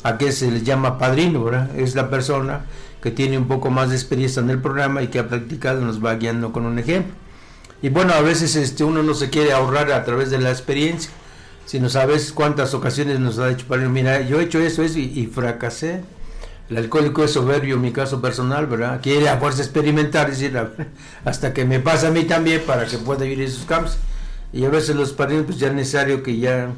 a 0.02 0.18
que 0.18 0.32
se 0.32 0.50
les 0.50 0.62
llama 0.62 0.98
padrino, 0.98 1.42
¿verdad? 1.44 1.70
Es 1.78 1.94
la 1.94 2.10
persona 2.10 2.66
que 3.02 3.10
tiene 3.10 3.38
un 3.38 3.48
poco 3.48 3.70
más 3.70 3.88
de 3.88 3.96
experiencia 3.96 4.40
en 4.40 4.50
el 4.50 4.60
programa 4.60 5.02
y 5.02 5.08
que 5.08 5.18
ha 5.18 5.28
practicado 5.28 5.80
nos 5.80 6.04
va 6.04 6.14
guiando 6.16 6.52
con 6.52 6.66
un 6.66 6.78
ejemplo. 6.78 7.14
Y 7.82 7.88
bueno, 7.88 8.12
a 8.12 8.20
veces 8.20 8.56
este 8.56 8.84
uno 8.84 9.02
no 9.02 9.14
se 9.14 9.30
quiere 9.30 9.52
ahorrar 9.52 9.90
a 9.92 10.04
través 10.04 10.30
de 10.30 10.38
la 10.38 10.50
experiencia, 10.50 11.10
sino 11.64 11.88
sabes 11.88 12.30
cuántas 12.32 12.74
ocasiones 12.74 13.20
nos 13.20 13.38
ha 13.38 13.48
dicho 13.48 13.64
padrino, 13.66 13.88
mira, 13.88 14.20
yo 14.20 14.38
he 14.38 14.44
hecho 14.44 14.58
eso, 14.60 14.82
eso 14.82 14.98
y, 14.98 15.04
y 15.18 15.26
fracasé. 15.26 16.02
El 16.70 16.76
alcohólico 16.76 17.24
es 17.24 17.32
soberbio, 17.32 17.76
mi 17.78 17.90
caso 17.90 18.20
personal, 18.22 18.66
¿verdad? 18.66 19.00
Quiere 19.02 19.28
a 19.28 19.38
fuerza 19.38 19.60
experimentar, 19.62 20.30
decir, 20.30 20.56
a- 20.56 20.70
hasta 21.24 21.52
que 21.52 21.64
me 21.64 21.80
pasa 21.80 22.08
a 22.08 22.10
mí 22.12 22.24
también 22.24 22.62
para 22.64 22.86
que 22.86 22.96
pueda 22.98 23.24
vivir 23.24 23.42
esos 23.42 23.64
campos. 23.64 23.98
Y 24.52 24.64
a 24.64 24.68
veces 24.70 24.94
los 24.96 25.12
padrinos, 25.12 25.46
pues 25.46 25.58
ya 25.58 25.68
es 25.68 25.74
necesario 25.74 26.22
que 26.22 26.38
ya 26.38 26.70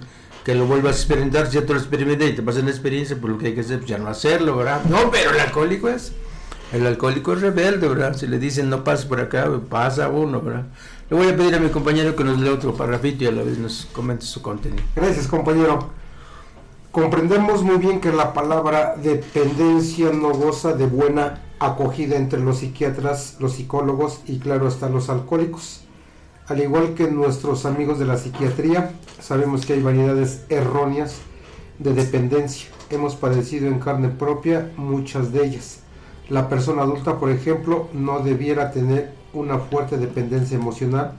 que 0.45 0.55
lo 0.57 0.67
vuelvas 0.67 0.97
a 0.97 0.99
experimentar, 0.99 1.47
si 1.47 1.55
ya 1.55 1.65
tú 1.67 1.73
lo 1.75 1.79
experimentas 1.79 2.29
y 2.29 2.33
te 2.33 2.43
pasa 2.43 2.59
la 2.61 2.71
experiencia, 2.71 3.17
pues 3.21 3.33
lo 3.33 3.39
que 3.39 3.47
hay 3.49 3.55
que 3.55 3.61
hacer, 3.61 3.79
pues 3.79 3.91
ya 3.91 3.99
no 3.99 4.09
hacerlo, 4.09 4.57
¿verdad? 4.57 4.83
No, 4.89 5.11
pero 5.11 5.31
el 5.31 5.39
alcohólico 5.39 5.89
es, 5.89 6.13
el 6.73 6.85
alcohólico 6.87 7.35
es 7.35 7.43
rebelde, 7.43 7.87
¿verdad? 7.87 8.17
Si 8.17 8.27
le 8.27 8.39
dicen 8.41 8.69
no 8.69 8.83
pases 8.83 9.05
por 9.07 9.21
acá, 9.21 9.49
pasa 9.69 10.09
uno, 10.09 10.41
¿verdad? 10.41 10.65
Le 11.11 11.17
voy 11.17 11.29
a 11.29 11.37
pedir 11.37 11.55
a 11.55 11.61
mi 11.61 11.69
compañero 11.69 12.17
que 12.17 12.25
nos 12.25 12.41
lea 12.41 12.53
otro 12.55 12.75
parrafito 12.75 13.23
y 13.25 13.27
a 13.29 13.33
la 13.33 13.43
vez 13.45 13.59
nos 13.59 13.87
comente 13.93 14.25
su 14.27 14.43
contenido. 14.43 14.83
Gracias, 14.97 15.29
compañero. 15.29 15.91
Comprendemos 16.93 17.63
muy 17.63 17.79
bien 17.79 18.03
que 18.03 18.13
la 18.13 18.35
palabra 18.35 18.97
dependencia 19.03 20.13
no 20.13 20.29
goza 20.35 20.75
de 20.75 20.87
buena 20.87 21.41
acogida 21.59 22.17
entre 22.17 22.39
los 22.39 22.59
psiquiatras, 22.59 23.39
los 23.41 23.55
psicólogos 23.55 24.21
y 24.27 24.41
claro 24.41 24.67
hasta 24.67 24.91
los 24.91 25.09
alcohólicos. 25.09 25.85
Al 26.49 26.61
igual 26.61 26.93
que 26.93 27.11
nuestros 27.11 27.65
amigos 27.65 27.99
de 27.99 28.05
la 28.05 28.19
psiquiatría, 28.19 28.93
sabemos 29.21 29.65
que 29.65 29.73
hay 29.73 29.83
variedades 29.83 30.45
erróneas 30.51 31.17
de 31.79 31.95
dependencia. 31.95 32.69
Hemos 32.91 33.17
padecido 33.17 33.69
en 33.69 33.81
carne 33.81 34.09
propia 34.11 34.71
muchas 34.77 35.33
de 35.33 35.47
ellas. 35.47 35.81
La 36.29 36.51
persona 36.51 36.83
adulta, 36.83 37.19
por 37.19 37.31
ejemplo, 37.31 37.89
no 37.95 38.21
debiera 38.21 38.71
tener 38.71 39.15
una 39.33 39.59
fuerte 39.59 39.97
dependencia 39.97 40.59
emocional 40.59 41.13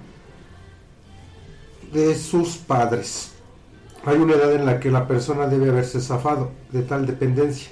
de 1.91 2.13
sus 2.13 2.57
padres. 2.57 3.32
Hay 4.06 4.18
una 4.18 4.34
edad 4.34 4.54
en 4.54 4.66
la 4.66 4.82
que 4.82 4.91
la 4.91 5.08
persona 5.08 5.47
debe 5.47 5.70
haberse 5.70 6.01
zafado 6.01 6.51
de 6.74 6.82
tal 6.82 7.06
dependencia 7.06 7.70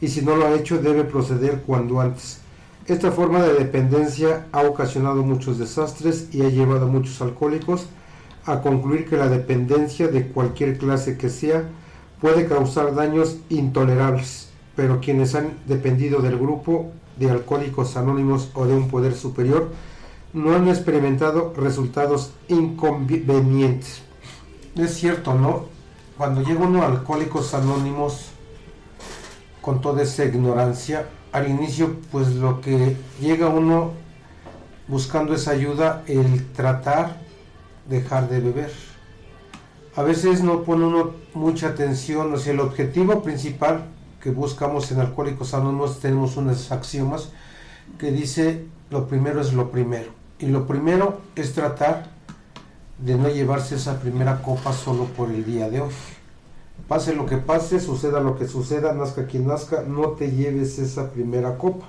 y 0.00 0.06
si 0.06 0.22
no 0.22 0.36
lo 0.36 0.46
ha 0.46 0.54
hecho 0.54 0.78
debe 0.78 1.02
proceder 1.02 1.62
cuando 1.66 2.00
antes. 2.00 2.38
Esta 2.86 3.10
forma 3.10 3.42
de 3.42 3.54
dependencia 3.54 4.46
ha 4.52 4.62
ocasionado 4.62 5.24
muchos 5.24 5.58
desastres 5.58 6.28
y 6.32 6.42
ha 6.42 6.48
llevado 6.48 6.86
a 6.86 6.88
muchos 6.88 7.20
alcohólicos 7.20 7.86
a 8.46 8.60
concluir 8.60 9.08
que 9.08 9.16
la 9.16 9.28
dependencia 9.28 10.06
de 10.06 10.28
cualquier 10.28 10.78
clase 10.78 11.18
que 11.18 11.28
sea 11.28 11.64
puede 12.20 12.46
causar 12.46 12.94
daños 12.94 13.38
intolerables, 13.48 14.50
pero 14.76 15.00
quienes 15.00 15.34
han 15.34 15.54
dependido 15.66 16.20
del 16.20 16.38
grupo 16.38 16.92
de 17.18 17.30
alcohólicos 17.30 17.96
anónimos 17.96 18.50
o 18.54 18.66
de 18.66 18.74
un 18.74 18.88
poder 18.88 19.14
superior 19.14 19.70
no 20.32 20.54
han 20.54 20.68
experimentado 20.68 21.52
resultados 21.56 22.32
inconvenientes. 22.46 24.03
Es 24.76 24.94
cierto, 24.94 25.34
¿no? 25.34 25.66
Cuando 26.18 26.42
llega 26.42 26.64
uno 26.64 26.82
a 26.82 26.86
Alcohólicos 26.86 27.54
Anónimos 27.54 28.30
con 29.60 29.80
toda 29.80 30.02
esa 30.02 30.24
ignorancia, 30.24 31.06
al 31.30 31.48
inicio 31.48 31.96
pues 32.10 32.34
lo 32.34 32.60
que 32.60 32.96
llega 33.20 33.46
uno 33.46 33.92
buscando 34.88 35.32
esa 35.34 35.52
ayuda, 35.52 36.02
el 36.08 36.50
tratar 36.52 37.20
dejar 37.88 38.28
de 38.28 38.40
beber. 38.40 38.72
A 39.94 40.02
veces 40.02 40.42
no 40.42 40.64
pone 40.64 40.86
uno 40.86 41.12
mucha 41.34 41.68
atención, 41.68 42.34
o 42.34 42.36
sea, 42.36 42.52
el 42.52 42.58
objetivo 42.58 43.22
principal 43.22 43.84
que 44.20 44.30
buscamos 44.30 44.90
en 44.90 44.98
Alcohólicos 44.98 45.54
Anónimos 45.54 46.00
tenemos 46.00 46.36
unas 46.36 46.72
axiomas 46.72 47.28
que 47.96 48.10
dice 48.10 48.66
lo 48.90 49.06
primero 49.06 49.40
es 49.40 49.52
lo 49.52 49.70
primero. 49.70 50.10
Y 50.40 50.46
lo 50.46 50.66
primero 50.66 51.20
es 51.36 51.52
tratar 51.52 52.13
de 52.98 53.16
no 53.16 53.28
llevarse 53.28 53.76
esa 53.76 54.00
primera 54.00 54.42
copa 54.42 54.72
solo 54.72 55.04
por 55.04 55.30
el 55.30 55.44
día 55.44 55.68
de 55.68 55.80
hoy. 55.80 55.92
Pase 56.88 57.14
lo 57.14 57.26
que 57.26 57.36
pase, 57.36 57.80
suceda 57.80 58.20
lo 58.20 58.36
que 58.36 58.46
suceda, 58.46 58.92
nazca 58.92 59.26
quien 59.26 59.46
nazca, 59.46 59.82
no 59.86 60.10
te 60.10 60.30
lleves 60.30 60.78
esa 60.78 61.10
primera 61.10 61.56
copa. 61.56 61.86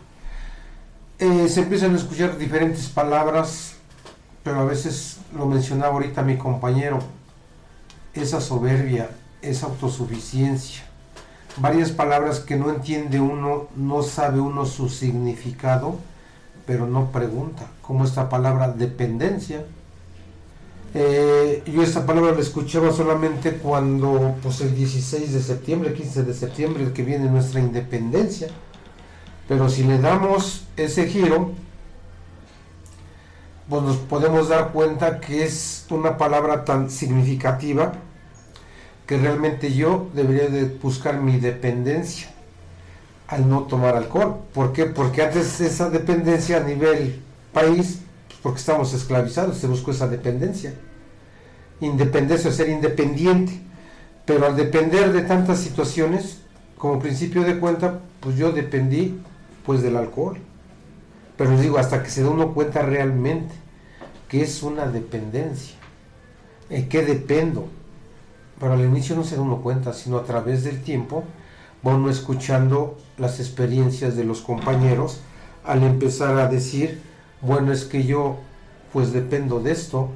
Eh, 1.19 1.47
se 1.49 1.61
empiezan 1.61 1.93
a 1.93 1.97
escuchar 1.97 2.37
diferentes 2.37 2.87
palabras, 2.87 3.75
pero 4.43 4.59
a 4.59 4.65
veces 4.65 5.17
lo 5.35 5.45
mencionaba 5.45 5.93
ahorita 5.93 6.21
mi 6.21 6.37
compañero, 6.37 6.99
esa 8.13 8.41
soberbia, 8.41 9.09
esa 9.41 9.67
autosuficiencia, 9.67 10.83
varias 11.57 11.91
palabras 11.91 12.39
que 12.39 12.55
no 12.55 12.69
entiende 12.69 13.19
uno, 13.19 13.67
no 13.75 14.03
sabe 14.03 14.39
uno 14.39 14.65
su 14.65 14.89
significado, 14.89 15.97
pero 16.65 16.87
no 16.87 17.11
pregunta, 17.11 17.67
como 17.81 18.05
esta 18.05 18.29
palabra 18.29 18.71
dependencia. 18.71 19.65
Eh, 20.97 21.61
yo 21.65 21.83
esta 21.83 22.05
palabra 22.05 22.31
la 22.31 22.39
escuchaba 22.39 22.89
solamente 22.93 23.57
cuando, 23.57 24.37
pues 24.41 24.61
el 24.61 24.73
16 24.73 25.33
de 25.33 25.41
septiembre, 25.41 25.93
15 25.93 26.23
de 26.23 26.33
septiembre, 26.33 26.93
que 26.93 27.03
viene 27.03 27.29
nuestra 27.29 27.59
independencia. 27.59 28.47
Pero 29.45 29.67
si 29.67 29.83
le 29.83 29.99
damos 29.99 30.63
ese 30.77 31.07
giro, 31.07 31.51
pues 33.67 33.81
nos 33.81 33.97
podemos 33.97 34.47
dar 34.47 34.71
cuenta 34.71 35.19
que 35.19 35.43
es 35.43 35.85
una 35.89 36.17
palabra 36.17 36.63
tan 36.63 36.89
significativa 36.89 37.91
que 39.05 39.17
realmente 39.17 39.73
yo 39.73 40.07
debería 40.13 40.47
de 40.47 40.63
buscar 40.63 41.19
mi 41.19 41.39
dependencia 41.41 42.29
al 43.27 43.49
no 43.49 43.63
tomar 43.63 43.97
alcohol. 43.97 44.37
¿Por 44.53 44.71
qué? 44.71 44.85
Porque 44.85 45.23
antes 45.23 45.59
esa 45.59 45.89
dependencia 45.89 46.55
a 46.55 46.61
nivel 46.61 47.21
país, 47.51 47.99
porque 48.45 48.59
estamos 48.59 48.93
esclavizados, 48.93 49.57
se 49.57 49.65
buscó 49.65 49.89
esa 49.89 50.07
dependencia. 50.07 50.75
Independencia, 51.79 52.51
ser 52.51 52.69
independiente. 52.69 53.59
Pero 54.23 54.45
al 54.45 54.55
depender 54.55 55.11
de 55.13 55.23
tantas 55.23 55.57
situaciones, 55.57 56.41
como 56.77 56.99
principio 56.99 57.41
de 57.41 57.57
cuenta, 57.57 58.01
pues 58.19 58.35
yo 58.35 58.51
dependí 58.51 59.19
pues 59.65 59.81
del 59.81 59.95
alcohol. 59.95 60.37
Pero 61.35 61.49
les 61.53 61.61
digo, 61.61 61.79
hasta 61.79 62.03
que 62.03 62.11
se 62.11 62.21
da 62.21 62.29
uno 62.29 62.53
cuenta 62.53 62.83
realmente 62.83 63.55
que 64.29 64.43
es 64.43 64.61
una 64.61 64.85
dependencia. 64.85 65.73
¿En 66.69 66.87
qué 66.87 67.01
dependo? 67.01 67.67
Pero 68.59 68.73
al 68.73 68.85
inicio 68.85 69.15
no 69.15 69.23
se 69.23 69.37
da 69.37 69.41
uno 69.41 69.63
cuenta, 69.63 69.91
sino 69.91 70.17
a 70.17 70.23
través 70.23 70.63
del 70.63 70.83
tiempo 70.83 71.23
va 71.83 72.11
escuchando 72.11 72.95
las 73.17 73.39
experiencias 73.39 74.15
de 74.15 74.23
los 74.23 74.41
compañeros 74.41 75.21
al 75.63 75.81
empezar 75.81 76.37
a 76.37 76.47
decir, 76.47 77.14
bueno, 77.41 77.71
es 77.71 77.85
que 77.85 78.03
yo 78.03 78.39
pues 78.95 79.11
dependo 79.11 79.59
de 79.59 79.73
esto, 79.73 80.09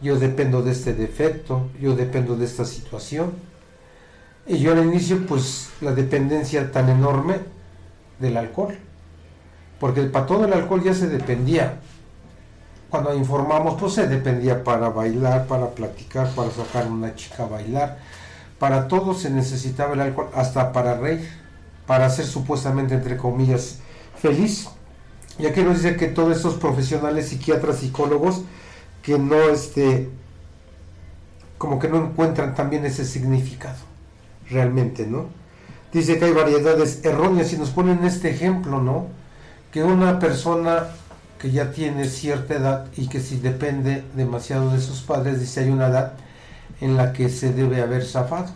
yo 0.00 0.20
dependo 0.20 0.62
de 0.62 0.70
este 0.70 0.94
defecto, 0.94 1.68
yo 1.80 1.96
dependo 1.96 2.36
de 2.36 2.44
esta 2.44 2.64
situación. 2.64 3.32
Y 4.46 4.58
yo 4.58 4.70
al 4.70 4.84
inicio, 4.84 5.26
pues 5.26 5.70
la 5.80 5.92
dependencia 5.92 6.70
tan 6.70 6.88
enorme 6.88 7.40
del 8.20 8.36
alcohol. 8.36 8.78
Porque 9.80 10.02
para 10.02 10.26
todo 10.26 10.44
el 10.44 10.52
alcohol 10.52 10.82
ya 10.82 10.94
se 10.94 11.08
dependía. 11.08 11.80
Cuando 12.88 13.12
informamos, 13.14 13.74
pues 13.80 13.94
se 13.94 14.06
dependía 14.06 14.62
para 14.62 14.88
bailar, 14.88 15.46
para 15.46 15.70
platicar, 15.70 16.30
para 16.36 16.50
sacar 16.50 16.84
a 16.84 16.88
una 16.88 17.14
chica 17.16 17.42
a 17.42 17.48
bailar. 17.48 17.98
Para 18.60 18.88
todo 18.88 19.12
se 19.12 19.28
necesitaba 19.28 19.94
el 19.94 20.00
alcohol, 20.00 20.30
hasta 20.34 20.72
para 20.72 20.96
reír, 20.96 21.28
para 21.86 22.08
ser 22.08 22.26
supuestamente, 22.26 22.94
entre 22.94 23.16
comillas, 23.16 23.80
feliz. 24.16 24.68
Y 25.38 25.46
aquí 25.46 25.62
nos 25.62 25.82
dice 25.82 25.96
que 25.96 26.08
todos 26.08 26.36
estos 26.36 26.54
profesionales, 26.54 27.28
psiquiatras, 27.28 27.78
psicólogos, 27.78 28.42
que 29.02 29.18
no, 29.18 29.36
este, 29.50 30.10
como 31.58 31.78
que 31.78 31.88
no 31.88 31.98
encuentran 32.04 32.54
también 32.54 32.84
ese 32.84 33.04
significado, 33.04 33.78
realmente, 34.50 35.06
¿no? 35.06 35.26
Dice 35.92 36.18
que 36.18 36.26
hay 36.26 36.32
variedades 36.32 37.04
erróneas 37.04 37.52
y 37.52 37.58
nos 37.58 37.70
ponen 37.70 38.04
este 38.04 38.30
ejemplo, 38.30 38.82
¿no? 38.82 39.06
Que 39.72 39.82
una 39.82 40.18
persona 40.18 40.88
que 41.38 41.50
ya 41.50 41.70
tiene 41.70 42.06
cierta 42.06 42.54
edad 42.54 42.86
y 42.96 43.08
que 43.08 43.20
si 43.20 43.38
depende 43.38 44.04
demasiado 44.14 44.70
de 44.70 44.80
sus 44.80 45.02
padres, 45.02 45.40
dice 45.40 45.60
hay 45.60 45.70
una 45.70 45.86
edad 45.86 46.14
en 46.80 46.96
la 46.96 47.12
que 47.12 47.28
se 47.28 47.52
debe 47.52 47.80
haber 47.80 48.04
zafado. 48.04 48.48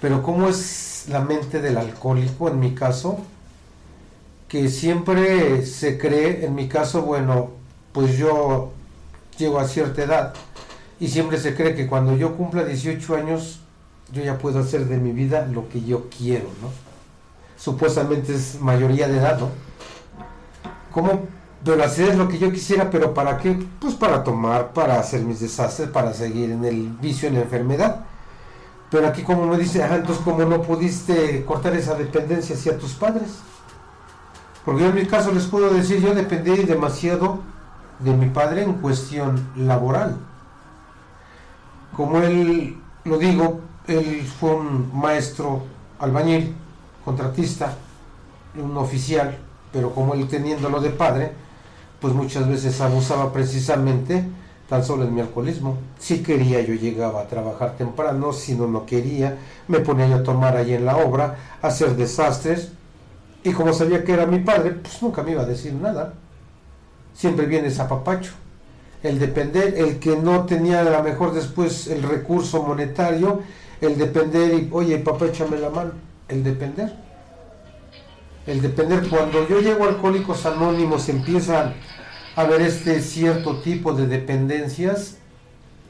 Pero 0.00 0.22
¿cómo 0.22 0.48
es 0.48 1.04
la 1.08 1.20
mente 1.20 1.60
del 1.60 1.76
alcohólico 1.76 2.48
en 2.48 2.60
mi 2.60 2.74
caso? 2.74 3.20
Que 4.48 4.68
siempre 4.68 5.64
se 5.66 5.98
cree, 5.98 6.44
en 6.44 6.54
mi 6.54 6.68
caso, 6.68 7.02
bueno, 7.02 7.50
pues 7.92 8.16
yo 8.16 8.72
llego 9.38 9.58
a 9.58 9.66
cierta 9.66 10.02
edad 10.02 10.34
y 10.98 11.08
siempre 11.08 11.38
se 11.38 11.54
cree 11.54 11.74
que 11.74 11.86
cuando 11.86 12.16
yo 12.16 12.36
cumpla 12.36 12.64
18 12.64 13.16
años 13.16 13.60
yo 14.12 14.22
ya 14.22 14.38
puedo 14.38 14.60
hacer 14.60 14.86
de 14.86 14.98
mi 14.98 15.12
vida 15.12 15.46
lo 15.46 15.68
que 15.68 15.82
yo 15.82 16.08
quiero, 16.16 16.46
¿no? 16.62 16.70
Supuestamente 17.56 18.34
es 18.34 18.60
mayoría 18.60 19.08
de 19.08 19.18
edad, 19.18 19.38
¿no? 19.38 19.50
¿Cómo? 20.92 21.22
Pero 21.64 21.82
hacer 21.82 22.14
lo 22.14 22.28
que 22.28 22.38
yo 22.38 22.52
quisiera, 22.52 22.90
pero 22.90 23.12
¿para 23.12 23.38
qué? 23.38 23.58
Pues 23.80 23.94
para 23.94 24.22
tomar, 24.22 24.72
para 24.72 25.00
hacer 25.00 25.22
mis 25.22 25.40
desastres, 25.40 25.88
para 25.88 26.12
seguir 26.14 26.50
en 26.50 26.64
el 26.64 26.88
vicio, 27.00 27.28
en 27.28 27.34
la 27.34 27.40
enfermedad. 27.40 28.04
Pero 28.90 29.08
aquí 29.08 29.22
como 29.22 29.46
me 29.46 29.58
dice, 29.58 29.82
ah, 29.82 29.96
entonces 29.96 30.22
como 30.24 30.44
no 30.44 30.62
pudiste 30.62 31.44
cortar 31.44 31.74
esa 31.74 31.94
dependencia 31.94 32.54
hacia 32.54 32.78
tus 32.78 32.92
padres. 32.92 33.40
Porque 34.66 34.82
yo 34.82 34.88
en 34.88 34.96
mi 34.96 35.06
caso 35.06 35.30
les 35.30 35.44
puedo 35.44 35.72
decir, 35.72 36.00
yo 36.00 36.12
dependí 36.12 36.56
demasiado 36.64 37.38
de 38.00 38.12
mi 38.12 38.28
padre 38.28 38.64
en 38.64 38.72
cuestión 38.74 39.48
laboral. 39.56 40.16
Como 41.96 42.18
él, 42.18 42.76
lo 43.04 43.16
digo, 43.16 43.60
él 43.86 44.26
fue 44.40 44.56
un 44.56 44.90
maestro 44.92 45.62
albañil, 46.00 46.52
contratista, 47.04 47.74
un 48.60 48.76
oficial, 48.76 49.38
pero 49.72 49.92
como 49.94 50.14
él 50.14 50.26
teniéndolo 50.26 50.80
de 50.80 50.90
padre, 50.90 51.32
pues 52.00 52.12
muchas 52.12 52.48
veces 52.48 52.80
abusaba 52.80 53.32
precisamente 53.32 54.24
tan 54.68 54.84
solo 54.84 55.04
en 55.04 55.14
mi 55.14 55.20
alcoholismo. 55.20 55.78
Si 55.96 56.24
quería 56.24 56.60
yo 56.60 56.74
llegaba 56.74 57.20
a 57.20 57.28
trabajar 57.28 57.76
temprano, 57.76 58.32
si 58.32 58.56
no 58.56 58.66
no 58.66 58.84
quería, 58.84 59.38
me 59.68 59.78
ponía 59.78 60.08
yo 60.08 60.16
a 60.16 60.22
tomar 60.24 60.56
ahí 60.56 60.74
en 60.74 60.84
la 60.84 60.96
obra, 60.96 61.36
a 61.62 61.68
hacer 61.68 61.94
desastres, 61.94 62.72
y 63.46 63.52
como 63.52 63.72
sabía 63.72 64.02
que 64.02 64.12
era 64.12 64.26
mi 64.26 64.40
padre, 64.40 64.72
pues 64.72 65.00
nunca 65.00 65.22
me 65.22 65.30
iba 65.30 65.42
a 65.42 65.46
decir 65.46 65.72
nada. 65.72 66.14
Siempre 67.14 67.46
viene 67.46 67.68
ese 67.68 67.80
apapacho. 67.80 68.32
El 69.04 69.20
depender, 69.20 69.74
el 69.76 70.00
que 70.00 70.16
no 70.16 70.46
tenía 70.46 70.80
a 70.80 70.82
lo 70.82 71.00
mejor 71.04 71.32
después 71.32 71.86
el 71.86 72.02
recurso 72.02 72.64
monetario, 72.64 73.42
el 73.80 73.96
depender 73.96 74.52
y, 74.52 74.68
oye, 74.72 74.98
papá, 74.98 75.26
échame 75.26 75.58
la 75.58 75.70
mano, 75.70 75.92
el 76.26 76.42
depender. 76.42 76.92
El 78.48 78.60
depender, 78.60 79.08
cuando 79.08 79.46
yo 79.46 79.60
llego 79.60 79.84
a 79.84 79.90
Alcohólicos 79.90 80.44
Anónimos, 80.44 81.08
empiezan 81.08 81.74
a 82.34 82.44
ver 82.46 82.62
este 82.62 83.00
cierto 83.00 83.60
tipo 83.60 83.92
de 83.92 84.08
dependencias, 84.08 85.18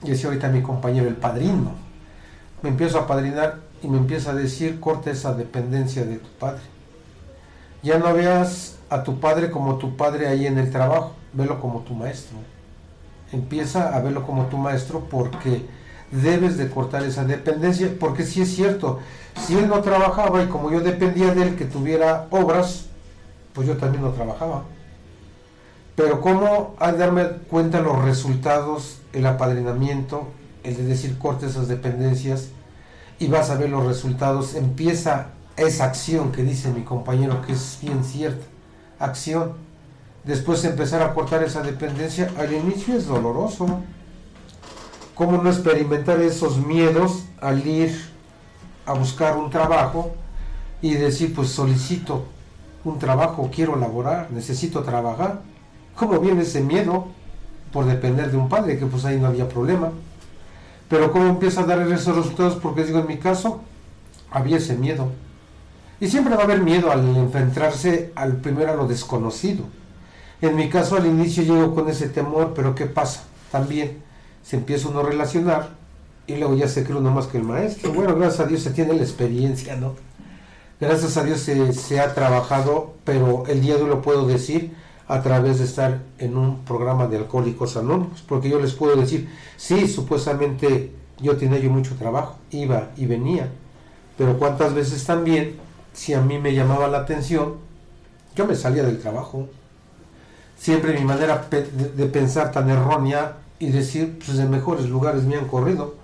y 0.05 0.11
decía 0.11 0.29
ahorita 0.29 0.51
mi 0.51 0.61
compañero, 0.61 1.09
el 1.09 1.17
padrino, 1.17 1.73
me 2.61 2.69
empiezo 2.69 2.99
a 2.99 3.07
padrinar 3.07 3.61
y 3.83 3.89
me 3.89 3.97
empieza 3.97 4.33
a 4.33 4.35
decir, 4.35 4.79
corta 4.79 5.11
esa 5.11 5.33
dependencia 5.33 6.05
de 6.05 6.19
tu 6.19 6.29
padre. 6.39 6.76
Ya 7.87 8.01
no 8.01 8.13
veas 8.13 8.75
a 8.91 9.05
tu 9.05 9.21
padre 9.21 9.49
como 9.53 9.77
tu 9.77 9.97
padre 9.97 10.27
ahí 10.27 10.45
en 10.45 10.59
el 10.59 10.73
trabajo, 10.73 11.13
velo 11.33 11.61
como 11.61 11.83
tu 11.83 11.95
maestro. 11.95 12.37
Empieza 13.31 13.95
a 13.95 14.01
verlo 14.01 14.27
como 14.27 14.47
tu 14.47 14.57
maestro 14.57 15.07
porque 15.09 15.65
debes 16.11 16.57
de 16.57 16.69
cortar 16.69 17.05
esa 17.05 17.23
dependencia, 17.25 17.95
porque 18.01 18.25
si 18.25 18.43
es 18.43 18.53
cierto, 18.53 18.99
si 19.41 19.57
él 19.57 19.69
no 19.69 19.83
trabajaba 19.83 20.43
y 20.43 20.49
como 20.49 20.73
yo 20.73 20.81
dependía 20.81 21.33
de 21.33 21.45
él 21.45 21.55
que 21.55 21.65
tuviera 21.65 22.27
obras, 22.31 22.87
pues 23.53 23.69
yo 23.69 23.77
también 23.77 24.03
no 24.03 24.11
trabajaba. 24.11 24.65
Pero 25.95 26.21
cómo 26.21 26.75
al 26.81 26.99
darme 26.99 27.25
cuenta 27.49 27.83
los 27.83 28.05
resultados, 28.05 28.99
el 29.13 29.27
apadrinamiento, 29.27 30.27
el 30.65 30.77
de 30.77 30.83
decir 30.83 31.19
corte 31.19 31.47
esas 31.47 31.69
dependencias 31.69 32.49
y 33.21 33.29
vas 33.29 33.51
a 33.51 33.55
ver 33.55 33.71
los 33.71 33.87
resultados, 33.87 34.57
empieza 34.57 35.36
esa 35.57 35.85
acción 35.85 36.33
que 36.33 36.43
dice 36.43 36.71
mi 36.71 36.83
compañero 36.83 37.43
que 37.43 37.53
es 37.53 37.79
bien 37.81 38.05
cierta, 38.05 38.45
acción. 38.99 39.53
Después 40.25 40.65
empezar 40.65 41.03
a 41.03 41.15
cortar 41.15 41.43
esa 41.43 41.63
dependencia, 41.63 42.31
al 42.39 42.53
inicio 42.53 42.97
es 42.97 43.07
doloroso. 43.07 43.81
¿Cómo 45.15 45.41
no 45.41 45.49
experimentar 45.49 46.21
esos 46.21 46.59
miedos 46.59 47.25
al 47.41 47.67
ir 47.67 48.11
a 48.85 48.93
buscar 48.93 49.37
un 49.37 49.51
trabajo 49.51 50.15
y 50.83 50.95
decir, 50.95 51.35
pues 51.35 51.49
solicito 51.49 52.27
un 52.85 52.99
trabajo, 52.99 53.51
quiero 53.53 53.77
laborar, 53.77 54.31
necesito 54.31 54.83
trabajar? 54.83 55.41
¿Cómo 55.95 56.21
viene 56.21 56.43
ese 56.43 56.61
miedo 56.61 57.07
por 57.73 57.87
depender 57.87 58.31
de 58.31 58.37
un 58.37 58.49
padre? 58.49 58.79
Que 58.79 58.85
pues 58.85 59.05
ahí 59.07 59.19
no 59.19 59.29
había 59.29 59.49
problema. 59.49 59.91
Pero 60.89 61.11
¿cómo 61.11 61.27
empieza 61.27 61.63
a 61.63 61.67
dar 61.67 61.81
esos 61.91 62.15
resultados? 62.15 62.57
Porque 62.57 62.85
digo, 62.85 62.99
en 62.99 63.07
mi 63.07 63.17
caso, 63.17 63.61
había 64.31 64.59
ese 64.59 64.77
miedo. 64.77 65.11
Y 66.01 66.09
siempre 66.09 66.35
va 66.35 66.43
a 66.43 66.45
haber 66.45 66.63
miedo 66.63 66.91
al 66.91 67.17
enfrentarse 67.17 68.13
al 68.15 68.37
primero 68.37 68.73
a 68.73 68.77
lo 68.77 68.87
desconocido. 68.87 69.65
En 70.43 70.55
mi 70.55 70.69
caso 70.69 70.97
al 70.97 71.07
inicio 71.07 71.43
llego 71.43 71.75
con 71.75 71.89
ese 71.89 72.09
temor, 72.09 72.53
pero 72.55 72.75
¿qué 72.75 72.87
pasa? 72.87 73.25
También 73.51 73.99
se 74.43 74.57
empieza 74.57 74.89
uno 74.89 75.01
a 75.01 75.05
relacionar 75.05 75.71
y 76.27 76.37
luego 76.37 76.55
ya 76.55 76.69
se 76.69 76.85
cree 76.85 76.99
uno 76.99 77.11
más 77.11 77.27
que 77.27 77.39
el 77.39 77.45
maestro. 77.45 77.93
Bueno, 77.93 78.15
gracias 78.17 78.41
a 78.41 78.47
Dios 78.47 78.63
se 78.63 78.71
tiene 78.71 78.95
la 78.95 79.03
experiencia, 79.03 79.77
¿no? 79.77 79.95
Gracias 80.79 81.17
a 81.17 81.25
Dios 81.25 81.41
se, 81.41 81.73
se 81.73 82.01
ha 82.01 82.15
trabajado, 82.15 82.95
pero 83.05 83.45
el 83.49 83.63
día 83.63 83.77
de 83.77 83.85
hoy 83.85 83.89
lo 83.89 84.03
puedo 84.03 84.27
decir 84.27 84.75
a 85.09 85.23
través 85.23 85.59
de 85.59 85.65
estar 85.65 86.03
en 86.19 86.37
un 86.37 86.65
programa 86.65 87.07
de 87.07 87.17
alcohólicos 87.17 87.77
anónimos, 87.77 88.23
porque 88.27 88.51
yo 88.51 88.61
les 88.61 88.73
puedo 88.73 88.97
decir, 88.97 89.31
sí, 89.57 89.89
supuestamente 89.89 90.93
yo 91.21 91.37
tenía 91.37 91.59
yo 91.59 91.71
mucho 91.71 91.95
trabajo, 91.95 92.37
iba 92.51 92.91
y 92.97 93.07
venía, 93.07 93.49
pero 94.19 94.39
cuántas 94.39 94.75
veces 94.75 95.05
también, 95.05 95.57
si 95.97 96.13
a 96.13 96.21
mí 96.21 96.39
me 96.39 96.55
llamaba 96.55 96.89
la 96.89 96.99
atención, 96.99 97.55
yo 98.37 98.47
me 98.47 98.55
salía 98.55 98.83
del 98.83 99.01
trabajo. 99.01 99.49
Siempre 100.59 100.93
mi 100.93 101.05
manera 101.05 101.49
de 101.51 102.07
pensar 102.07 102.53
tan 102.53 102.69
errónea 102.69 103.39
y 103.59 103.71
decir, 103.71 104.19
pues 104.25 104.37
de 104.37 104.45
mejores 104.45 104.91
lugares 104.91 105.25
me 105.25 105.37
han 105.37 105.47
corrido. 105.47 105.95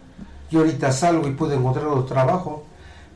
Yo 0.50 0.60
ahorita 0.60 0.92
salgo 0.92 1.28
y 1.28 1.32
puedo 1.32 1.52
encontrar 1.52 1.86
otro 1.86 2.04
trabajo. 2.04 2.64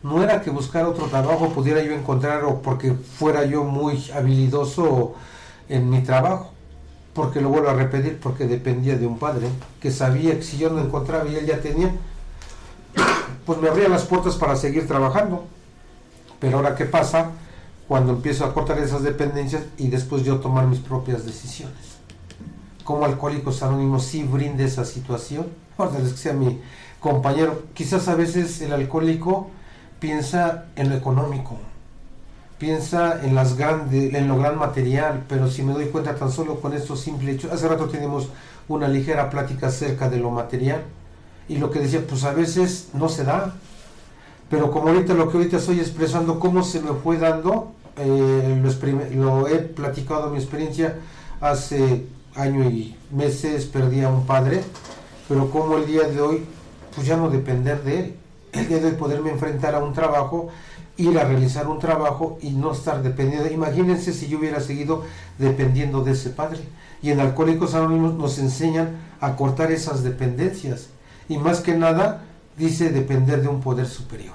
No 0.02 0.22
era 0.22 0.42
que 0.42 0.50
buscar 0.50 0.84
otro 0.84 1.06
trabajo 1.06 1.48
pudiera 1.48 1.82
yo 1.82 1.92
encontrar 1.92 2.44
o 2.44 2.60
porque 2.60 2.92
fuera 2.92 3.46
yo 3.46 3.64
muy 3.64 4.10
habilidoso 4.14 5.14
en 5.70 5.88
mi 5.88 6.02
trabajo, 6.02 6.52
porque 7.14 7.40
lo 7.40 7.48
vuelvo 7.48 7.70
a 7.70 7.74
repetir, 7.74 8.20
porque 8.20 8.46
dependía 8.46 8.96
de 8.98 9.06
un 9.06 9.18
padre 9.18 9.48
que 9.80 9.90
sabía 9.90 10.36
que 10.36 10.42
si 10.42 10.58
yo 10.58 10.68
no 10.68 10.80
encontraba 10.80 11.26
y 11.28 11.36
él 11.36 11.46
ya 11.46 11.58
tenía, 11.58 11.90
pues 13.46 13.58
me 13.60 13.68
abría 13.68 13.88
las 13.88 14.04
puertas 14.04 14.36
para 14.36 14.56
seguir 14.56 14.86
trabajando. 14.86 15.46
Pero 16.38 16.58
ahora, 16.58 16.74
¿qué 16.74 16.84
pasa? 16.84 17.30
Cuando 17.88 18.12
empiezo 18.12 18.44
a 18.44 18.52
cortar 18.52 18.78
esas 18.78 19.02
dependencias 19.02 19.62
y 19.78 19.88
después 19.88 20.24
yo 20.24 20.40
tomar 20.40 20.66
mis 20.66 20.80
propias 20.80 21.24
decisiones. 21.24 21.96
Como 22.84 23.04
Alcohólicos 23.04 23.62
Anónimos 23.62 24.04
sí 24.04 24.22
brinde 24.22 24.64
esa 24.64 24.84
situación. 24.84 25.46
Ahora 25.78 25.98
que 25.98 26.16
sea 26.16 26.32
mi 26.32 26.60
compañero. 27.00 27.62
Quizás 27.74 28.08
a 28.08 28.14
veces 28.14 28.60
el 28.62 28.72
alcohólico 28.72 29.50
piensa 30.00 30.66
en 30.76 30.90
lo 30.90 30.96
económico, 30.96 31.56
piensa 32.58 33.24
en 33.24 33.34
las 33.34 33.56
grandes, 33.56 34.14
en 34.14 34.28
lo 34.28 34.38
gran 34.38 34.58
material, 34.58 35.24
pero 35.28 35.50
si 35.50 35.62
me 35.62 35.72
doy 35.72 35.86
cuenta 35.86 36.16
tan 36.16 36.30
solo 36.30 36.60
con 36.60 36.72
estos 36.72 37.00
simples 37.00 37.36
hechos, 37.36 37.52
hace 37.52 37.68
rato 37.68 37.88
tenemos 37.88 38.28
una 38.68 38.88
ligera 38.88 39.30
plática 39.30 39.68
acerca 39.68 40.08
de 40.10 40.18
lo 40.18 40.30
material 40.30 40.82
y 41.48 41.58
lo 41.58 41.70
que 41.70 41.78
decía, 41.78 42.04
pues 42.06 42.24
a 42.24 42.32
veces 42.32 42.88
no 42.92 43.08
se 43.08 43.24
da, 43.24 43.54
pero 44.48 44.70
como 44.70 44.88
ahorita 44.88 45.14
lo 45.14 45.28
que 45.28 45.38
ahorita 45.38 45.56
estoy 45.56 45.80
expresando, 45.80 46.38
cómo 46.38 46.62
se 46.62 46.80
me 46.80 46.92
fue 46.92 47.18
dando, 47.18 47.72
eh, 47.96 48.62
lo, 48.62 49.24
lo, 49.24 49.48
he 49.48 49.58
platicado 49.58 50.30
mi 50.30 50.38
experiencia 50.38 50.96
hace 51.40 52.06
año 52.34 52.68
y 52.68 52.94
meses, 53.10 53.64
perdí 53.64 54.02
a 54.02 54.08
un 54.08 54.26
padre, 54.26 54.62
pero 55.28 55.50
como 55.50 55.76
el 55.78 55.86
día 55.86 56.02
de 56.02 56.20
hoy, 56.20 56.44
pues 56.94 57.06
ya 57.06 57.16
no 57.16 57.30
depender 57.30 57.82
de 57.82 57.98
él, 57.98 58.14
el 58.52 58.68
día 58.68 58.78
de 58.78 58.86
hoy 58.86 58.92
poderme 58.92 59.30
enfrentar 59.30 59.74
a 59.74 59.82
un 59.82 59.92
trabajo, 59.92 60.48
ir 60.96 61.18
a 61.18 61.24
realizar 61.24 61.66
un 61.68 61.78
trabajo 61.78 62.38
y 62.40 62.50
no 62.50 62.72
estar 62.72 63.02
dependiendo. 63.02 63.50
Imagínense 63.50 64.12
si 64.12 64.28
yo 64.28 64.38
hubiera 64.38 64.60
seguido 64.60 65.04
dependiendo 65.38 66.02
de 66.02 66.12
ese 66.12 66.30
padre. 66.30 66.60
Y 67.02 67.10
en 67.10 67.20
Alcohólicos 67.20 67.74
Anónimos 67.74 68.14
nos 68.14 68.38
enseñan 68.38 68.96
a 69.20 69.36
cortar 69.36 69.72
esas 69.72 70.02
dependencias. 70.02 70.88
Y 71.28 71.38
más 71.38 71.60
que 71.60 71.74
nada, 71.74 72.24
dice 72.56 72.90
depender 72.90 73.42
de 73.42 73.48
un 73.48 73.60
poder 73.60 73.86
superior. 73.86 74.34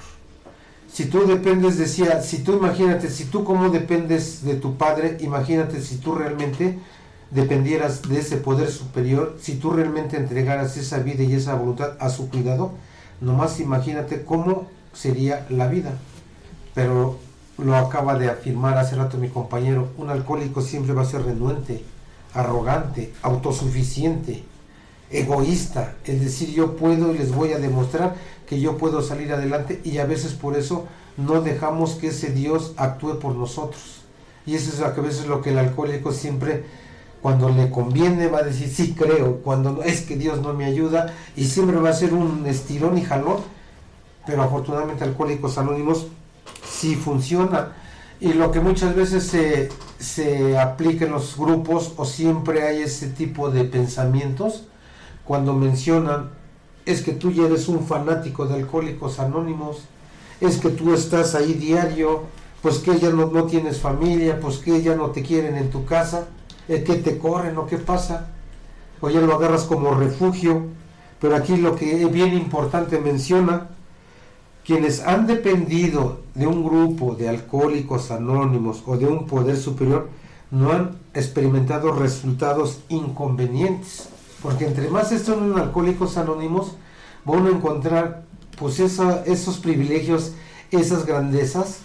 Si 0.91 1.05
tú 1.05 1.25
dependes, 1.25 1.77
decía, 1.77 2.21
si 2.21 2.39
tú 2.39 2.53
imagínate, 2.53 3.09
si 3.09 3.25
tú 3.25 3.43
como 3.43 3.69
dependes 3.69 4.43
de 4.43 4.55
tu 4.55 4.75
padre, 4.75 5.17
imagínate 5.21 5.81
si 5.81 5.97
tú 5.97 6.15
realmente 6.15 6.79
dependieras 7.31 8.01
de 8.01 8.19
ese 8.19 8.37
poder 8.37 8.69
superior, 8.69 9.37
si 9.39 9.55
tú 9.55 9.71
realmente 9.71 10.17
entregaras 10.17 10.75
esa 10.75 10.99
vida 10.99 11.23
y 11.23 11.33
esa 11.33 11.55
voluntad 11.55 11.93
a 11.99 12.09
su 12.09 12.29
cuidado, 12.29 12.73
nomás 13.21 13.59
imagínate 13.61 14.25
cómo 14.25 14.67
sería 14.93 15.45
la 15.49 15.67
vida. 15.67 15.93
Pero 16.73 17.19
lo 17.57 17.75
acaba 17.77 18.17
de 18.17 18.29
afirmar 18.29 18.77
hace 18.77 18.95
rato 18.95 19.17
mi 19.17 19.29
compañero, 19.29 19.89
un 19.97 20.09
alcohólico 20.09 20.61
siempre 20.61 20.93
va 20.93 21.03
a 21.03 21.05
ser 21.05 21.23
renuente, 21.23 21.83
arrogante, 22.33 23.13
autosuficiente, 23.21 24.43
egoísta, 25.11 25.95
es 26.05 26.21
decir, 26.21 26.51
yo 26.51 26.75
puedo 26.75 27.13
y 27.13 27.17
les 27.17 27.33
voy 27.33 27.53
a 27.53 27.59
demostrar 27.59 28.15
que 28.47 28.59
yo 28.59 28.77
puedo 28.77 29.01
salir 29.01 29.31
adelante 29.33 29.81
y 29.83 29.97
a 29.97 30.05
veces 30.05 30.33
por 30.33 30.55
eso 30.55 30.85
no 31.17 31.41
dejamos 31.41 31.91
que 31.95 32.07
ese 32.07 32.31
Dios 32.31 32.73
actúe 32.77 33.19
por 33.19 33.35
nosotros. 33.35 34.01
Y 34.45 34.55
eso 34.55 34.71
es 34.73 34.81
a 34.81 34.89
veces 35.01 35.27
lo 35.27 35.41
que 35.41 35.51
el 35.51 35.59
alcohólico 35.59 36.11
siempre 36.11 36.63
cuando 37.21 37.49
le 37.49 37.69
conviene 37.69 38.27
va 38.27 38.39
a 38.39 38.43
decir 38.43 38.67
sí 38.67 38.95
creo, 38.97 39.37
cuando 39.37 39.71
no, 39.71 39.83
es 39.83 40.01
que 40.01 40.15
Dios 40.15 40.41
no 40.41 40.53
me 40.53 40.65
ayuda 40.65 41.13
y 41.35 41.45
siempre 41.45 41.77
va 41.77 41.89
a 41.89 41.93
ser 41.93 42.13
un 42.13 42.45
estirón 42.47 42.97
y 42.97 43.03
jalón, 43.03 43.37
pero 44.25 44.41
afortunadamente 44.41 45.03
Alcohólicos 45.03 45.57
Anónimos 45.57 46.07
sí 46.67 46.95
funciona 46.95 47.73
y 48.19 48.33
lo 48.33 48.51
que 48.51 48.59
muchas 48.59 48.95
veces 48.95 49.23
se, 49.25 49.69
se 49.99 50.57
aplica 50.57 51.05
en 51.05 51.11
los 51.11 51.37
grupos 51.37 51.93
o 51.97 52.05
siempre 52.05 52.63
hay 52.63 52.81
ese 52.81 53.07
tipo 53.07 53.51
de 53.51 53.65
pensamientos 53.65 54.65
cuando 55.31 55.53
mencionan 55.53 56.29
es 56.85 57.01
que 57.03 57.13
tú 57.13 57.31
ya 57.31 57.45
eres 57.45 57.69
un 57.69 57.85
fanático 57.85 58.47
de 58.47 58.55
Alcohólicos 58.55 59.17
Anónimos, 59.17 59.83
es 60.41 60.57
que 60.57 60.71
tú 60.71 60.93
estás 60.93 61.35
ahí 61.35 61.53
diario, 61.53 62.23
pues 62.61 62.79
que 62.79 62.99
ya 62.99 63.11
no, 63.11 63.27
no 63.27 63.45
tienes 63.45 63.79
familia, 63.79 64.41
pues 64.41 64.57
que 64.57 64.81
ya 64.81 64.93
no 64.93 65.11
te 65.11 65.23
quieren 65.23 65.55
en 65.55 65.69
tu 65.69 65.85
casa 65.85 66.27
el 66.67 66.83
que 66.83 66.95
te 66.95 67.17
corren 67.17 67.57
o 67.57 67.65
qué 67.65 67.77
pasa, 67.77 68.27
o 68.99 69.09
ya 69.09 69.21
lo 69.21 69.33
agarras 69.33 69.63
como 69.63 69.93
refugio, 69.93 70.65
pero 71.21 71.37
aquí 71.37 71.55
lo 71.55 71.77
que 71.77 72.03
es 72.03 72.11
bien 72.11 72.33
importante 72.33 72.99
menciona, 72.99 73.69
quienes 74.65 74.99
han 74.99 75.27
dependido 75.27 76.23
de 76.35 76.45
un 76.45 76.61
grupo 76.61 77.15
de 77.15 77.29
alcohólicos 77.29 78.11
anónimos 78.11 78.83
o 78.85 78.97
de 78.97 79.07
un 79.07 79.27
poder 79.27 79.55
superior, 79.55 80.09
no 80.51 80.73
han 80.73 80.97
experimentado 81.13 81.93
resultados 81.93 82.81
inconvenientes, 82.89 84.09
porque 84.41 84.65
entre 84.65 84.89
más 84.89 85.11
están 85.11 85.51
en 85.51 85.57
alcohólicos 85.57 86.17
anónimos, 86.17 86.73
van 87.25 87.47
a 87.47 87.49
encontrar 87.49 88.23
pues 88.57 88.79
esos 88.79 89.57
privilegios, 89.59 90.33
esas 90.71 91.05
grandezas, 91.05 91.79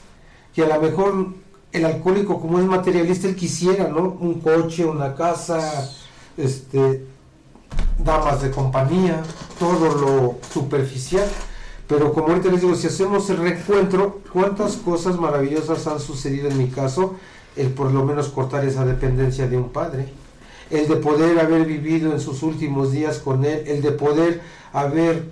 que 0.55 0.63
a 0.63 0.69
lo 0.69 0.81
mejor 0.81 1.29
el 1.73 1.85
alcohólico 1.85 2.41
como 2.41 2.59
es 2.59 2.65
materialista, 2.65 3.29
él 3.29 3.37
quisiera, 3.37 3.89
¿no? 3.89 4.17
Un 4.21 4.41
coche, 4.41 4.85
una 4.85 5.15
casa, 5.15 5.91
este, 6.37 7.07
damas 7.99 8.43
de 8.43 8.51
compañía, 8.51 9.23
todo 9.59 9.95
lo 9.95 10.37
superficial. 10.53 11.29
Pero 11.87 12.13
como 12.13 12.29
ahorita 12.29 12.51
les 12.51 12.63
digo, 12.63 12.75
si 12.75 12.89
hacemos 12.89 13.31
el 13.31 13.37
reencuentro, 13.39 14.21
cuántas 14.33 14.77
cosas 14.77 15.19
maravillosas 15.19 15.87
han 15.87 16.01
sucedido 16.01 16.49
en 16.49 16.59
mi 16.59 16.69
caso, 16.69 17.15
el 17.55 17.69
por 17.69 17.93
lo 17.93 18.05
menos 18.05 18.29
cortar 18.29 18.65
esa 18.65 18.85
dependencia 18.85 19.49
de 19.49 19.57
un 19.57 19.71
padre, 19.71 20.09
el 20.71 20.89
de 20.89 20.97
poder 20.97 21.39
haber 21.39 21.67
vivido 21.67 22.13
en 22.13 22.21
sus 22.21 22.43
últimos 22.43 22.93
días 22.93 23.19
con 23.19 23.45
él, 23.45 23.63
el 23.67 23.83
de 23.83 23.93
poder 23.93 24.41
haber 24.73 25.25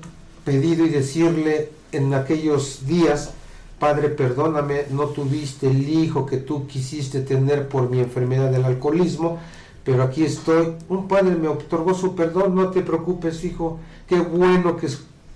pedido 0.44 0.86
y 0.86 0.90
decirle 0.90 1.70
en 1.92 2.14
aquellos 2.14 2.86
días, 2.86 3.32
Padre, 3.78 4.08
perdóname, 4.08 4.86
no 4.90 5.08
tuviste 5.08 5.68
el 5.68 5.88
hijo 5.88 6.26
que 6.26 6.38
tú 6.38 6.66
quisiste 6.66 7.20
tener 7.20 7.68
por 7.68 7.90
mi 7.90 7.98
enfermedad 7.98 8.50
del 8.50 8.64
alcoholismo, 8.64 9.38
pero 9.84 10.02
aquí 10.04 10.24
estoy. 10.24 10.74
Un 10.88 11.08
padre 11.08 11.34
me 11.34 11.48
otorgó 11.48 11.92
su 11.92 12.14
perdón, 12.14 12.54
no 12.54 12.70
te 12.70 12.82
preocupes, 12.82 13.44
hijo. 13.44 13.78
Qué 14.08 14.20
bueno 14.20 14.76
que 14.76 14.88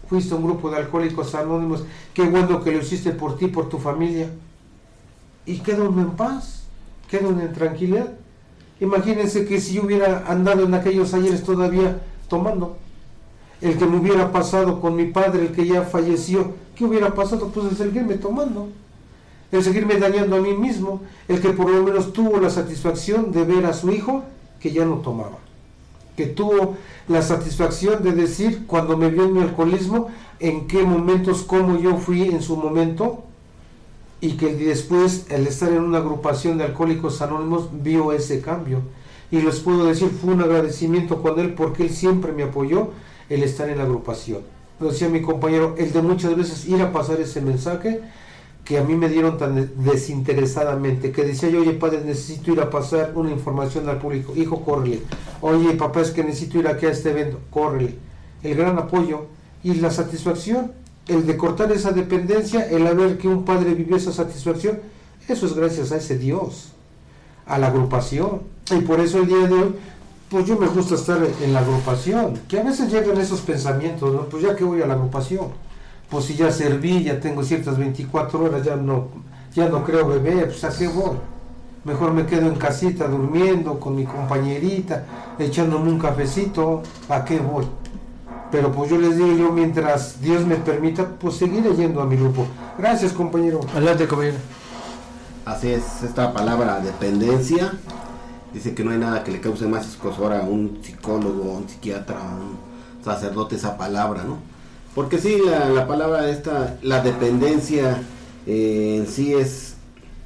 fuiste 0.09 0.34
un 0.34 0.44
grupo 0.44 0.70
de 0.70 0.78
alcohólicos 0.78 1.34
anónimos, 1.34 1.84
qué 2.14 2.22
bueno 2.22 2.62
que 2.62 2.72
lo 2.72 2.78
hiciste 2.78 3.11
por 3.11 3.36
ti, 3.36 3.49
por 3.49 3.68
tu 3.68 3.78
familia. 3.78 4.30
Y 5.44 5.59
quedo 5.59 5.86
en 5.86 6.11
paz, 6.12 6.62
quedo 7.11 7.30
en 7.30 7.53
tranquilidad. 7.53 8.14
Imagínense 8.81 9.45
que 9.45 9.61
si 9.61 9.74
yo 9.74 9.83
hubiera 9.83 10.24
andado 10.26 10.64
en 10.64 10.74
aquellos 10.74 11.12
ayeres 11.14 11.43
todavía 11.43 12.01
tomando, 12.29 12.76
el 13.61 13.76
que 13.76 13.87
me 13.87 13.97
hubiera 13.97 14.31
pasado 14.31 14.81
con 14.81 14.95
mi 14.95 15.07
padre, 15.07 15.47
el 15.47 15.53
que 15.53 15.66
ya 15.66 15.83
falleció, 15.83 16.53
¿qué 16.76 16.85
hubiera 16.85 17.14
pasado? 17.14 17.49
Pues 17.49 17.72
el 17.72 17.76
seguirme 17.76 18.14
tomando, 18.14 18.68
el 19.51 19.64
seguirme 19.64 19.97
dañando 19.97 20.37
a 20.37 20.41
mí 20.41 20.55
mismo, 20.55 21.03
el 21.26 21.41
que 21.41 21.51
por 21.51 21.70
lo 21.70 21.83
menos 21.83 22.12
tuvo 22.12 22.39
la 22.39 22.51
satisfacción 22.51 23.33
de 23.33 23.45
ver 23.45 23.66
a 23.66 23.72
su 23.72 23.91
hijo 23.91 24.22
que 24.61 24.70
ya 24.70 24.85
no 24.85 24.97
tomaba, 24.97 25.39
que 26.16 26.26
tuvo 26.26 26.76
la 27.09 27.22
satisfacción 27.22 28.03
de 28.05 28.12
decir 28.12 28.64
cuando 28.66 28.97
me 28.97 29.11
vio 29.11 29.24
en 29.24 29.33
mi 29.33 29.41
alcoholismo, 29.41 30.09
en 30.39 30.68
qué 30.68 30.85
momentos, 30.85 31.43
cómo 31.43 31.79
yo 31.79 31.97
fui 31.97 32.22
en 32.22 32.43
su 32.43 32.57
momento, 32.57 33.24
y 34.20 34.32
que 34.32 34.54
después, 34.54 35.26
al 35.30 35.46
estar 35.46 35.72
en 35.72 35.82
una 35.82 35.98
agrupación 35.98 36.58
de 36.58 36.64
alcohólicos 36.64 37.22
anónimos, 37.22 37.68
vio 37.82 38.12
ese 38.12 38.40
cambio. 38.40 38.80
Y 39.30 39.40
les 39.40 39.60
puedo 39.60 39.84
decir, 39.84 40.08
fue 40.08 40.34
un 40.34 40.42
agradecimiento 40.42 41.22
con 41.22 41.38
él 41.38 41.54
porque 41.54 41.84
él 41.84 41.90
siempre 41.90 42.32
me 42.32 42.44
apoyó 42.44 42.90
el 43.28 43.42
estar 43.42 43.68
en 43.68 43.78
la 43.78 43.84
agrupación. 43.84 44.40
Lo 44.80 44.90
decía 44.90 45.08
mi 45.08 45.22
compañero, 45.22 45.74
el 45.76 45.92
de 45.92 46.02
muchas 46.02 46.36
veces 46.36 46.66
ir 46.66 46.80
a 46.80 46.92
pasar 46.92 47.20
ese 47.20 47.40
mensaje 47.40 48.00
que 48.64 48.78
a 48.78 48.84
mí 48.84 48.94
me 48.96 49.08
dieron 49.08 49.38
tan 49.38 49.70
desinteresadamente, 49.82 51.10
que 51.10 51.24
decía 51.24 51.48
yo, 51.48 51.62
oye 51.62 51.72
padre, 51.72 52.02
necesito 52.04 52.52
ir 52.52 52.60
a 52.60 52.68
pasar 52.68 53.12
una 53.14 53.30
información 53.30 53.88
al 53.88 53.98
público, 53.98 54.34
hijo, 54.36 54.62
córrele. 54.62 55.00
Oye 55.40 55.72
papá, 55.74 56.02
es 56.02 56.10
que 56.10 56.22
necesito 56.22 56.58
ir 56.58 56.68
aquí 56.68 56.86
a 56.86 56.90
este 56.90 57.10
evento, 57.10 57.40
córrele. 57.50 57.96
El 58.42 58.54
gran 58.56 58.78
apoyo 58.78 59.26
y 59.62 59.74
la 59.74 59.90
satisfacción, 59.90 60.72
el 61.09 61.26
de 61.26 61.36
cortar 61.36 61.72
esa 61.72 61.90
dependencia, 61.90 62.68
el 62.68 62.86
haber 62.86 63.18
que 63.18 63.28
un 63.28 63.44
padre 63.44 63.74
vivió 63.74 63.96
esa 63.96 64.12
satisfacción, 64.12 64.78
eso 65.26 65.46
es 65.46 65.54
gracias 65.54 65.92
a 65.92 65.96
ese 65.96 66.18
Dios, 66.18 66.72
a 67.46 67.59
la 67.59 67.68
agrupación. 67.68 68.42
Y 68.70 68.80
por 68.80 69.00
eso 69.00 69.18
el 69.18 69.26
día 69.26 69.46
de 69.46 69.54
hoy 69.54 69.74
pues 70.28 70.44
yo 70.44 70.59
me 70.59 70.66
gusta 70.66 70.94
estar 70.94 71.18
en 71.42 71.52
la 71.54 71.61
agrupación, 71.61 72.38
que 72.48 72.61
a 72.61 72.62
veces 72.62 72.92
llegan 72.92 73.18
esos 73.18 73.40
pensamientos, 73.40 74.12
¿no? 74.12 74.28
Pues 74.28 74.42
ya 74.42 74.54
que 74.54 74.62
voy 74.62 74.82
a 74.82 74.86
la 74.86 74.92
agrupación, 74.94 75.46
pues 76.11 76.26
si 76.26 76.34
ya 76.34 76.52
serví, 76.52 77.02
ya 77.02 77.18
tengo 77.18 77.42
ciertas 77.42 77.78
24 77.78 78.44
horas, 78.44 78.62
ya 78.62 78.76
no, 78.76 79.09
ya 79.54 79.68
no 79.70 79.82
creo 79.84 80.06
beber, 80.06 80.48
pues 80.48 80.64
a 80.64 80.76
qué 80.76 80.86
voy. 80.86 81.16
Mejor 81.84 82.12
me 82.12 82.26
quedo 82.26 82.48
en 82.48 82.56
casita 82.56 83.09
durmiendo 83.09 83.80
con 83.80 83.96
mi 83.96 84.04
compañerita, 84.04 85.06
echándome 85.38 85.90
un 85.90 85.98
cafecito, 85.98 86.82
¿a 87.09 87.24
qué 87.24 87.38
voy? 87.38 87.64
Pero 88.51 88.72
pues 88.72 88.90
yo 88.90 88.99
les 88.99 89.16
digo, 89.16 89.36
yo 89.36 89.53
mientras 89.53 90.20
Dios 90.20 90.46
me 90.46 90.57
permita, 90.57 91.07
pues 91.07 91.36
seguiré 91.36 91.74
yendo 91.74 92.01
a 92.01 92.07
mi 92.07 92.16
grupo. 92.16 92.46
Gracias 92.78 93.12
compañero. 93.12 93.61
Adelante 93.74 94.07
compañero. 94.07 94.38
Así 95.44 95.70
es, 95.70 96.03
esta 96.03 96.32
palabra 96.32 96.80
dependencia 96.80 97.72
Dice 98.53 98.74
que 98.74 98.82
no 98.82 98.92
hay 98.92 98.99
nada 98.99 99.24
que 99.24 99.30
le 99.30 99.40
cause 99.40 99.66
más 99.66 99.86
escosor 99.86 100.32
a 100.32 100.40
un 100.40 100.78
psicólogo, 100.82 101.51
a 101.53 101.59
un 101.59 101.68
psiquiatra, 101.68 102.18
a 102.18 102.34
un 102.34 102.59
sacerdote 103.05 103.57
esa 103.57 103.76
palabra, 103.76 104.24
¿no? 104.24 104.38
Porque 104.94 105.18
sí, 105.18 105.38
la, 105.44 105.86
palabra 105.86 106.28
esta, 106.30 106.78
la 106.82 107.03
dependencia 107.03 108.03
eh, 108.46 108.96
en 108.99 109.07
sí 109.07 109.34
es, 109.34 109.74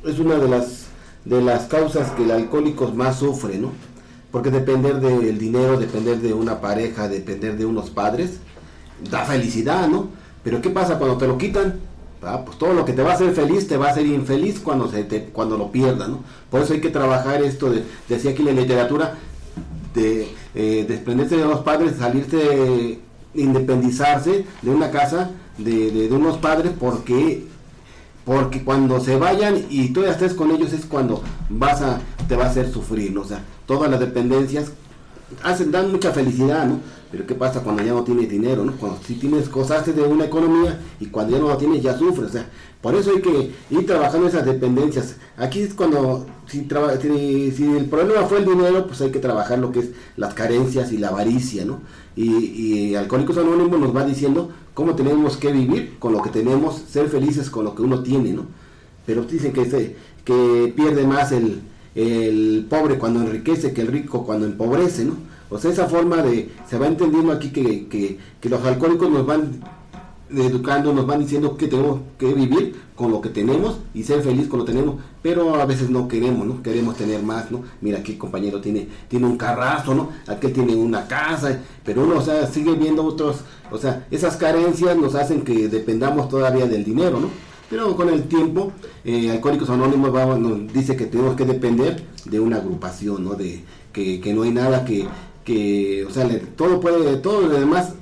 es 0.05 0.18
una 0.20 0.37
de 0.37 0.49
las, 0.49 0.87
de 1.25 1.43
las 1.43 1.64
causas 1.64 2.12
que 2.12 2.23
el 2.23 2.31
alcohólico 2.31 2.89
más 2.93 3.18
sufre, 3.18 3.59
¿no? 3.59 3.73
Porque 4.33 4.51
depender 4.51 4.99
del 4.99 5.39
dinero, 5.39 5.78
depender 5.78 6.18
de 6.18 6.33
una 6.33 6.61
pareja, 6.61 7.09
depender 7.09 7.57
de 7.57 7.66
unos 7.66 7.91
padres, 7.91 8.39
da 9.11 9.24
felicidad, 9.24 9.87
¿no? 9.87 10.09
Pero 10.43 10.61
¿qué 10.61 10.70
pasa 10.70 10.99
cuando 10.99 11.18
te 11.18 11.28
lo 11.28 11.39
quitan? 11.39 11.78
Ah, 12.22 12.43
pues 12.45 12.57
todo 12.57 12.72
lo 12.72 12.85
que 12.85 12.93
te 12.93 13.03
va 13.03 13.12
a 13.12 13.14
hacer 13.14 13.33
feliz 13.33 13.66
te 13.66 13.76
va 13.76 13.89
a 13.89 13.91
hacer 13.91 14.07
infeliz 14.07 14.61
cuando 14.61 14.89
se 14.89 15.05
te, 15.05 15.24
cuando 15.24 15.57
lo 15.57 15.72
pierdas, 15.72 16.09
¿no? 16.09 16.20
Por 16.51 16.62
eso 16.62 16.72
hay 16.72 16.80
que 16.80 16.91
trabajar 16.91 17.43
esto, 17.43 17.70
de, 17.70 17.85
decía 18.09 18.30
aquí 18.30 18.43
la 18.43 18.53
literatura, 18.53 19.14
de 19.95 20.28
eh, 20.55 20.87
desprenderse 20.89 21.37
de 21.37 21.45
los 21.45 21.61
padres, 21.61 21.97
salirse, 21.99 23.01
independizarse 23.35 24.47
de 24.62 24.70
una 24.70 24.91
casa, 24.91 25.30
de, 25.59 26.09
unos 26.12 26.39
padres, 26.39 26.72
porque 26.78 27.45
porque 28.24 28.62
cuando 28.62 29.01
se 29.01 29.16
vayan 29.16 29.66
y 29.68 29.89
tú 29.89 30.05
ya 30.05 30.12
estés 30.12 30.33
con 30.33 30.53
ellos 30.53 30.72
es 30.72 30.87
cuando 30.87 31.24
vas 31.49 31.83
a 31.83 32.01
te 32.28 32.37
va 32.37 32.45
a 32.45 32.51
hacer 32.51 32.70
sufrir, 32.70 33.12
¿no? 33.12 33.22
o 33.22 33.24
sea, 33.24 33.43
todas 33.67 33.91
las 33.91 34.01
dependencias 34.01 34.73
hacen, 35.43 35.71
dan 35.71 35.91
mucha 35.91 36.13
felicidad, 36.13 36.67
¿no? 36.67 36.81
Pero 37.11 37.27
¿qué 37.27 37.35
pasa 37.35 37.61
cuando 37.61 37.83
ya 37.83 37.93
no 37.93 38.05
tienes 38.05 38.29
dinero, 38.29 38.65
¿no? 38.65 38.73
Cuando 38.73 38.99
si 39.07 39.15
tienes 39.15 39.49
cosas 39.49 39.85
de 39.95 40.03
una 40.03 40.25
economía 40.25 40.81
y 40.99 41.07
cuando 41.07 41.33
ya 41.33 41.43
no 41.43 41.49
lo 41.49 41.57
tienes 41.59 41.83
ya 41.83 41.97
sufres, 41.97 42.31
o 42.31 42.33
sea, 42.33 42.47
por 42.81 42.95
eso 42.95 43.11
hay 43.11 43.21
que 43.21 43.53
ir 43.71 43.87
trabajando 43.87 44.29
esas 44.29 44.47
dependencias. 44.47 45.17
Aquí 45.37 45.61
es 45.61 45.75
cuando, 45.75 46.27
si, 46.47 46.67
si, 46.67 47.65
el 47.65 47.87
problema 47.87 48.23
fue 48.23 48.39
el 48.39 48.47
dinero, 48.47 48.87
pues 48.87 49.01
hay 49.03 49.11
que 49.11 49.19
trabajar 49.19 49.59
lo 49.59 49.71
que 49.73 49.81
es 49.81 49.91
las 50.17 50.33
carencias 50.33 50.91
y 50.91 50.99
la 50.99 51.09
avaricia, 51.09 51.65
¿no? 51.65 51.81
Y, 52.17 52.31
y 52.31 52.95
Alcohólicos 52.95 53.37
Anónimos 53.37 53.79
nos 53.79 53.95
va 53.95 54.05
diciendo 54.05 54.51
cómo 54.75 54.95
tenemos 54.95 55.37
que 55.37 55.53
vivir 55.53 55.99
con 55.99 56.13
lo 56.13 56.23
que 56.23 56.31
tenemos, 56.31 56.83
ser 56.89 57.09
felices 57.09 57.51
con 57.51 57.65
lo 57.65 57.75
que 57.75 57.83
uno 57.83 58.03
tiene, 58.03 58.33
¿no? 58.33 58.47
Pero 59.05 59.25
dicen 59.25 59.53
que, 59.53 59.67
se, 59.67 59.97
que 60.25 60.73
pierde 60.75 61.07
más 61.07 61.31
el, 61.33 61.61
el 61.95 62.66
pobre 62.68 62.99
cuando 62.99 63.20
enriquece 63.20 63.72
que 63.72 63.82
el 63.82 63.88
rico 63.88 64.24
cuando 64.24 64.47
empobrece, 64.47 65.05
¿no? 65.05 65.16
O 65.51 65.59
sea, 65.59 65.70
esa 65.70 65.86
forma 65.86 66.22
de, 66.22 66.51
se 66.68 66.78
va 66.78 66.86
entendiendo 66.86 67.32
aquí 67.32 67.51
que, 67.51 67.86
que, 67.86 68.18
que 68.40 68.49
los 68.49 68.64
alcohólicos 68.64 69.11
nos 69.11 69.26
van 69.26 69.61
educando, 70.30 70.93
nos 70.93 71.07
van 71.07 71.20
diciendo 71.20 71.57
que 71.57 71.68
tenemos 71.68 72.01
que 72.18 72.32
vivir 72.32 72.74
con 72.95 73.11
lo 73.11 73.20
que 73.20 73.28
tenemos 73.28 73.78
y 73.95 74.03
ser 74.03 74.22
feliz 74.22 74.49
con 74.49 74.61
lo 74.61 74.64
que 74.64 74.72
tenemos, 74.72 74.97
pero 75.20 75.57
a 75.57 75.66
veces 75.66 75.90
no 75.90 76.09
queremos, 76.09 76.47
¿no? 76.47 76.62
Queremos 76.62 76.97
tener 76.97 77.22
más, 77.22 77.51
¿no? 77.51 77.62
Mira, 77.80 77.99
aquí 77.99 78.12
el 78.12 78.18
compañero 78.18 78.61
tiene, 78.61 78.88
tiene 79.09 79.26
un 79.26 79.36
carrazo, 79.36 79.95
¿no? 79.95 80.11
Aquel 80.26 80.53
tiene 80.53 80.74
una 80.74 81.07
casa, 81.07 81.61
pero 81.84 82.05
uno, 82.05 82.18
o 82.18 82.22
sea, 82.22 82.47
sigue 82.47 82.72
viendo 82.74 83.05
otros, 83.05 83.38
o 83.70 83.78
sea, 83.78 84.07
esas 84.11 84.36
carencias 84.36 84.97
nos 84.97 85.14
hacen 85.14 85.43
que 85.43 85.68
dependamos 85.68 86.28
todavía 86.28 86.66
del 86.66 86.84
dinero, 86.84 87.20
¿no? 87.20 87.28
Pero 87.73 87.97
con 87.97 88.11
el 88.11 88.25
tiempo, 88.25 88.70
eh, 89.03 89.31
Alcohólicos 89.31 89.70
Anónimos 89.70 90.12
nos 90.39 90.70
dice 90.75 90.95
que 90.95 91.07
tenemos 91.07 91.35
que 91.37 91.47
depender 91.47 92.05
de 92.27 92.39
una 92.39 92.59
agrupación, 92.59 93.25
¿no? 93.25 93.33
De 93.33 93.64
que, 93.95 94.20
que 94.20 94.35
no 94.35 94.43
hay 94.43 94.51
nada 94.51 94.85
que, 94.85 95.09
que, 95.43 96.05
o 96.05 96.11
sea, 96.11 96.29
todo 96.55 96.81
puede, 96.81 97.16
todo 97.16 97.41
lo 97.41 97.59
demás 97.59 97.95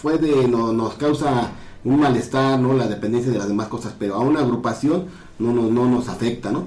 puede, 0.00 0.48
no, 0.48 0.72
nos 0.72 0.94
causa 0.94 1.50
un 1.84 2.00
malestar, 2.00 2.58
¿no? 2.58 2.72
La 2.72 2.88
dependencia 2.88 3.30
de 3.30 3.36
las 3.36 3.48
demás 3.48 3.68
cosas, 3.68 3.94
pero 3.98 4.14
a 4.14 4.20
una 4.20 4.40
agrupación 4.40 5.04
no, 5.38 5.52
no, 5.52 5.68
no 5.68 5.86
nos 5.86 6.08
afecta, 6.08 6.50
¿no? 6.50 6.64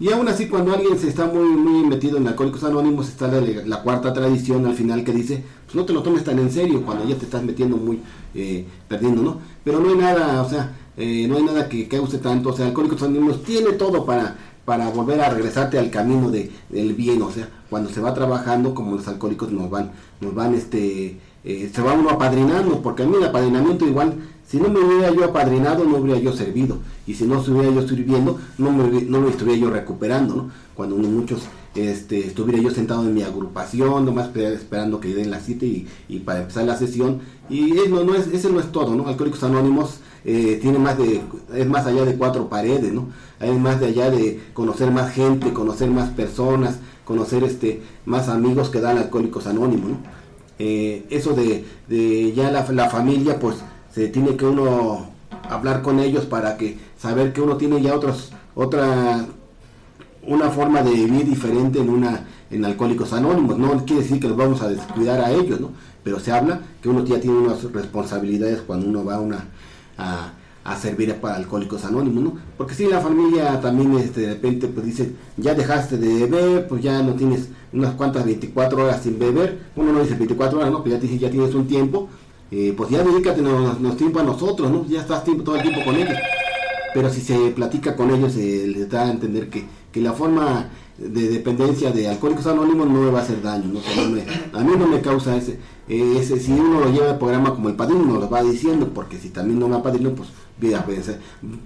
Y 0.00 0.10
aún 0.10 0.26
así, 0.28 0.48
cuando 0.48 0.72
alguien 0.72 0.98
se 0.98 1.06
está 1.06 1.26
muy, 1.26 1.50
muy 1.50 1.86
metido 1.86 2.16
en 2.16 2.26
Alcohólicos 2.26 2.64
Anónimos, 2.64 3.08
está 3.08 3.28
la, 3.28 3.82
cuarta 3.82 4.14
tradición 4.14 4.64
al 4.64 4.74
final 4.74 5.04
que 5.04 5.12
dice, 5.12 5.44
pues 5.66 5.76
no 5.76 5.84
te 5.84 5.92
lo 5.92 6.02
tomes 6.02 6.24
tan 6.24 6.38
en 6.38 6.50
serio 6.50 6.82
cuando 6.82 7.06
ya 7.06 7.14
te 7.16 7.26
estás 7.26 7.42
metiendo 7.44 7.76
muy, 7.76 8.00
eh, 8.34 8.66
perdiendo, 8.88 9.20
¿no? 9.20 9.36
Pero 9.62 9.80
no 9.80 9.90
hay 9.90 9.96
nada, 9.96 10.42
o 10.42 10.48
sea, 10.48 10.72
eh, 10.96 11.26
no 11.28 11.36
hay 11.36 11.42
nada 11.42 11.68
que 11.68 11.88
cause 11.88 12.18
tanto, 12.18 12.50
o 12.50 12.52
sea, 12.52 12.66
Alcohólicos 12.66 13.02
Anónimos 13.02 13.42
tiene 13.42 13.72
todo 13.72 14.04
para, 14.04 14.36
para 14.64 14.90
volver 14.90 15.20
a 15.20 15.30
regresarte 15.30 15.78
al 15.78 15.90
camino 15.90 16.30
de, 16.30 16.50
del 16.68 16.94
bien, 16.94 17.22
o 17.22 17.30
sea, 17.30 17.48
cuando 17.70 17.90
se 17.90 18.00
va 18.00 18.14
trabajando 18.14 18.74
como 18.74 18.96
los 18.96 19.08
alcohólicos 19.08 19.50
nos 19.50 19.70
van, 19.70 19.92
nos 20.20 20.34
van 20.34 20.54
este, 20.54 21.18
eh, 21.44 21.70
se 21.74 21.82
va 21.82 21.94
uno 21.94 22.10
apadrinando, 22.10 22.82
porque 22.82 23.02
a 23.02 23.06
mí 23.06 23.16
el 23.16 23.24
apadrinamiento 23.24 23.86
igual, 23.86 24.14
si 24.46 24.58
no 24.58 24.68
me 24.68 24.80
hubiera 24.80 25.10
yo 25.12 25.24
apadrinado, 25.24 25.84
no 25.84 25.96
hubiera 25.96 26.20
yo 26.20 26.32
servido, 26.32 26.78
y 27.06 27.14
si 27.14 27.24
no 27.24 27.38
estuviera 27.38 27.72
yo 27.72 27.88
sirviendo, 27.88 28.38
no 28.58 28.70
me, 28.70 29.02
no 29.02 29.26
estuviera 29.28 29.58
yo 29.58 29.70
recuperando, 29.70 30.36
¿no? 30.36 30.50
Cuando 30.74 30.96
muchos 30.96 31.42
este, 31.74 32.26
estuviera 32.26 32.60
yo 32.60 32.70
sentado 32.70 33.02
en 33.02 33.14
mi 33.14 33.22
agrupación, 33.22 34.04
nomás 34.04 34.36
esperando 34.36 35.00
que 35.00 35.14
den 35.14 35.30
la 35.30 35.40
cita 35.40 35.64
y, 35.64 35.88
y, 36.08 36.18
para 36.18 36.40
empezar 36.40 36.64
la 36.64 36.76
sesión, 36.76 37.20
y 37.48 37.72
no, 37.88 38.04
no 38.04 38.14
es, 38.14 38.26
ese 38.28 38.50
no 38.50 38.60
es 38.60 38.70
todo, 38.70 38.94
¿no? 38.94 39.08
Alcohólicos 39.08 39.42
Anónimos 39.42 40.00
eh, 40.24 40.58
tiene 40.60 40.78
más 40.78 40.96
de, 40.98 41.20
es 41.54 41.66
más 41.66 41.86
allá 41.86 42.04
de 42.04 42.16
cuatro 42.16 42.48
paredes, 42.48 42.92
¿no? 42.92 43.08
Es 43.40 43.58
más 43.58 43.80
de 43.80 43.86
allá 43.86 44.10
de 44.10 44.40
conocer 44.54 44.90
más 44.90 45.12
gente, 45.12 45.52
conocer 45.52 45.90
más 45.90 46.10
personas, 46.10 46.78
conocer 47.04 47.42
este, 47.44 47.82
más 48.06 48.28
amigos 48.28 48.70
que 48.70 48.80
dan 48.80 48.98
Alcohólicos 48.98 49.46
Anónimos, 49.46 49.90
¿no? 49.90 49.96
Eh, 50.58 51.06
eso 51.10 51.34
de, 51.34 51.64
ya 52.34 52.50
la, 52.52 52.64
la, 52.70 52.88
familia, 52.88 53.40
pues 53.40 53.56
se 53.92 54.08
tiene 54.08 54.36
que 54.36 54.44
uno 54.44 55.08
hablar 55.48 55.82
con 55.82 55.98
ellos 55.98 56.24
para 56.26 56.56
que 56.56 56.78
saber 56.96 57.32
que 57.32 57.40
uno 57.40 57.56
tiene 57.56 57.82
ya 57.82 57.94
otros, 57.94 58.32
otra, 58.54 59.26
una 60.24 60.50
forma 60.50 60.82
de 60.82 60.92
vivir 60.92 61.26
diferente 61.26 61.80
en 61.80 61.90
una 61.90 62.26
en 62.52 62.64
Alcohólicos 62.64 63.12
Anónimos. 63.12 63.58
No 63.58 63.84
quiere 63.84 64.02
decir 64.02 64.20
que 64.20 64.28
los 64.28 64.36
vamos 64.36 64.62
a 64.62 64.68
descuidar 64.68 65.20
a 65.20 65.32
ellos, 65.32 65.60
¿no? 65.60 65.70
Pero 66.04 66.20
se 66.20 66.32
habla 66.32 66.60
que 66.80 66.88
uno 66.88 67.04
ya 67.04 67.20
tiene 67.20 67.38
unas 67.38 67.62
responsabilidades 67.72 68.60
cuando 68.60 68.86
uno 68.86 69.04
va 69.04 69.16
a 69.16 69.20
una 69.20 69.46
a, 69.98 70.32
servir 70.80 71.14
para 71.16 71.36
alcohólicos 71.36 71.84
anónimos, 71.84 72.24
¿no? 72.24 72.38
Porque 72.56 72.74
si 72.74 72.86
la 72.86 73.00
familia 73.00 73.60
también 73.60 73.96
este, 73.98 74.22
de 74.22 74.28
repente 74.34 74.68
pues 74.68 74.86
dice, 74.86 75.12
ya 75.36 75.54
dejaste 75.54 75.98
de 75.98 76.26
beber, 76.26 76.68
pues 76.68 76.82
ya 76.82 77.02
no 77.02 77.14
tienes 77.14 77.48
unas 77.72 77.94
cuantas 77.94 78.24
24 78.24 78.84
horas 78.84 79.02
sin 79.02 79.18
beber, 79.18 79.58
uno 79.76 79.92
no 79.92 80.00
dice 80.00 80.14
24 80.14 80.58
horas, 80.58 80.70
¿no? 80.70 80.82
Pues 80.82 80.94
ya, 80.94 81.00
te, 81.00 81.18
ya 81.18 81.30
tienes 81.30 81.54
un 81.54 81.66
tiempo, 81.66 82.08
eh, 82.50 82.74
pues 82.76 82.90
ya 82.90 83.02
dedícate 83.02 83.42
nos, 83.42 83.96
tiempo 83.96 84.20
a 84.20 84.22
nosotros, 84.22 84.70
¿no? 84.70 84.86
Ya 84.86 85.00
estás 85.00 85.24
tiempo, 85.24 85.42
todo 85.42 85.56
el 85.56 85.62
tiempo 85.62 85.84
con 85.84 85.96
ellos. 85.96 86.16
Pero 86.94 87.10
si 87.10 87.22
se 87.22 87.50
platica 87.50 87.96
con 87.96 88.10
ellos, 88.10 88.32
se 88.34 88.66
les 88.66 88.90
da 88.90 89.06
a 89.06 89.10
entender 89.10 89.48
que, 89.48 89.64
que 89.92 90.00
la 90.00 90.12
forma 90.12 90.68
de 90.98 91.28
dependencia 91.28 91.90
de 91.90 92.08
alcohólicos 92.08 92.46
anónimos 92.46 92.88
no 92.88 93.02
me 93.02 93.10
va 93.10 93.20
a 93.20 93.22
hacer 93.22 93.42
daño, 93.42 93.72
¿no? 93.72 93.80
a 94.58 94.64
mí 94.64 94.72
no 94.78 94.86
me 94.86 95.00
causa 95.00 95.36
ese, 95.36 95.58
ese, 95.88 96.38
si 96.38 96.52
uno 96.52 96.80
lo 96.80 96.92
lleva 96.92 97.10
al 97.10 97.18
programa 97.18 97.50
como 97.50 97.68
el 97.68 97.74
padrino, 97.74 98.04
nos 98.04 98.20
lo 98.20 98.30
va 98.30 98.42
diciendo, 98.42 98.90
porque 98.94 99.18
si 99.18 99.30
también 99.30 99.58
no 99.58 99.68
me 99.68 99.76
apadrino, 99.76 100.10
pues 100.14 100.28
pues, 100.84 101.10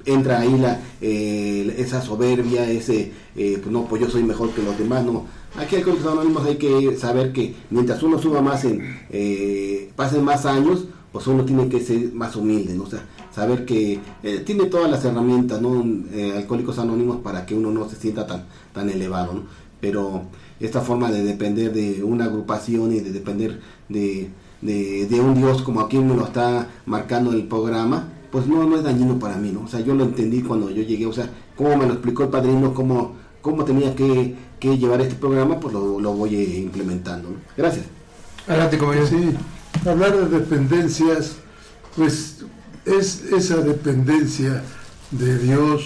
entra 0.06 0.40
ahí 0.40 0.58
la, 0.58 0.80
eh, 1.00 1.74
esa 1.78 2.00
soberbia, 2.00 2.68
ese, 2.70 3.12
eh, 3.36 3.58
pues 3.60 3.70
no, 3.70 3.84
pues 3.84 4.00
yo 4.00 4.08
soy 4.08 4.22
mejor 4.22 4.50
que 4.50 4.62
los 4.62 4.78
demás, 4.78 5.04
no. 5.04 5.26
Aquí 5.58 5.76
Alcohólicos 5.76 6.12
Anónimos 6.12 6.44
hay 6.46 6.56
que 6.56 6.96
saber 6.96 7.32
que 7.32 7.54
mientras 7.70 8.02
uno 8.02 8.20
suba 8.20 8.40
más 8.40 8.64
en, 8.64 8.98
eh, 9.10 9.90
pasen 9.96 10.24
más 10.24 10.46
años, 10.46 10.86
pues 11.12 11.26
uno 11.26 11.44
tiene 11.44 11.68
que 11.68 11.80
ser 11.80 12.12
más 12.12 12.36
humilde, 12.36 12.74
¿no? 12.74 12.84
O 12.84 12.90
sea, 12.90 13.04
saber 13.36 13.66
que 13.66 14.00
tiene 14.46 14.64
todas 14.64 14.90
las 14.90 15.04
herramientas, 15.04 15.60
¿no? 15.60 15.84
Alcohólicos 16.36 16.78
Anónimos 16.78 17.18
para 17.18 17.44
que 17.44 17.54
uno 17.54 17.70
no 17.70 17.86
se 17.86 17.96
sienta 17.96 18.26
tan, 18.26 18.46
tan 18.72 18.88
elevado, 18.88 19.34
¿no? 19.34 19.42
Pero 19.78 20.22
esta 20.58 20.80
forma 20.80 21.10
de 21.10 21.22
depender 21.22 21.70
de 21.70 22.02
una 22.02 22.24
agrupación 22.24 22.94
y 22.94 23.00
de 23.00 23.12
depender 23.12 23.60
de, 23.90 24.30
de, 24.62 25.06
de 25.06 25.20
un 25.20 25.34
Dios 25.34 25.60
como 25.60 25.82
aquí 25.82 25.98
me 25.98 26.16
lo 26.16 26.24
está 26.24 26.66
marcando 26.86 27.30
el 27.32 27.46
programa, 27.46 28.08
pues 28.32 28.46
no, 28.46 28.64
no 28.64 28.74
es 28.78 28.82
dañino 28.82 29.18
para 29.18 29.36
mí, 29.36 29.50
¿no? 29.52 29.64
O 29.64 29.68
sea, 29.68 29.80
yo 29.80 29.94
lo 29.94 30.04
entendí 30.04 30.40
cuando 30.40 30.70
yo 30.70 30.82
llegué, 30.82 31.04
o 31.04 31.12
sea, 31.12 31.28
cómo 31.56 31.76
me 31.76 31.86
lo 31.86 31.92
explicó 31.92 32.22
el 32.22 32.30
padrino, 32.30 32.72
cómo, 32.72 33.16
cómo 33.42 33.66
tenía 33.66 33.94
que, 33.94 34.34
que 34.58 34.78
llevar 34.78 35.02
este 35.02 35.14
programa, 35.14 35.60
pues 35.60 35.74
lo, 35.74 36.00
lo 36.00 36.14
voy 36.14 36.34
implementando, 36.56 37.32
¿no? 37.32 37.36
Gracias. 37.54 37.84
Adelante, 38.48 38.78
compañero. 38.78 39.06
Sí, 39.06 39.34
hablar 39.86 40.16
de 40.16 40.38
dependencias, 40.38 41.36
pues 41.96 42.46
es 42.86 43.24
esa 43.32 43.56
dependencia 43.58 44.62
de 45.10 45.38
Dios 45.38 45.82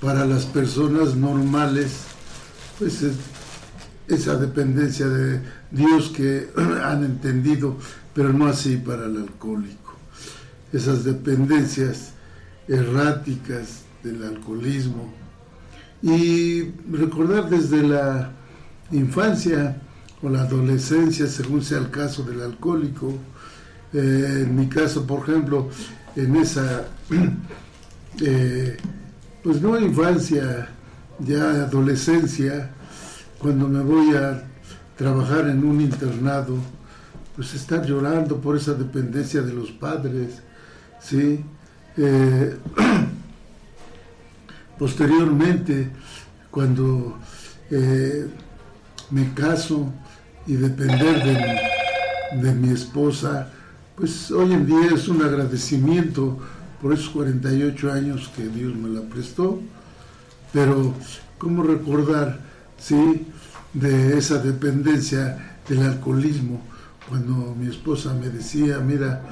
para 0.00 0.26
las 0.26 0.44
personas 0.46 1.16
normales, 1.16 2.04
pues 2.78 3.02
es 3.02 3.14
esa 4.08 4.36
dependencia 4.36 5.08
de 5.08 5.40
Dios 5.70 6.10
que 6.10 6.48
han 6.84 7.04
entendido, 7.04 7.76
pero 8.14 8.32
no 8.32 8.46
así 8.46 8.76
para 8.76 9.06
el 9.06 9.16
alcohólico 9.16 9.82
esas 10.72 11.04
dependencias 11.04 12.12
erráticas 12.66 13.82
del 14.02 14.22
alcoholismo 14.24 15.12
y 16.02 16.62
recordar 16.90 17.48
desde 17.50 17.82
la 17.82 18.32
infancia 18.90 19.80
o 20.22 20.28
la 20.28 20.42
adolescencia, 20.42 21.26
según 21.26 21.62
sea 21.62 21.78
el 21.78 21.90
caso 21.90 22.22
del 22.22 22.40
alcohólico. 22.40 23.14
Eh, 23.92 24.44
en 24.46 24.56
mi 24.56 24.68
caso, 24.68 25.06
por 25.06 25.28
ejemplo, 25.28 25.68
en 26.16 26.36
esa, 26.36 26.86
eh, 28.20 28.76
pues 29.42 29.60
no 29.60 29.78
infancia, 29.78 30.68
ya 31.18 31.64
adolescencia, 31.64 32.70
cuando 33.38 33.68
me 33.68 33.80
voy 33.80 34.14
a 34.14 34.44
trabajar 34.96 35.48
en 35.48 35.64
un 35.64 35.80
internado, 35.80 36.56
pues 37.34 37.54
estar 37.54 37.84
llorando 37.84 38.40
por 38.40 38.56
esa 38.56 38.74
dependencia 38.74 39.42
de 39.42 39.52
los 39.52 39.70
padres, 39.70 40.42
¿sí? 41.00 41.44
Eh, 41.96 42.56
posteriormente, 44.78 45.90
cuando 46.50 47.18
eh, 47.70 48.26
me 49.10 49.32
caso 49.34 49.92
y 50.46 50.54
depender 50.54 51.24
de, 51.24 52.42
de, 52.42 52.54
mi 52.54 52.70
esposa, 52.70 53.50
pues 54.02 54.32
hoy 54.32 54.52
en 54.52 54.66
día 54.66 54.88
es 54.92 55.06
un 55.06 55.22
agradecimiento 55.22 56.36
por 56.80 56.92
esos 56.92 57.10
48 57.10 57.92
años 57.92 58.28
que 58.34 58.48
Dios 58.48 58.74
me 58.74 58.88
la 58.88 59.02
prestó, 59.02 59.60
pero 60.52 60.92
¿cómo 61.38 61.62
recordar, 61.62 62.40
sí, 62.76 63.28
de 63.72 64.18
esa 64.18 64.38
dependencia 64.38 65.56
del 65.68 65.82
alcoholismo? 65.82 66.60
Cuando 67.08 67.54
mi 67.56 67.68
esposa 67.68 68.12
me 68.12 68.28
decía, 68.28 68.80
mira, 68.80 69.22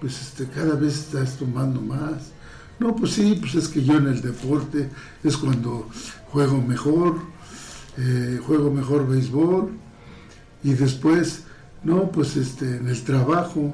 pues 0.00 0.20
este, 0.20 0.48
cada 0.48 0.74
vez 0.74 0.98
estás 0.98 1.36
tomando 1.36 1.80
más. 1.80 2.32
No, 2.80 2.96
pues 2.96 3.12
sí, 3.12 3.38
pues 3.38 3.54
es 3.54 3.68
que 3.68 3.84
yo 3.84 3.96
en 3.96 4.08
el 4.08 4.20
deporte 4.20 4.90
es 5.22 5.36
cuando 5.36 5.88
juego 6.32 6.60
mejor, 6.60 7.14
eh, 7.96 8.40
juego 8.44 8.72
mejor 8.72 9.06
béisbol 9.06 9.70
y 10.64 10.74
después, 10.74 11.44
no, 11.84 12.10
pues 12.10 12.36
este, 12.36 12.78
en 12.78 12.88
el 12.88 13.00
trabajo, 13.04 13.72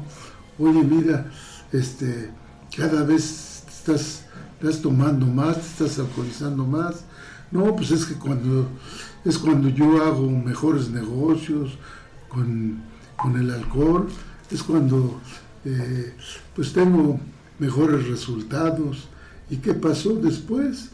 oye, 0.59 0.83
mira, 0.83 1.31
este, 1.73 2.31
cada 2.77 3.05
vez 3.05 3.65
estás, 3.69 4.25
estás 4.61 4.81
tomando 4.81 5.27
más, 5.27 5.57
te 5.57 5.85
estás 5.85 5.99
alcoholizando 5.99 6.67
más. 6.67 7.05
No, 7.51 7.77
pues 7.77 7.91
es 7.91 8.07
que 8.07 8.15
cuando, 8.15 8.69
es 9.25 9.39
cuando 9.39 9.69
yo 9.69 10.03
hago 10.03 10.31
mejores 10.31 10.91
negocios 10.91 11.77
con, 12.29 12.83
con 13.17 13.37
el 13.37 13.51
alcohol, 13.51 14.09
es 14.51 14.63
cuando 14.63 15.21
eh, 15.65 16.15
pues 16.55 16.73
tengo 16.73 17.21
mejores 17.59 18.09
resultados. 18.09 19.09
¿Y 19.51 19.59
qué 19.59 19.75
pasó 19.75 20.15
después? 20.15 20.91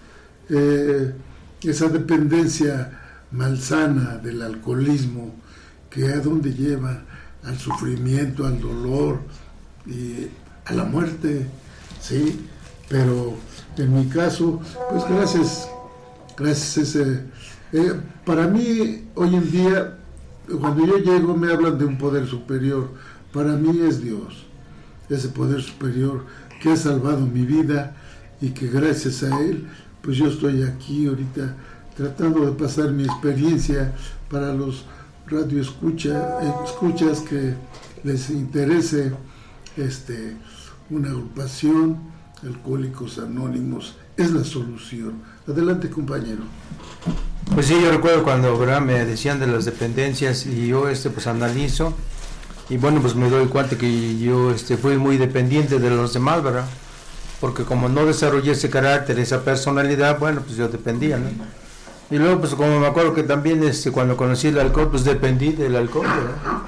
Eh, 0.48 1.14
esa 1.62 1.88
dependencia 1.88 2.98
malsana 3.30 4.16
del 4.18 4.42
alcoholismo, 4.42 5.34
que 5.90 6.08
a 6.08 6.20
dónde 6.20 6.52
lleva 6.52 7.02
al 7.44 7.58
sufrimiento, 7.58 8.46
al 8.46 8.60
dolor 8.60 9.20
y 9.88 10.28
a 10.64 10.74
la 10.74 10.84
muerte, 10.84 11.46
¿sí? 12.00 12.46
Pero 12.88 13.34
en 13.76 13.94
mi 13.94 14.06
caso, 14.06 14.60
pues 14.90 15.04
gracias, 15.08 15.68
gracias 16.36 16.76
ese... 16.76 17.22
Eh, 17.72 17.92
para 18.24 18.46
mí, 18.46 19.08
hoy 19.14 19.34
en 19.34 19.50
día, 19.50 19.98
cuando 20.60 20.86
yo 20.86 20.98
llego 20.98 21.36
me 21.36 21.52
hablan 21.52 21.78
de 21.78 21.84
un 21.84 21.98
poder 21.98 22.26
superior, 22.26 22.90
para 23.32 23.56
mí 23.56 23.80
es 23.86 24.02
Dios, 24.02 24.46
ese 25.08 25.28
poder 25.28 25.62
superior 25.62 26.24
que 26.62 26.72
ha 26.72 26.76
salvado 26.76 27.26
mi 27.26 27.44
vida 27.44 27.94
y 28.40 28.50
que 28.50 28.68
gracias 28.68 29.22
a 29.22 29.38
Él, 29.40 29.66
pues 30.02 30.16
yo 30.16 30.28
estoy 30.28 30.62
aquí 30.62 31.06
ahorita 31.06 31.54
tratando 31.96 32.46
de 32.46 32.52
pasar 32.52 32.90
mi 32.92 33.04
experiencia 33.04 33.92
para 34.30 34.52
los 34.54 34.86
radioescuchas 35.26 36.24
escuchas 36.64 37.20
que 37.20 37.54
les 38.04 38.30
interese 38.30 39.12
este, 39.78 40.36
una 40.90 41.08
agrupación, 41.08 41.98
Alcohólicos 42.42 43.18
Anónimos, 43.18 43.96
es 44.16 44.30
la 44.30 44.44
solución. 44.44 45.22
Adelante 45.46 45.90
compañero. 45.90 46.42
Pues 47.54 47.66
sí, 47.66 47.76
yo 47.80 47.90
recuerdo 47.90 48.22
cuando 48.22 48.56
me 48.80 49.04
decían 49.04 49.40
de 49.40 49.46
las 49.46 49.64
dependencias 49.64 50.46
y 50.46 50.68
yo 50.68 50.88
este 50.88 51.10
pues 51.10 51.26
analizo 51.26 51.94
y 52.68 52.76
bueno 52.76 53.00
pues 53.00 53.14
me 53.14 53.30
doy 53.30 53.46
cuenta 53.46 53.78
que 53.78 54.18
yo 54.18 54.52
este 54.52 54.76
fui 54.76 54.98
muy 54.98 55.16
dependiente 55.16 55.78
de 55.78 55.90
los 55.90 56.12
demás, 56.12 56.42
¿verdad? 56.42 56.66
Porque 57.40 57.64
como 57.64 57.88
no 57.88 58.04
desarrollé 58.04 58.52
ese 58.52 58.68
carácter, 58.68 59.18
esa 59.18 59.42
personalidad, 59.42 60.18
bueno 60.18 60.42
pues 60.42 60.56
yo 60.56 60.68
dependía, 60.68 61.18
¿no? 61.18 61.28
Y 62.10 62.18
luego 62.18 62.40
pues 62.40 62.54
como 62.54 62.78
me 62.78 62.86
acuerdo 62.86 63.14
que 63.14 63.22
también 63.22 63.64
este 63.64 63.90
cuando 63.90 64.16
conocí 64.16 64.48
el 64.48 64.58
alcohol 64.58 64.90
pues 64.90 65.04
dependí 65.04 65.52
del 65.52 65.74
alcohol, 65.76 66.06
¿verdad? 66.06 66.62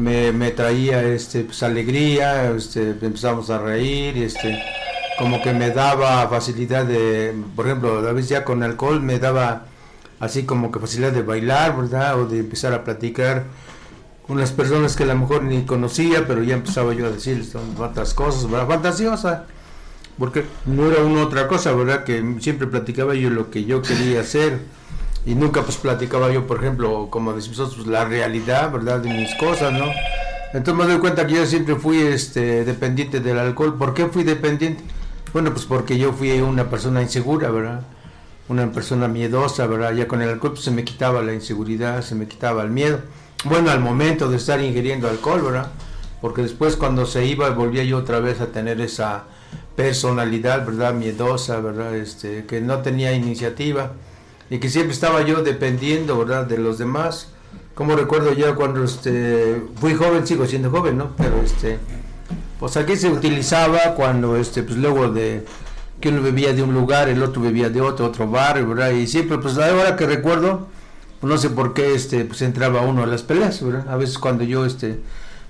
Me, 0.00 0.32
me, 0.32 0.50
traía 0.50 1.02
este 1.02 1.44
pues 1.44 1.62
alegría, 1.62 2.50
este 2.52 2.96
empezamos 3.02 3.50
a 3.50 3.58
reír 3.58 4.16
este 4.16 4.58
como 5.18 5.42
que 5.42 5.52
me 5.52 5.70
daba 5.70 6.26
facilidad 6.28 6.86
de, 6.86 7.34
por 7.54 7.66
ejemplo, 7.66 7.98
a 7.98 8.12
veces 8.12 8.30
ya 8.30 8.42
con 8.42 8.62
alcohol 8.62 9.02
me 9.02 9.18
daba 9.18 9.66
así 10.18 10.44
como 10.44 10.72
que 10.72 10.78
facilidad 10.78 11.12
de 11.12 11.20
bailar, 11.20 11.76
¿verdad? 11.76 12.18
O 12.18 12.26
de 12.26 12.38
empezar 12.38 12.72
a 12.72 12.82
platicar 12.82 13.44
con 14.26 14.38
las 14.38 14.52
personas 14.52 14.96
que 14.96 15.02
a 15.02 15.06
lo 15.06 15.16
mejor 15.16 15.42
ni 15.42 15.66
conocía, 15.66 16.26
pero 16.26 16.42
ya 16.42 16.54
empezaba 16.54 16.94
yo 16.94 17.04
a 17.06 17.10
decirles 17.10 17.54
otras 17.78 18.14
cosas, 18.14 18.50
¿verdad? 18.50 18.68
Fantasiosa, 18.68 19.44
porque 20.18 20.44
no 20.64 20.90
era 20.90 21.04
una 21.04 21.24
otra 21.24 21.46
cosa, 21.46 21.72
¿verdad? 21.72 22.04
Que 22.04 22.36
siempre 22.40 22.66
platicaba 22.66 23.14
yo 23.14 23.28
lo 23.28 23.50
que 23.50 23.64
yo 23.64 23.82
quería 23.82 24.20
hacer 24.20 24.60
y 25.26 25.34
nunca 25.34 25.62
pues 25.62 25.76
platicaba 25.76 26.30
yo, 26.30 26.46
por 26.46 26.58
ejemplo, 26.58 27.08
como 27.10 27.32
decimos 27.32 27.58
nosotros, 27.58 27.86
la 27.86 28.04
realidad, 28.04 28.72
¿verdad? 28.72 29.00
De 29.00 29.08
mis 29.10 29.34
cosas, 29.34 29.72
¿no? 29.72 29.86
Entonces 30.52 30.74
me 30.74 30.90
doy 30.90 31.00
cuenta 31.00 31.26
que 31.26 31.34
yo 31.34 31.46
siempre 31.46 31.76
fui 31.76 31.98
este, 31.98 32.64
dependiente 32.64 33.20
del 33.20 33.38
alcohol. 33.38 33.76
¿Por 33.78 33.94
qué 33.94 34.06
fui 34.06 34.24
dependiente? 34.24 34.82
Bueno, 35.32 35.52
pues 35.52 35.64
porque 35.64 35.96
yo 35.96 36.12
fui 36.12 36.40
una 36.40 36.68
persona 36.68 37.02
insegura, 37.02 37.50
¿verdad? 37.50 37.82
una 38.50 38.72
persona 38.72 39.06
miedosa, 39.06 39.68
¿verdad? 39.68 39.94
Ya 39.94 40.08
con 40.08 40.20
el 40.22 40.28
alcohol 40.28 40.52
pues, 40.52 40.64
se 40.64 40.72
me 40.72 40.84
quitaba 40.84 41.22
la 41.22 41.32
inseguridad, 41.32 42.02
se 42.02 42.16
me 42.16 42.26
quitaba 42.26 42.62
el 42.64 42.70
miedo. 42.70 42.98
Bueno, 43.44 43.70
al 43.70 43.78
momento 43.80 44.28
de 44.28 44.36
estar 44.36 44.60
ingiriendo 44.60 45.08
alcohol, 45.08 45.40
¿verdad? 45.40 45.68
Porque 46.20 46.42
después 46.42 46.76
cuando 46.76 47.06
se 47.06 47.24
iba 47.24 47.48
volvía 47.50 47.84
yo 47.84 47.96
otra 47.96 48.18
vez 48.18 48.40
a 48.40 48.48
tener 48.48 48.80
esa 48.80 49.24
personalidad, 49.76 50.66
¿verdad? 50.66 50.94
Miedosa, 50.94 51.60
¿verdad? 51.60 51.94
Este, 51.94 52.44
que 52.44 52.60
no 52.60 52.80
tenía 52.80 53.12
iniciativa 53.12 53.92
y 54.50 54.58
que 54.58 54.68
siempre 54.68 54.92
estaba 54.92 55.22
yo 55.22 55.42
dependiendo, 55.42 56.18
¿verdad? 56.18 56.44
De 56.44 56.58
los 56.58 56.76
demás. 56.76 57.28
Como 57.74 57.96
recuerdo 57.96 58.32
yo 58.34 58.56
cuando 58.56 58.84
este, 58.84 59.62
fui 59.76 59.94
joven, 59.94 60.26
sigo 60.26 60.44
siendo 60.46 60.70
joven, 60.70 60.98
¿no? 60.98 61.16
Pero 61.16 61.40
este, 61.40 61.78
pues 62.58 62.76
aquí 62.76 62.96
se 62.96 63.08
utilizaba 63.08 63.94
cuando, 63.94 64.36
este, 64.36 64.64
pues 64.64 64.76
luego 64.76 65.08
de 65.08 65.46
que 66.00 66.08
uno 66.08 66.20
bebía 66.20 66.52
de 66.52 66.62
un 66.62 66.74
lugar, 66.74 67.08
el 67.08 67.22
otro 67.22 67.42
bebía 67.42 67.70
de 67.70 67.80
otro, 67.80 68.06
otro 68.06 68.28
barrio, 68.28 68.68
¿verdad? 68.68 68.90
Y 68.90 69.06
siempre, 69.06 69.38
pues 69.38 69.56
ahora 69.56 69.96
que 69.96 70.06
recuerdo, 70.06 70.68
pues, 71.20 71.30
no 71.30 71.38
sé 71.38 71.50
por 71.50 71.72
qué 71.72 71.94
este, 71.94 72.24
pues 72.24 72.42
entraba 72.42 72.80
uno 72.82 73.04
a 73.04 73.06
las 73.06 73.22
peleas, 73.22 73.62
¿verdad? 73.64 73.88
A 73.88 73.96
veces 73.96 74.18
cuando 74.18 74.42
yo 74.42 74.66
este, 74.66 74.98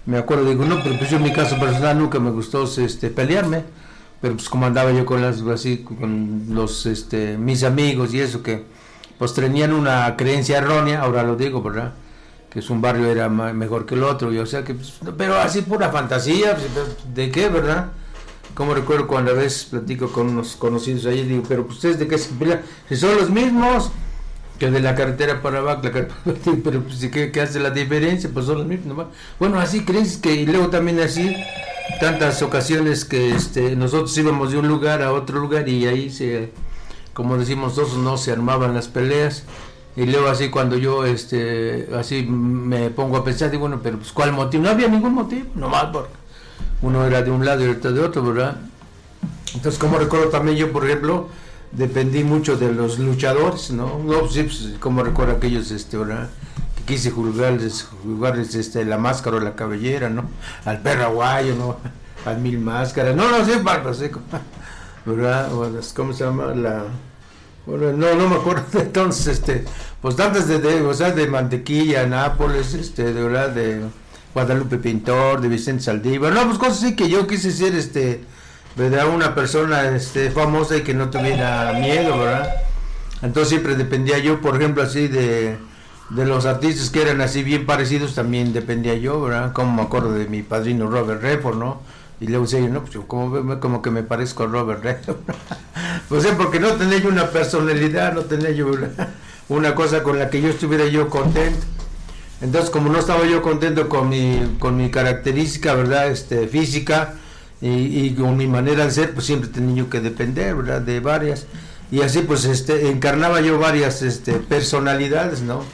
me 0.06 0.18
acuerdo, 0.18 0.44
digo, 0.44 0.64
no, 0.64 0.82
pero 0.82 0.98
pues 0.98 1.08
yo 1.08 1.16
en 1.16 1.22
mi 1.22 1.32
caso 1.32 1.58
personal 1.58 1.98
nunca 1.98 2.18
me 2.18 2.30
gustó 2.30 2.64
este, 2.64 3.08
pelearme, 3.10 3.64
pero 4.20 4.34
pues 4.34 4.48
como 4.48 4.66
andaba 4.66 4.92
yo 4.92 5.06
con 5.06 5.22
las, 5.22 5.40
así, 5.42 5.78
con 5.78 6.46
los, 6.50 6.84
este, 6.86 7.38
mis 7.38 7.62
amigos 7.62 8.12
y 8.12 8.20
eso, 8.20 8.42
que 8.42 8.64
pues 9.20 9.34
tenían 9.34 9.74
una 9.74 10.16
creencia 10.16 10.56
errónea, 10.56 11.02
ahora 11.02 11.22
lo 11.22 11.36
digo, 11.36 11.60
¿verdad? 11.60 11.92
Que 12.48 12.60
es 12.60 12.70
un 12.70 12.80
barrio 12.80 13.06
era 13.10 13.28
mejor 13.28 13.84
que 13.84 13.94
el 13.94 14.02
otro, 14.02 14.32
y 14.32 14.38
o 14.38 14.46
sea 14.46 14.64
que, 14.64 14.72
pues, 14.72 14.94
pero 15.18 15.38
así 15.38 15.60
pura 15.60 15.90
fantasía, 15.90 16.56
pues, 16.56 17.14
¿de 17.14 17.30
qué, 17.30 17.50
verdad? 17.50 17.88
Como 18.54 18.72
recuerdo 18.72 19.06
cuando 19.06 19.32
a 19.32 19.34
veces 19.34 19.66
platico 19.66 20.10
con 20.10 20.30
unos 20.30 20.56
conocidos 20.56 21.04
ahí, 21.04 21.22
digo, 21.24 21.42
pero 21.46 21.66
pues, 21.66 21.76
ustedes 21.76 21.98
de 21.98 22.08
qué 22.08 22.16
se 22.16 22.30
pelean, 22.32 22.62
si 22.88 22.96
son 22.96 23.14
los 23.14 23.28
mismos 23.28 23.90
que 24.58 24.70
de 24.70 24.80
la 24.80 24.94
carretera 24.94 25.42
para 25.42 25.58
abajo, 25.58 25.82
pero 26.64 26.80
pues, 26.80 27.06
¿qué, 27.12 27.30
¿qué, 27.30 27.40
hace 27.42 27.60
la 27.60 27.68
diferencia? 27.68 28.30
Pues 28.32 28.46
son 28.46 28.56
los 28.56 28.66
mismos. 28.66 29.08
Bueno, 29.38 29.60
así 29.60 29.84
crees 29.84 30.16
que, 30.16 30.34
y 30.34 30.46
luego 30.46 30.68
también 30.68 30.98
así, 30.98 31.36
tantas 32.00 32.40
ocasiones 32.40 33.04
que 33.04 33.34
este, 33.34 33.76
nosotros 33.76 34.16
íbamos 34.16 34.50
de 34.50 34.56
un 34.56 34.68
lugar 34.68 35.02
a 35.02 35.12
otro 35.12 35.40
lugar 35.40 35.68
y 35.68 35.86
ahí 35.86 36.08
se, 36.08 36.52
como 37.20 37.36
decimos 37.36 37.76
nosotros, 37.76 37.98
no 37.98 38.16
se 38.16 38.32
armaban 38.32 38.72
las 38.72 38.88
peleas. 38.88 39.42
Y 39.94 40.06
luego 40.06 40.28
así 40.28 40.48
cuando 40.48 40.78
yo 40.78 41.04
este 41.04 41.86
así 41.94 42.22
me 42.22 42.88
pongo 42.88 43.18
a 43.18 43.24
pensar, 43.24 43.50
digo, 43.50 43.60
bueno, 43.60 43.80
pero 43.82 43.98
pues 43.98 44.10
¿cuál 44.10 44.32
motivo? 44.32 44.62
No 44.62 44.70
había 44.70 44.88
ningún 44.88 45.12
motivo, 45.12 45.50
nomás 45.54 45.84
porque 45.92 46.14
uno 46.80 47.04
era 47.04 47.20
de 47.20 47.30
un 47.30 47.44
lado 47.44 47.62
y 47.62 47.68
otro 47.68 47.92
de 47.92 48.00
otro, 48.00 48.22
¿verdad? 48.22 48.56
Entonces, 49.54 49.78
como 49.78 49.98
recuerdo 49.98 50.30
también 50.30 50.56
yo, 50.56 50.72
por 50.72 50.86
ejemplo, 50.86 51.28
dependí 51.72 52.24
mucho 52.24 52.56
de 52.56 52.72
los 52.72 52.98
luchadores, 52.98 53.70
¿no? 53.70 53.98
No, 53.98 54.26
sí, 54.26 54.44
pues, 54.44 54.70
como 54.80 55.02
recuerdo 55.02 55.34
aquellos, 55.34 55.70
este, 55.72 55.98
¿verdad? 55.98 56.30
Que 56.74 56.94
quise 56.94 57.10
jugarles, 57.10 57.86
jugarles 58.02 58.54
este, 58.54 58.82
la 58.86 58.96
máscara 58.96 59.36
o 59.36 59.40
la 59.40 59.56
cabellera, 59.56 60.08
¿no? 60.08 60.24
Al 60.64 60.80
perro 60.80 61.04
aguayo, 61.04 61.54
¿no? 61.54 61.76
Al 62.24 62.38
mil 62.38 62.58
máscaras, 62.58 63.14
no, 63.14 63.30
no 63.30 63.44
sé, 63.44 63.62
no 63.62 63.92
sé, 63.92 64.10
¿verdad? 65.04 65.50
¿Cómo 65.94 66.14
se 66.14 66.24
llama? 66.24 66.54
La... 66.54 66.84
No, 67.76 68.14
no 68.14 68.28
me 68.28 68.36
acuerdo 68.36 68.64
entonces, 68.80 69.26
este, 69.38 69.64
pues 70.00 70.16
tantas 70.16 70.48
de, 70.48 70.58
de, 70.58 70.80
o 70.82 70.94
de 70.94 71.26
mantequilla, 71.26 72.06
Nápoles, 72.06 72.74
este, 72.74 73.12
de 73.12 73.22
verdad, 73.22 73.50
de 73.50 73.82
Guadalupe 74.34 74.78
Pintor, 74.78 75.40
de 75.40 75.48
Vicente 75.48 75.82
Saldívar, 75.82 76.32
no, 76.32 76.46
pues 76.46 76.58
cosas 76.58 76.84
así 76.84 76.96
que 76.96 77.08
yo 77.08 77.26
quise 77.26 77.50
ser, 77.50 77.74
este, 77.74 78.20
¿verdad? 78.76 79.08
Una 79.08 79.34
persona, 79.34 79.88
este, 79.94 80.30
famosa 80.30 80.76
y 80.76 80.82
que 80.82 80.94
no 80.94 81.10
tuviera 81.10 81.72
miedo, 81.74 82.18
¿verdad? 82.18 82.50
Entonces 83.22 83.50
siempre 83.50 83.76
dependía 83.76 84.18
yo, 84.18 84.40
por 84.40 84.56
ejemplo, 84.56 84.82
así 84.82 85.08
de, 85.08 85.58
de 86.10 86.26
los 86.26 86.46
artistas 86.46 86.90
que 86.90 87.02
eran 87.02 87.20
así 87.20 87.42
bien 87.42 87.66
parecidos, 87.66 88.14
también 88.14 88.52
dependía 88.52 88.94
yo, 88.94 89.20
¿verdad? 89.20 89.52
Como 89.52 89.74
me 89.74 89.82
acuerdo 89.82 90.12
de 90.12 90.26
mi 90.26 90.42
padrino 90.42 90.88
Robert 90.88 91.22
Redford, 91.22 91.56
¿no? 91.56 91.80
Y 92.20 92.26
luego 92.26 92.44
decía 92.44 92.60
yo, 92.60 92.68
no, 92.68 92.82
pues 92.82 92.92
yo 92.92 93.06
como, 93.06 93.58
como 93.60 93.80
que 93.80 93.90
me 93.90 94.02
parezco 94.02 94.44
a 94.44 94.46
Robert 94.46 94.84
Redford. 94.84 95.16
pues 96.08 96.22
sí, 96.22 96.28
porque 96.36 96.60
no 96.60 96.72
tenía 96.74 96.98
yo 96.98 97.08
una 97.08 97.30
personalidad, 97.30 98.12
no 98.12 98.22
tenía 98.22 98.50
yo 98.50 98.70
una 99.48 99.74
cosa 99.74 100.02
con 100.02 100.18
la 100.18 100.28
que 100.28 100.42
yo 100.42 100.48
estuviera 100.48 100.86
yo 100.86 101.08
contento. 101.08 101.66
Entonces, 102.42 102.70
como 102.70 102.90
no 102.90 102.98
estaba 102.98 103.26
yo 103.26 103.42
contento 103.42 103.88
con 103.88 104.08
mi, 104.08 104.56
con 104.58 104.76
mi 104.76 104.90
característica, 104.90 105.74
¿verdad? 105.74 106.08
Este, 106.08 106.46
física 106.48 107.14
y, 107.60 108.14
con 108.14 108.36
mi 108.36 108.46
manera 108.46 108.84
de 108.84 108.90
ser, 108.90 109.12
pues 109.12 109.26
siempre 109.26 109.50
tenía 109.50 109.76
yo 109.76 109.90
que 109.90 110.00
depender, 110.00 110.54
¿verdad? 110.54 110.80
De 110.80 111.00
varias. 111.00 111.46
Y 111.90 112.00
así, 112.00 112.20
pues, 112.20 112.44
este, 112.46 112.88
encarnaba 112.88 113.40
yo 113.40 113.58
varias 113.58 114.00
este, 114.02 114.34
personalidades, 114.34 115.42
¿no? 115.42 115.64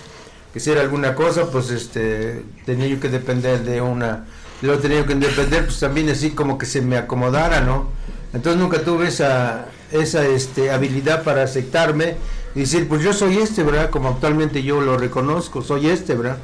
Que 0.52 0.58
si 0.58 0.70
era 0.70 0.80
alguna 0.80 1.14
cosa, 1.14 1.50
pues, 1.50 1.70
este, 1.70 2.42
tenía 2.64 2.88
yo 2.88 2.98
que 2.98 3.08
depender 3.08 3.62
de 3.64 3.80
una. 3.80 4.24
Luego 4.62 4.80
tenía 4.80 5.04
que 5.04 5.14
depender, 5.14 5.66
pues, 5.66 5.80
también 5.80 6.08
así 6.08 6.30
como 6.30 6.58
que 6.58 6.66
se 6.66 6.80
me 6.80 6.96
acomodara, 6.96 7.60
¿no? 7.60 7.88
Entonces 8.32 8.60
nunca 8.60 8.82
tuve 8.82 9.08
esa, 9.08 9.66
esa 9.92 10.26
este, 10.26 10.70
habilidad 10.70 11.22
para 11.22 11.42
aceptarme 11.42 12.16
y 12.54 12.60
decir, 12.60 12.88
pues 12.88 13.02
yo 13.02 13.12
soy 13.12 13.38
este, 13.38 13.62
¿verdad? 13.62 13.90
Como 13.90 14.08
actualmente 14.08 14.62
yo 14.62 14.80
lo 14.80 14.96
reconozco, 14.96 15.62
soy 15.62 15.88
este, 15.88 16.14
¿verdad? 16.14 16.38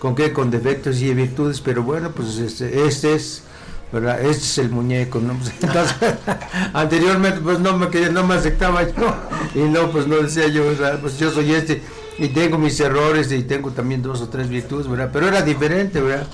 con 0.00 0.14
qué, 0.14 0.32
con 0.32 0.50
defectos 0.50 1.00
y 1.02 1.14
virtudes, 1.14 1.60
pero 1.60 1.84
bueno, 1.84 2.10
pues 2.10 2.38
este, 2.38 2.86
este 2.86 3.14
es, 3.14 3.44
¿verdad? 3.92 4.20
Este 4.20 4.42
es 4.42 4.58
el 4.58 4.70
muñeco, 4.70 5.20
¿no? 5.20 5.34
Pues, 5.34 5.52
entonces, 5.60 5.94
anteriormente 6.72 7.40
pues 7.40 7.60
no 7.60 7.76
me 7.76 7.86
no 8.10 8.26
me 8.26 8.34
aceptaba 8.34 8.82
yo, 8.82 9.14
y 9.54 9.60
no, 9.60 9.90
pues 9.92 10.08
no 10.08 10.16
decía 10.16 10.48
yo, 10.48 10.64
¿verdad? 10.64 10.98
pues 11.00 11.18
yo 11.18 11.30
soy 11.30 11.52
este, 11.52 11.82
y 12.18 12.28
tengo 12.28 12.58
mis 12.58 12.80
errores, 12.80 13.30
y 13.30 13.42
tengo 13.42 13.70
también 13.70 14.02
dos 14.02 14.22
o 14.22 14.28
tres 14.28 14.48
virtudes, 14.48 14.88
¿verdad? 14.88 15.10
Pero 15.12 15.28
era 15.28 15.42
diferente, 15.42 16.00
¿verdad? 16.00 16.26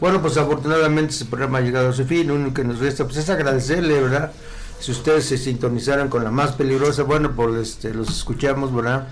Bueno, 0.00 0.20
pues 0.20 0.36
afortunadamente 0.36 1.12
este 1.12 1.24
programa 1.24 1.58
ha 1.58 1.60
llegado 1.60 1.88
a 1.88 1.92
su 1.92 2.04
fin, 2.04 2.28
lo 2.28 2.34
único 2.34 2.54
que 2.54 2.64
nos 2.64 2.78
resta 2.78 3.04
pues 3.04 3.16
es 3.16 3.30
agradecerle, 3.30 4.00
¿verdad? 4.00 4.32
Si 4.80 4.90
ustedes 4.90 5.24
se 5.24 5.38
sintonizaran 5.38 6.08
con 6.08 6.24
la 6.24 6.30
más 6.30 6.52
peligrosa, 6.52 7.04
bueno, 7.04 7.32
pues 7.34 7.68
este, 7.68 7.94
los 7.94 8.08
escuchamos, 8.08 8.74
¿verdad? 8.74 9.08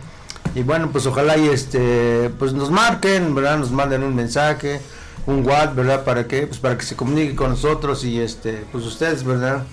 Y 0.54 0.62
bueno, 0.64 0.90
pues 0.92 1.06
ojalá 1.06 1.38
y 1.38 1.48
este, 1.48 2.30
pues 2.38 2.52
nos 2.52 2.70
marquen, 2.70 3.34
¿verdad? 3.34 3.58
Nos 3.58 3.70
manden 3.70 4.02
un 4.02 4.14
mensaje, 4.14 4.80
un 5.26 5.46
WhatsApp, 5.46 5.76
¿verdad? 5.76 6.04
¿Para 6.04 6.26
qué? 6.26 6.46
Pues 6.46 6.58
para 6.58 6.76
que 6.76 6.84
se 6.84 6.96
comunique 6.96 7.34
con 7.34 7.50
nosotros 7.50 8.04
y 8.04 8.20
este, 8.20 8.64
pues 8.70 8.84
ustedes, 8.84 9.24
¿verdad? 9.24 9.64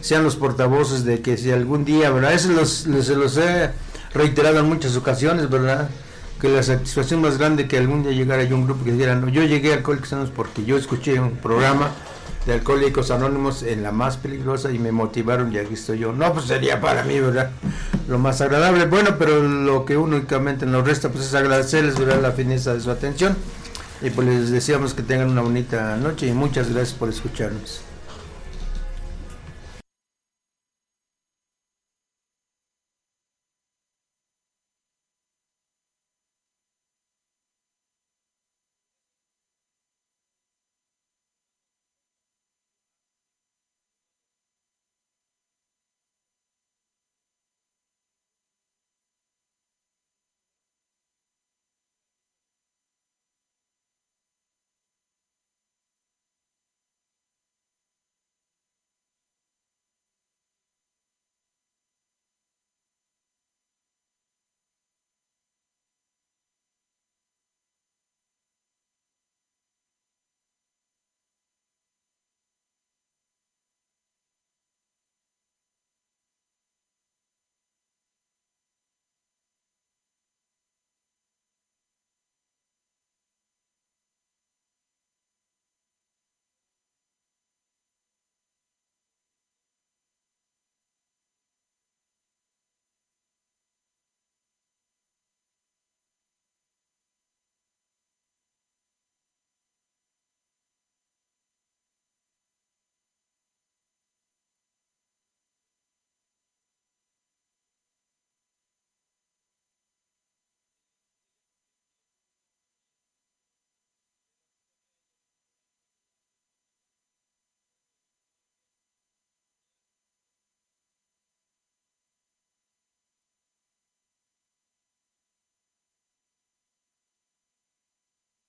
Sean 0.00 0.24
los 0.24 0.34
portavoces 0.34 1.04
de 1.04 1.20
que 1.20 1.36
si 1.36 1.52
algún 1.52 1.84
día, 1.84 2.10
¿verdad? 2.10 2.32
Eso 2.32 2.48
los, 2.50 2.70
se 2.70 3.14
los 3.14 3.36
he 3.36 3.70
reiterado 4.12 4.58
en 4.58 4.66
muchas 4.66 4.96
ocasiones, 4.96 5.48
¿verdad? 5.48 5.88
Que 6.40 6.48
la 6.48 6.62
satisfacción 6.62 7.22
más 7.22 7.38
grande 7.38 7.68
que 7.68 7.78
algún 7.78 8.02
día 8.02 8.12
llegara 8.12 8.44
yo 8.44 8.56
un 8.56 8.66
grupo 8.66 8.84
que 8.84 8.92
dijera, 8.92 9.14
no, 9.14 9.28
yo 9.28 9.42
llegué 9.44 9.72
a 9.72 9.76
Alcohólicos 9.76 10.12
Anónimos 10.12 10.36
porque 10.36 10.64
yo 10.64 10.76
escuché 10.76 11.18
un 11.18 11.36
programa 11.36 11.90
de 12.46 12.52
Alcohólicos 12.52 13.10
Anónimos 13.10 13.62
en 13.62 13.82
la 13.82 13.92
más 13.92 14.16
peligrosa 14.16 14.70
y 14.70 14.78
me 14.78 14.92
motivaron 14.92 15.52
y 15.52 15.58
aquí 15.58 15.74
estoy 15.74 16.00
yo. 16.00 16.12
No, 16.12 16.32
pues 16.32 16.46
sería 16.46 16.80
para 16.80 17.04
mí, 17.04 17.18
¿verdad? 17.18 17.50
Lo 18.08 18.18
más 18.18 18.40
agradable. 18.40 18.86
Bueno, 18.86 19.16
pero 19.18 19.42
lo 19.42 19.84
que 19.84 19.96
únicamente 19.96 20.66
nos 20.66 20.84
resta 20.86 21.08
pues 21.08 21.24
es 21.24 21.34
agradecerles, 21.34 21.98
¿verdad? 21.98 22.20
La 22.20 22.32
fineza 22.32 22.74
de 22.74 22.80
su 22.80 22.90
atención 22.90 23.36
y 24.02 24.10
pues 24.10 24.28
les 24.28 24.50
deseamos 24.50 24.92
que 24.92 25.02
tengan 25.02 25.30
una 25.30 25.40
bonita 25.40 25.96
noche 25.96 26.26
y 26.26 26.32
muchas 26.32 26.68
gracias 26.68 26.98
por 26.98 27.08
escucharnos. 27.08 27.80